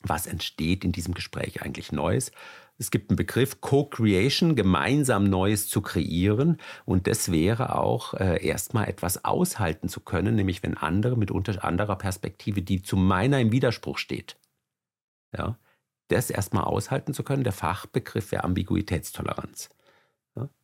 was 0.02 0.26
entsteht 0.26 0.84
in 0.84 0.92
diesem 0.92 1.14
Gespräch 1.14 1.62
eigentlich 1.62 1.92
Neues. 1.92 2.32
Es 2.78 2.90
gibt 2.90 3.10
einen 3.10 3.16
Begriff 3.16 3.60
Co-Creation, 3.60 4.56
gemeinsam 4.56 5.24
Neues 5.24 5.68
zu 5.68 5.82
kreieren. 5.82 6.56
Und 6.86 7.06
das 7.06 7.30
wäre 7.30 7.76
auch 7.76 8.14
äh, 8.14 8.44
erstmal 8.44 8.88
etwas 8.88 9.24
aushalten 9.24 9.90
zu 9.90 10.00
können, 10.00 10.34
nämlich 10.34 10.62
wenn 10.62 10.76
andere 10.76 11.16
mit 11.16 11.30
unter 11.30 11.62
anderer 11.62 11.96
Perspektive, 11.96 12.62
die 12.62 12.80
zu 12.80 12.96
meiner 12.96 13.38
im 13.38 13.52
Widerspruch 13.52 13.98
steht, 13.98 14.38
ja, 15.36 15.58
das 16.08 16.30
erstmal 16.30 16.64
aushalten 16.64 17.12
zu 17.12 17.22
können. 17.22 17.44
Der 17.44 17.52
Fachbegriff 17.52 18.32
wäre 18.32 18.44
Ambiguitätstoleranz. 18.44 19.68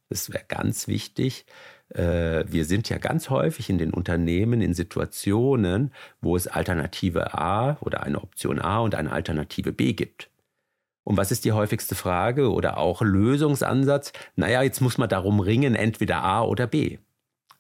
Das 0.09 0.33
wäre 0.33 0.45
ganz 0.47 0.87
wichtig, 0.89 1.47
äh, 1.91 2.45
wir 2.47 2.65
sind 2.65 2.89
ja 2.89 2.99
ganz 2.99 3.31
häufig 3.31 3.71
in 3.71 3.79
den 3.79 3.93
Unternehmen 3.93 4.61
in 4.61 4.75
Situationen, 4.75 5.93
wo 6.21 6.37
es 6.37 6.47
Alternative 6.47 7.35
A 7.35 7.77
oder 7.81 8.03
eine 8.03 8.21
Option 8.23 8.61
A 8.61 8.81
und 8.81 8.95
eine 8.95 9.13
Alternative 9.13 9.73
B 9.73 9.93
gibt. 9.93 10.31
Und 11.05 11.17
was 11.17 11.31
ist 11.31 11.45
die 11.45 11.53
häufigste 11.53 11.95
Frage 11.95 12.53
oder 12.53 12.79
auch 12.79 13.01
Lösungsansatz? 13.01 14.13
Naja, 14.35 14.63
jetzt 14.63 14.81
muss 14.81 14.99
man 14.99 15.09
darum 15.09 15.39
ringen, 15.39 15.77
entweder 15.77 16.23
A 16.23 16.43
oder 16.43 16.67
B. 16.67 16.99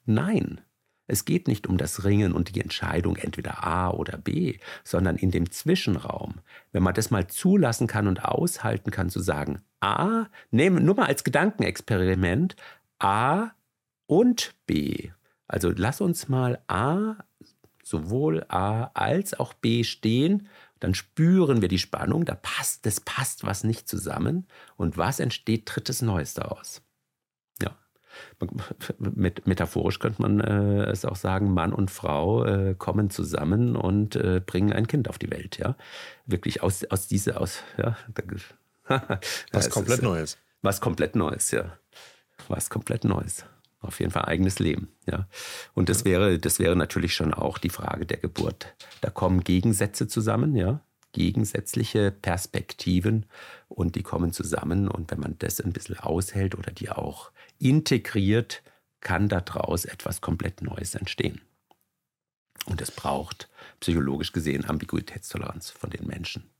Nein, 0.04 0.60
es 1.06 1.24
geht 1.24 1.48
nicht 1.48 1.66
um 1.66 1.78
das 1.78 2.04
Ringen 2.04 2.32
und 2.32 2.54
die 2.54 2.60
Entscheidung 2.60 3.16
entweder 3.16 3.64
A 3.64 3.90
oder 3.90 4.18
B, 4.18 4.58
sondern 4.84 5.16
in 5.16 5.30
dem 5.30 5.50
Zwischenraum. 5.50 6.40
Wenn 6.72 6.82
man 6.82 6.94
das 6.94 7.10
mal 7.10 7.26
zulassen 7.28 7.86
kann 7.86 8.08
und 8.08 8.24
aushalten 8.24 8.90
kann, 8.90 9.10
zu 9.10 9.20
sagen, 9.20 9.62
A, 9.80 10.26
nehmen, 10.50 10.84
nur 10.84 10.96
mal 10.96 11.06
als 11.06 11.24
Gedankenexperiment, 11.24 12.56
A 12.98 13.50
und 14.06 14.54
B. 14.66 15.10
Also 15.46 15.72
lass 15.74 16.00
uns 16.00 16.28
mal 16.28 16.60
A, 16.66 17.16
sowohl 17.82 18.44
A 18.48 18.90
als 18.94 19.38
auch 19.38 19.54
B 19.54 19.84
stehen. 19.84 20.48
Dann 20.80 20.94
spüren 20.94 21.62
wir 21.62 21.68
die 21.68 21.78
Spannung, 21.78 22.24
da 22.24 22.34
passt, 22.34 22.84
das 22.84 23.00
passt 23.00 23.44
was 23.44 23.64
nicht 23.64 23.88
zusammen. 23.88 24.46
Und 24.76 24.98
was 24.98 25.20
entsteht 25.20 25.62
drittes 25.66 26.02
Neues 26.02 26.34
daraus? 26.34 26.82
Mit, 28.98 29.46
metaphorisch 29.46 29.98
könnte 29.98 30.22
man 30.22 30.40
äh, 30.40 30.84
es 30.90 31.04
auch 31.04 31.16
sagen, 31.16 31.52
Mann 31.52 31.72
und 31.72 31.90
Frau 31.90 32.44
äh, 32.44 32.74
kommen 32.76 33.10
zusammen 33.10 33.76
und 33.76 34.16
äh, 34.16 34.40
bringen 34.44 34.72
ein 34.72 34.86
Kind 34.86 35.08
auf 35.08 35.18
die 35.18 35.30
Welt. 35.30 35.58
Ja? 35.58 35.76
Wirklich 36.26 36.62
aus, 36.62 36.84
aus 36.84 37.06
diese, 37.06 37.40
aus, 37.40 37.62
ja. 37.78 37.96
was 39.52 39.70
komplett 39.70 39.98
ist, 39.98 40.04
Neues. 40.04 40.38
Was 40.62 40.80
komplett 40.80 41.16
Neues, 41.16 41.50
ja. 41.50 41.76
Was 42.48 42.70
komplett 42.70 43.04
Neues 43.04 43.44
auf 43.86 44.00
jeden 44.00 44.12
Fall 44.12 44.24
eigenes 44.24 44.58
Leben. 44.58 44.88
Ja. 45.06 45.28
Und 45.74 45.88
das 45.88 46.04
wäre, 46.04 46.38
das 46.38 46.58
wäre 46.58 46.76
natürlich 46.76 47.14
schon 47.14 47.32
auch 47.32 47.58
die 47.58 47.70
Frage 47.70 48.06
der 48.06 48.18
Geburt. 48.18 48.74
Da 49.00 49.10
kommen 49.10 49.44
Gegensätze 49.44 50.08
zusammen, 50.08 50.56
ja, 50.56 50.80
gegensätzliche 51.16 52.10
Perspektiven 52.10 53.24
und 53.68 53.94
die 53.94 54.02
kommen 54.02 54.34
zusammen. 54.34 54.86
Und 54.86 55.10
wenn 55.10 55.18
man 55.18 55.38
das 55.38 55.62
ein 55.62 55.72
bisschen 55.72 55.98
aushält 55.98 56.54
oder 56.54 56.72
die 56.72 56.90
auch 56.90 57.32
integriert, 57.58 58.62
kann 59.00 59.30
daraus 59.30 59.86
etwas 59.86 60.20
komplett 60.20 60.60
Neues 60.60 60.94
entstehen. 60.94 61.40
Und 62.66 62.82
es 62.82 62.90
braucht 62.90 63.48
psychologisch 63.80 64.32
gesehen 64.32 64.66
Ambiguitätstoleranz 64.66 65.70
von 65.70 65.88
den 65.88 66.06
Menschen. 66.06 66.50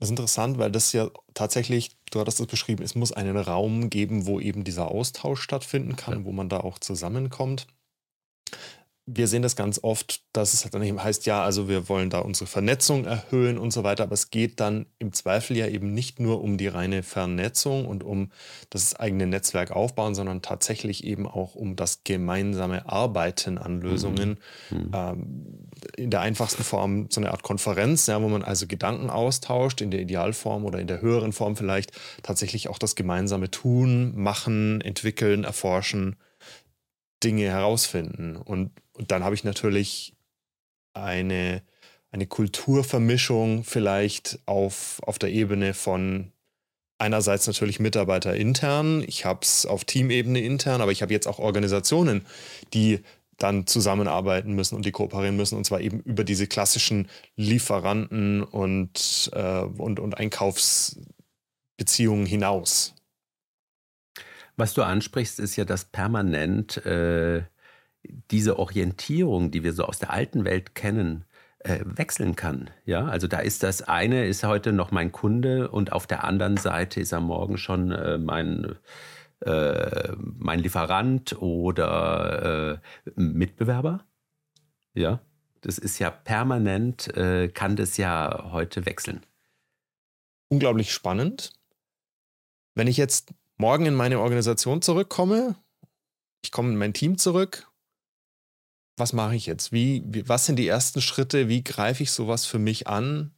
Das 0.00 0.08
ist 0.08 0.10
interessant, 0.10 0.58
weil 0.58 0.72
das 0.72 0.92
ja 0.92 1.08
tatsächlich, 1.32 1.96
du 2.10 2.18
hattest 2.18 2.40
das 2.40 2.48
beschrieben, 2.48 2.82
es 2.82 2.96
muss 2.96 3.12
einen 3.12 3.36
Raum 3.36 3.90
geben, 3.90 4.26
wo 4.26 4.40
eben 4.40 4.64
dieser 4.64 4.88
Austausch 4.88 5.40
stattfinden 5.40 5.94
kann, 5.94 6.24
wo 6.24 6.32
man 6.32 6.48
da 6.48 6.58
auch 6.60 6.80
zusammenkommt 6.80 7.68
wir 9.08 9.28
sehen 9.28 9.42
das 9.42 9.54
ganz 9.54 9.78
oft, 9.82 10.22
dass 10.32 10.52
es 10.52 10.64
halt 10.64 10.74
dann 10.74 10.82
eben 10.82 11.02
heißt, 11.02 11.26
ja, 11.26 11.44
also 11.44 11.68
wir 11.68 11.88
wollen 11.88 12.10
da 12.10 12.18
unsere 12.18 12.48
Vernetzung 12.48 13.04
erhöhen 13.04 13.56
und 13.56 13.70
so 13.70 13.84
weiter, 13.84 14.02
aber 14.02 14.14
es 14.14 14.30
geht 14.30 14.58
dann 14.58 14.86
im 14.98 15.12
Zweifel 15.12 15.56
ja 15.56 15.68
eben 15.68 15.94
nicht 15.94 16.18
nur 16.18 16.42
um 16.42 16.58
die 16.58 16.66
reine 16.66 17.04
Vernetzung 17.04 17.86
und 17.86 18.02
um 18.02 18.32
das 18.68 18.96
eigene 18.96 19.28
Netzwerk 19.28 19.70
aufbauen, 19.70 20.16
sondern 20.16 20.42
tatsächlich 20.42 21.04
eben 21.04 21.28
auch 21.28 21.54
um 21.54 21.76
das 21.76 22.02
gemeinsame 22.02 22.88
Arbeiten 22.88 23.58
an 23.58 23.80
Lösungen. 23.80 24.38
Mhm. 24.70 24.76
mhm. 24.76 24.90
Ähm, 24.92 25.46
in 25.96 26.10
der 26.10 26.20
einfachsten 26.20 26.64
Form 26.64 27.08
so 27.10 27.20
eine 27.20 27.30
Art 27.30 27.42
Konferenz, 27.42 28.06
ja, 28.06 28.20
wo 28.20 28.28
man 28.28 28.42
also 28.42 28.66
Gedanken 28.66 29.10
austauscht, 29.10 29.80
in 29.82 29.90
der 29.90 30.00
Idealform 30.00 30.64
oder 30.64 30.80
in 30.80 30.86
der 30.86 31.00
höheren 31.00 31.32
Form 31.32 31.54
vielleicht 31.54 31.92
tatsächlich 32.22 32.68
auch 32.68 32.78
das 32.78 32.96
gemeinsame 32.96 33.50
Tun, 33.50 34.12
Machen, 34.16 34.80
Entwickeln, 34.80 35.44
Erforschen 35.44 36.16
Dinge 37.26 37.46
herausfinden. 37.46 38.36
Und, 38.36 38.70
und 38.92 39.10
dann 39.10 39.24
habe 39.24 39.34
ich 39.34 39.42
natürlich 39.42 40.14
eine, 40.94 41.62
eine 42.12 42.28
Kulturvermischung 42.28 43.64
vielleicht 43.64 44.38
auf, 44.46 45.00
auf 45.04 45.18
der 45.18 45.32
Ebene 45.32 45.74
von 45.74 46.30
einerseits 46.98 47.48
natürlich 47.48 47.80
Mitarbeiter 47.80 48.34
intern, 48.34 49.04
ich 49.06 49.24
habe 49.24 49.40
es 49.42 49.66
auf 49.66 49.84
Teamebene 49.84 50.40
intern, 50.40 50.80
aber 50.80 50.92
ich 50.92 51.02
habe 51.02 51.12
jetzt 51.12 51.26
auch 51.26 51.38
Organisationen, 51.38 52.24
die 52.72 53.00
dann 53.36 53.66
zusammenarbeiten 53.66 54.54
müssen 54.54 54.76
und 54.76 54.86
die 54.86 54.92
kooperieren 54.92 55.36
müssen, 55.36 55.58
und 55.58 55.64
zwar 55.64 55.82
eben 55.82 56.00
über 56.00 56.24
diese 56.24 56.46
klassischen 56.46 57.10
Lieferanten 57.36 58.42
und, 58.42 59.30
äh, 59.34 59.60
und, 59.60 60.00
und 60.00 60.16
Einkaufsbeziehungen 60.16 62.24
hinaus. 62.24 62.95
Was 64.56 64.74
du 64.74 64.82
ansprichst, 64.82 65.38
ist 65.38 65.56
ja, 65.56 65.64
dass 65.64 65.84
permanent 65.84 66.84
äh, 66.86 67.44
diese 68.30 68.58
Orientierung, 68.58 69.50
die 69.50 69.62
wir 69.62 69.72
so 69.72 69.84
aus 69.84 69.98
der 69.98 70.10
alten 70.10 70.44
Welt 70.44 70.74
kennen, 70.74 71.24
äh, 71.58 71.80
wechseln 71.84 72.36
kann. 72.36 72.70
Ja, 72.84 73.06
also 73.06 73.26
da 73.26 73.38
ist 73.38 73.62
das 73.62 73.82
eine 73.82 74.26
ist 74.26 74.44
heute 74.44 74.72
noch 74.72 74.90
mein 74.90 75.12
Kunde 75.12 75.70
und 75.70 75.92
auf 75.92 76.06
der 76.06 76.24
anderen 76.24 76.56
Seite 76.56 77.00
ist 77.00 77.12
er 77.12 77.20
morgen 77.20 77.58
schon 77.58 77.90
äh, 77.90 78.18
mein 78.18 78.76
äh, 79.40 80.12
mein 80.16 80.60
Lieferant 80.60 81.40
oder 81.42 82.80
äh, 83.04 83.10
Mitbewerber. 83.20 84.04
Ja, 84.94 85.20
das 85.60 85.78
ist 85.78 85.98
ja 85.98 86.10
permanent, 86.10 87.14
äh, 87.16 87.48
kann 87.48 87.76
das 87.76 87.96
ja 87.96 88.50
heute 88.52 88.86
wechseln. 88.86 89.26
Unglaublich 90.48 90.92
spannend. 90.92 91.52
Wenn 92.74 92.86
ich 92.86 92.96
jetzt 92.96 93.34
morgen 93.56 93.86
in 93.86 93.94
meine 93.94 94.20
Organisation 94.20 94.82
zurückkomme, 94.82 95.56
ich 96.42 96.52
komme 96.52 96.70
in 96.70 96.76
mein 96.76 96.94
Team 96.94 97.18
zurück, 97.18 97.70
was 98.98 99.12
mache 99.12 99.36
ich 99.36 99.46
jetzt? 99.46 99.72
Wie, 99.72 100.02
was 100.26 100.46
sind 100.46 100.56
die 100.56 100.68
ersten 100.68 101.02
Schritte? 101.02 101.48
Wie 101.48 101.62
greife 101.62 102.02
ich 102.02 102.10
sowas 102.10 102.46
für 102.46 102.58
mich 102.58 102.86
an? 102.86 103.34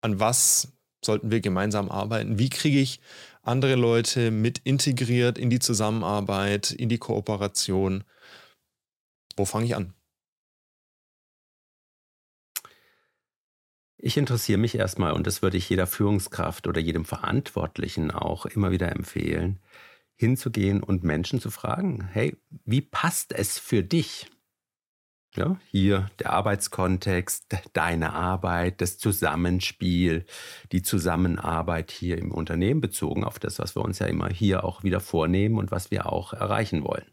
An 0.00 0.20
was 0.20 0.72
sollten 1.04 1.30
wir 1.30 1.40
gemeinsam 1.40 1.90
arbeiten? 1.90 2.38
Wie 2.38 2.48
kriege 2.48 2.80
ich 2.80 3.00
andere 3.42 3.74
Leute 3.74 4.30
mit 4.30 4.58
integriert 4.58 5.36
in 5.36 5.50
die 5.50 5.58
Zusammenarbeit, 5.58 6.70
in 6.70 6.88
die 6.88 6.98
Kooperation? 6.98 8.04
Wo 9.36 9.44
fange 9.44 9.66
ich 9.66 9.76
an? 9.76 9.92
Ich 14.04 14.16
interessiere 14.16 14.58
mich 14.58 14.74
erstmal, 14.74 15.12
und 15.12 15.28
das 15.28 15.42
würde 15.42 15.56
ich 15.56 15.68
jeder 15.68 15.86
Führungskraft 15.86 16.66
oder 16.66 16.80
jedem 16.80 17.04
Verantwortlichen 17.04 18.10
auch 18.10 18.46
immer 18.46 18.72
wieder 18.72 18.90
empfehlen, 18.90 19.60
hinzugehen 20.16 20.82
und 20.82 21.04
Menschen 21.04 21.40
zu 21.40 21.52
fragen, 21.52 22.08
hey, 22.10 22.36
wie 22.64 22.80
passt 22.80 23.32
es 23.32 23.60
für 23.60 23.84
dich? 23.84 24.28
Ja, 25.36 25.56
hier 25.70 26.10
der 26.18 26.32
Arbeitskontext, 26.32 27.46
deine 27.74 28.12
Arbeit, 28.12 28.80
das 28.80 28.98
Zusammenspiel, 28.98 30.26
die 30.72 30.82
Zusammenarbeit 30.82 31.92
hier 31.92 32.18
im 32.18 32.32
Unternehmen 32.32 32.80
bezogen 32.80 33.22
auf 33.22 33.38
das, 33.38 33.60
was 33.60 33.76
wir 33.76 33.82
uns 33.82 34.00
ja 34.00 34.08
immer 34.08 34.28
hier 34.28 34.64
auch 34.64 34.82
wieder 34.82 34.98
vornehmen 34.98 35.58
und 35.58 35.70
was 35.70 35.92
wir 35.92 36.06
auch 36.12 36.32
erreichen 36.32 36.82
wollen. 36.82 37.06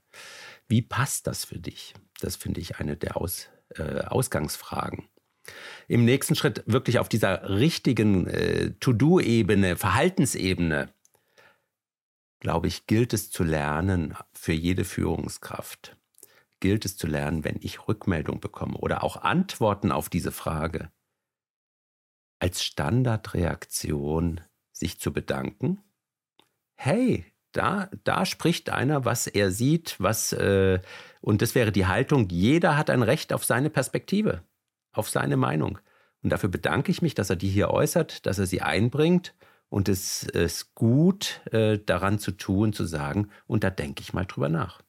Wie 0.68 0.82
passt 0.82 1.28
das 1.28 1.46
für 1.46 1.60
dich? 1.60 1.94
Das 2.20 2.36
finde 2.36 2.62
ich 2.62 2.80
eine 2.80 2.98
der 2.98 3.16
Aus, 3.16 3.48
äh, 3.76 4.02
Ausgangsfragen 4.06 5.08
im 5.88 6.06
nächsten 6.06 6.36
Schritt 6.36 6.64
wirklich 6.66 7.00
auf 7.00 7.10
dieser 7.10 7.50
richtigen 7.50 8.28
äh, 8.28 8.72
To-Do-Ebene, 8.80 9.76
Verhaltensebene, 9.76 10.94
glaube 12.40 12.68
ich, 12.68 12.88
gilt 12.88 13.14
es 13.14 13.32
zu 13.32 13.44
lernen 13.44 14.16
für 14.34 14.54
jede 14.54 14.86
Führungskraft. 14.86 15.98
Gilt 16.60 16.86
es 16.86 16.98
zu 16.98 17.08
lernen, 17.08 17.44
wenn 17.44 17.58
ich 17.62 17.88
Rückmeldung 17.88 18.40
bekomme 18.40 18.78
oder 18.78 19.04
auch 19.04 19.18
Antworten 19.18 19.92
auf 19.92 20.10
diese 20.10 20.32
Frage, 20.32 20.92
als 22.40 22.64
Standardreaktion 22.64 24.42
sich 24.72 25.00
zu 25.00 25.12
bedanken. 25.12 25.82
Hey, 26.76 27.26
da, 27.52 27.90
da 28.04 28.26
spricht 28.26 28.70
einer, 28.70 29.06
was 29.06 29.28
er 29.28 29.52
sieht, 29.52 29.96
was, 30.00 30.34
äh, 30.34 30.80
und 31.22 31.42
das 31.42 31.56
wäre 31.56 31.72
die 31.72 31.88
Haltung, 31.88 32.30
jeder 32.30 32.78
hat 32.78 32.90
ein 32.90 33.04
Recht 33.04 33.34
auf 33.34 33.44
seine 33.44 33.70
Perspektive 33.70 34.44
auf 34.92 35.10
seine 35.10 35.38
Meinung. 35.38 35.80
Und 36.22 36.32
dafür 36.32 36.50
bedanke 36.50 36.92
ich 36.92 37.02
mich, 37.02 37.16
dass 37.16 37.30
er 37.30 37.36
die 37.36 37.50
hier 37.50 37.70
äußert, 37.70 38.26
dass 38.26 38.40
er 38.40 38.46
sie 38.46 38.62
einbringt. 38.62 39.34
Und 39.70 39.88
es 39.88 40.24
ist 40.24 40.74
gut, 40.76 41.42
äh, 41.52 41.80
daran 41.86 42.20
zu 42.20 42.32
tun, 42.32 42.74
zu 42.74 42.86
sagen, 42.86 43.30
und 43.46 43.64
da 43.64 43.70
denke 43.70 44.02
ich 44.02 44.14
mal 44.14 44.26
drüber 44.26 44.50
nach. 44.50 44.82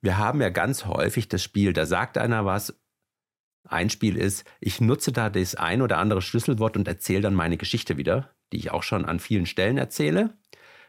Wir 0.00 0.18
haben 0.18 0.40
ja 0.40 0.50
ganz 0.50 0.84
häufig 0.84 1.28
das 1.28 1.42
Spiel, 1.42 1.72
da 1.72 1.86
sagt 1.86 2.18
einer 2.18 2.44
was. 2.44 2.78
Ein 3.64 3.88
Spiel 3.88 4.16
ist, 4.16 4.44
ich 4.60 4.80
nutze 4.80 5.12
da 5.12 5.30
das 5.30 5.54
ein 5.54 5.80
oder 5.80 5.98
andere 5.98 6.20
Schlüsselwort 6.20 6.76
und 6.76 6.88
erzähle 6.88 7.22
dann 7.22 7.34
meine 7.34 7.56
Geschichte 7.56 7.96
wieder, 7.96 8.34
die 8.52 8.56
ich 8.58 8.72
auch 8.72 8.82
schon 8.82 9.04
an 9.04 9.20
vielen 9.20 9.46
Stellen 9.46 9.78
erzähle. 9.78 10.36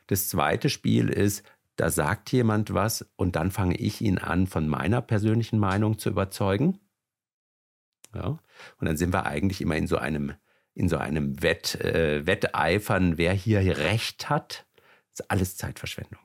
Das 0.08 0.28
zweite 0.28 0.70
Spiel 0.70 1.10
ist, 1.10 1.44
da 1.76 1.90
sagt 1.90 2.32
jemand 2.32 2.74
was 2.74 3.06
und 3.16 3.36
dann 3.36 3.52
fange 3.52 3.76
ich 3.78 4.02
ihn 4.02 4.18
an, 4.18 4.48
von 4.48 4.68
meiner 4.68 5.02
persönlichen 5.02 5.60
Meinung 5.60 5.98
zu 5.98 6.10
überzeugen. 6.10 6.80
Ja? 8.16 8.40
Und 8.78 8.88
dann 8.88 8.98
sind 8.98 9.14
wir 9.14 9.26
eigentlich 9.26 9.62
immer 9.62 9.76
in 9.76 9.88
so 9.88 9.98
einem, 9.98 10.34
in 10.74 10.90
so 10.90 10.98
einem 10.98 11.42
Wett, 11.42 11.76
äh, 11.82 12.26
Wetteifern, 12.26 13.18
wer 13.18 13.34
hier 13.34 13.78
Recht 13.78 14.30
hat. 14.30 14.66
Das 15.12 15.20
ist 15.22 15.32
alles 15.32 15.58
Zeitverschwendung. 15.58 16.24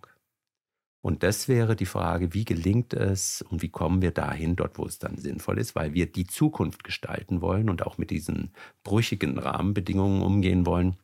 Und 1.01 1.22
das 1.22 1.47
wäre 1.49 1.76
die 1.76 1.86
Frage, 1.86 2.34
wie 2.34 2.45
gelingt 2.45 2.93
es 2.93 3.43
und 3.43 3.62
wie 3.62 3.68
kommen 3.68 4.03
wir 4.03 4.11
dahin, 4.11 4.57
dort 4.57 4.78
wo 4.78 4.84
es 4.84 4.99
dann 4.99 5.16
sinnvoll 5.16 5.59
ist, 5.59 5.76
weil 5.76 5.95
wir 5.95 6.11
die 6.11 6.26
Zukunft 6.26 6.82
gestalten 6.82 7.41
wollen 7.41 7.70
und 7.70 7.86
auch 7.86 7.99
mit 7.99 8.11
diesen 8.11 8.53
brüchigen 8.82 9.39
Rahmenbedingungen 9.39 10.22
umgehen 10.22 10.66
wollen, 10.66 10.97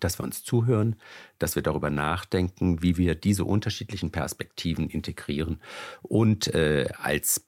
dass 0.00 0.18
wir 0.18 0.24
uns 0.24 0.44
zuhören, 0.44 0.96
dass 1.38 1.56
wir 1.56 1.62
darüber 1.62 1.90
nachdenken, 1.90 2.82
wie 2.82 2.96
wir 2.96 3.14
diese 3.14 3.44
unterschiedlichen 3.44 4.10
Perspektiven 4.10 4.88
integrieren 4.88 5.60
und 6.02 6.54
äh, 6.54 6.88
als 6.98 7.47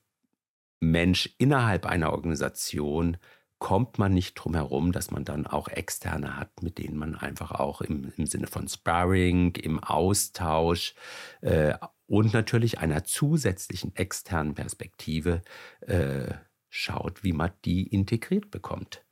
Mensch 0.81 1.35
innerhalb 1.39 1.87
einer 1.87 2.13
Organisation 2.13 3.19
kommt 3.59 3.99
man 3.99 4.15
nicht 4.15 4.35
drum 4.35 4.55
herum, 4.55 4.91
dass 4.91 5.11
man 5.11 5.25
dann 5.25 5.47
auch 5.47 5.69
Externe 5.69 6.37
hat, 6.39 6.63
mit 6.63 6.79
denen 6.79 6.97
man 6.97 7.15
einfach 7.15 7.53
auch 7.53 7.83
im, 7.83 8.11
im 8.17 8.27
Sinne 8.27 8.47
von 8.47 8.67
Sparring, 8.67 9.55
im 9.55 9.79
Austausch 9.79 10.95
äh, 11.43 11.75
und 12.07 12.33
natürlich 12.33 12.79
einer 12.79 13.05
zusätzlichen 13.05 13.95
externen 13.95 14.55
Perspektive 14.55 15.43
äh, 15.83 16.33
schaut, 16.71 17.23
wie 17.23 17.35
man 17.35 17.53
die 17.65 17.87
integriert 17.87 18.51
bekommt. 18.51 19.05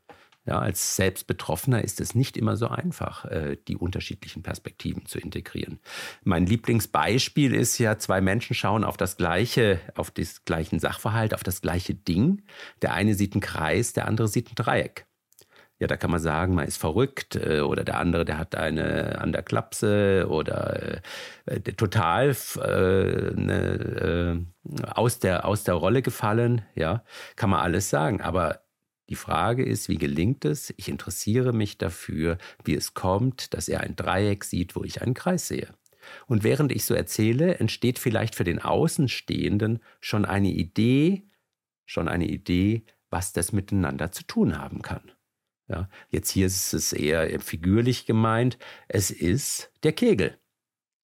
Ja, 0.48 0.60
als 0.60 0.96
Selbstbetroffener 0.96 1.84
ist 1.84 2.00
es 2.00 2.14
nicht 2.14 2.38
immer 2.38 2.56
so 2.56 2.68
einfach, 2.68 3.26
äh, 3.26 3.58
die 3.68 3.76
unterschiedlichen 3.76 4.42
Perspektiven 4.42 5.04
zu 5.04 5.18
integrieren. 5.18 5.78
Mein 6.24 6.46
Lieblingsbeispiel 6.46 7.54
ist 7.54 7.76
ja, 7.76 7.98
zwei 7.98 8.22
Menschen 8.22 8.54
schauen 8.54 8.82
auf 8.82 8.96
das 8.96 9.18
gleiche, 9.18 9.78
auf 9.94 10.10
das 10.10 10.46
gleichen 10.46 10.78
Sachverhalt, 10.78 11.34
auf 11.34 11.42
das 11.42 11.60
gleiche 11.60 11.94
Ding. 11.94 12.44
Der 12.80 12.94
eine 12.94 13.12
sieht 13.12 13.34
einen 13.34 13.42
Kreis, 13.42 13.92
der 13.92 14.08
andere 14.08 14.26
sieht 14.26 14.50
ein 14.50 14.54
Dreieck. 14.54 15.04
Ja, 15.80 15.86
da 15.86 15.98
kann 15.98 16.10
man 16.10 16.20
sagen, 16.20 16.54
man 16.54 16.66
ist 16.66 16.78
verrückt 16.78 17.36
äh, 17.36 17.60
oder 17.60 17.84
der 17.84 17.98
andere, 17.98 18.24
der 18.24 18.38
hat 18.38 18.54
eine 18.54 19.20
an 19.20 19.32
der 19.32 19.42
Klapse 19.42 20.28
oder 20.30 21.02
äh, 21.44 21.60
total 21.60 22.30
äh, 22.30 23.34
ne, 23.34 24.44
äh, 24.72 24.86
aus, 24.94 25.18
der, 25.18 25.44
aus 25.44 25.64
der 25.64 25.74
Rolle 25.74 26.00
gefallen. 26.00 26.62
Ja, 26.74 27.04
kann 27.36 27.50
man 27.50 27.60
alles 27.60 27.90
sagen. 27.90 28.22
Aber 28.22 28.60
die 29.08 29.14
Frage 29.14 29.64
ist, 29.64 29.88
wie 29.88 29.96
gelingt 29.96 30.44
es? 30.44 30.72
Ich 30.76 30.88
interessiere 30.88 31.52
mich 31.52 31.78
dafür, 31.78 32.38
wie 32.64 32.74
es 32.74 32.94
kommt, 32.94 33.54
dass 33.54 33.68
er 33.68 33.80
ein 33.80 33.96
Dreieck 33.96 34.44
sieht, 34.44 34.76
wo 34.76 34.84
ich 34.84 35.02
einen 35.02 35.14
Kreis 35.14 35.48
sehe. 35.48 35.74
Und 36.26 36.44
während 36.44 36.72
ich 36.72 36.84
so 36.84 36.94
erzähle, 36.94 37.58
entsteht 37.58 37.98
vielleicht 37.98 38.34
für 38.34 38.44
den 38.44 38.60
Außenstehenden 38.60 39.82
schon 40.00 40.24
eine 40.24 40.50
Idee, 40.50 41.26
schon 41.86 42.08
eine 42.08 42.26
Idee, 42.26 42.84
was 43.10 43.32
das 43.32 43.52
miteinander 43.52 44.12
zu 44.12 44.24
tun 44.24 44.58
haben 44.58 44.82
kann. 44.82 45.12
Ja, 45.68 45.88
jetzt 46.10 46.30
hier 46.30 46.46
ist 46.46 46.72
es 46.72 46.92
eher 46.92 47.40
figürlich 47.40 48.06
gemeint. 48.06 48.58
Es 48.88 49.10
ist 49.10 49.70
der 49.82 49.92
Kegel. 49.92 50.38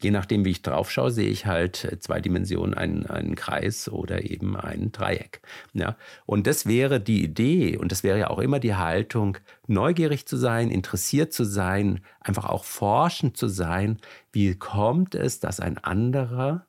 Je 0.05 0.11
nachdem, 0.11 0.45
wie 0.45 0.51
ich 0.51 0.61
drauf 0.61 0.91
schaue, 0.91 1.11
sehe 1.11 1.31
ich 1.31 1.47
halt 1.47 1.85
äh, 1.85 1.99
zwei 1.99 2.21
Dimensionen, 2.21 2.75
einen, 2.75 3.07
einen 3.07 3.37
Kreis 3.37 3.89
oder 3.89 4.23
eben 4.31 4.55
ein 4.55 4.93
Dreieck. 4.93 5.41
Ja, 5.73 5.97
und 6.27 6.47
das 6.47 6.67
wäre 6.67 7.01
die 7.01 7.25
Idee 7.25 7.79
und 7.79 7.91
das 7.91 8.03
wäre 8.03 8.19
ja 8.19 8.29
auch 8.29 8.39
immer 8.39 8.61
die 8.61 8.75
Haltung, 8.75 9.39
neugierig 9.67 10.27
zu 10.27 10.37
sein, 10.37 10.71
interessiert 10.71 11.33
zu 11.33 11.45
sein, 11.45 12.05
einfach 12.21 12.45
auch 12.45 12.65
forschend 12.65 13.39
zu 13.39 13.49
sein. 13.49 13.97
Wie 14.31 14.55
kommt 14.57 15.15
es, 15.15 15.41
dass 15.41 15.59
ein 15.59 15.79
anderer 15.79 16.67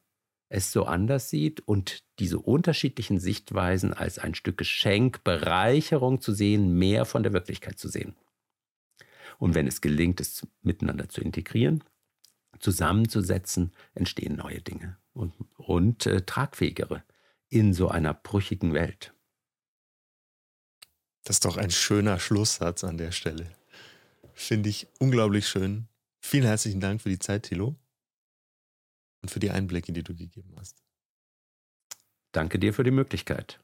es 0.47 0.71
so 0.71 0.85
anders 0.85 1.29
sieht 1.29 1.59
und 1.67 2.05
diese 2.19 2.39
unterschiedlichen 2.39 3.19
Sichtweisen 3.19 3.91
als 3.93 4.17
ein 4.17 4.33
Stück 4.33 4.57
Geschenk, 4.57 5.25
Bereicherung 5.25 6.21
zu 6.21 6.31
sehen, 6.31 6.77
mehr 6.77 7.03
von 7.03 7.23
der 7.23 7.33
Wirklichkeit 7.33 7.79
zu 7.79 7.89
sehen. 7.89 8.15
Und 9.39 9.55
wenn 9.55 9.67
es 9.67 9.81
gelingt, 9.81 10.21
es 10.21 10.47
miteinander 10.61 11.09
zu 11.09 11.19
integrieren, 11.19 11.83
zusammenzusetzen, 12.59 13.73
entstehen 13.93 14.35
neue 14.35 14.61
Dinge 14.61 14.97
und, 15.13 15.33
und 15.57 16.05
äh, 16.05 16.21
tragfähigere 16.21 17.03
in 17.49 17.73
so 17.73 17.89
einer 17.89 18.13
brüchigen 18.13 18.73
Welt. 18.73 19.13
Das 21.23 21.37
ist 21.37 21.45
doch 21.45 21.57
ein 21.57 21.71
schöner 21.71 22.19
Schlusssatz 22.19 22.83
an 22.83 22.97
der 22.97 23.11
Stelle. 23.11 23.51
Finde 24.33 24.69
ich 24.69 24.87
unglaublich 24.99 25.47
schön. 25.47 25.87
Vielen 26.21 26.45
herzlichen 26.45 26.81
Dank 26.81 27.01
für 27.01 27.09
die 27.09 27.19
Zeit, 27.19 27.43
Thilo 27.43 27.75
und 29.21 29.29
für 29.29 29.39
die 29.39 29.51
Einblicke, 29.51 29.91
die 29.91 30.03
du 30.03 30.15
gegeben 30.15 30.53
hast. 30.57 30.83
Danke 32.31 32.59
dir 32.59 32.73
für 32.73 32.83
die 32.83 32.91
Möglichkeit. 32.91 33.59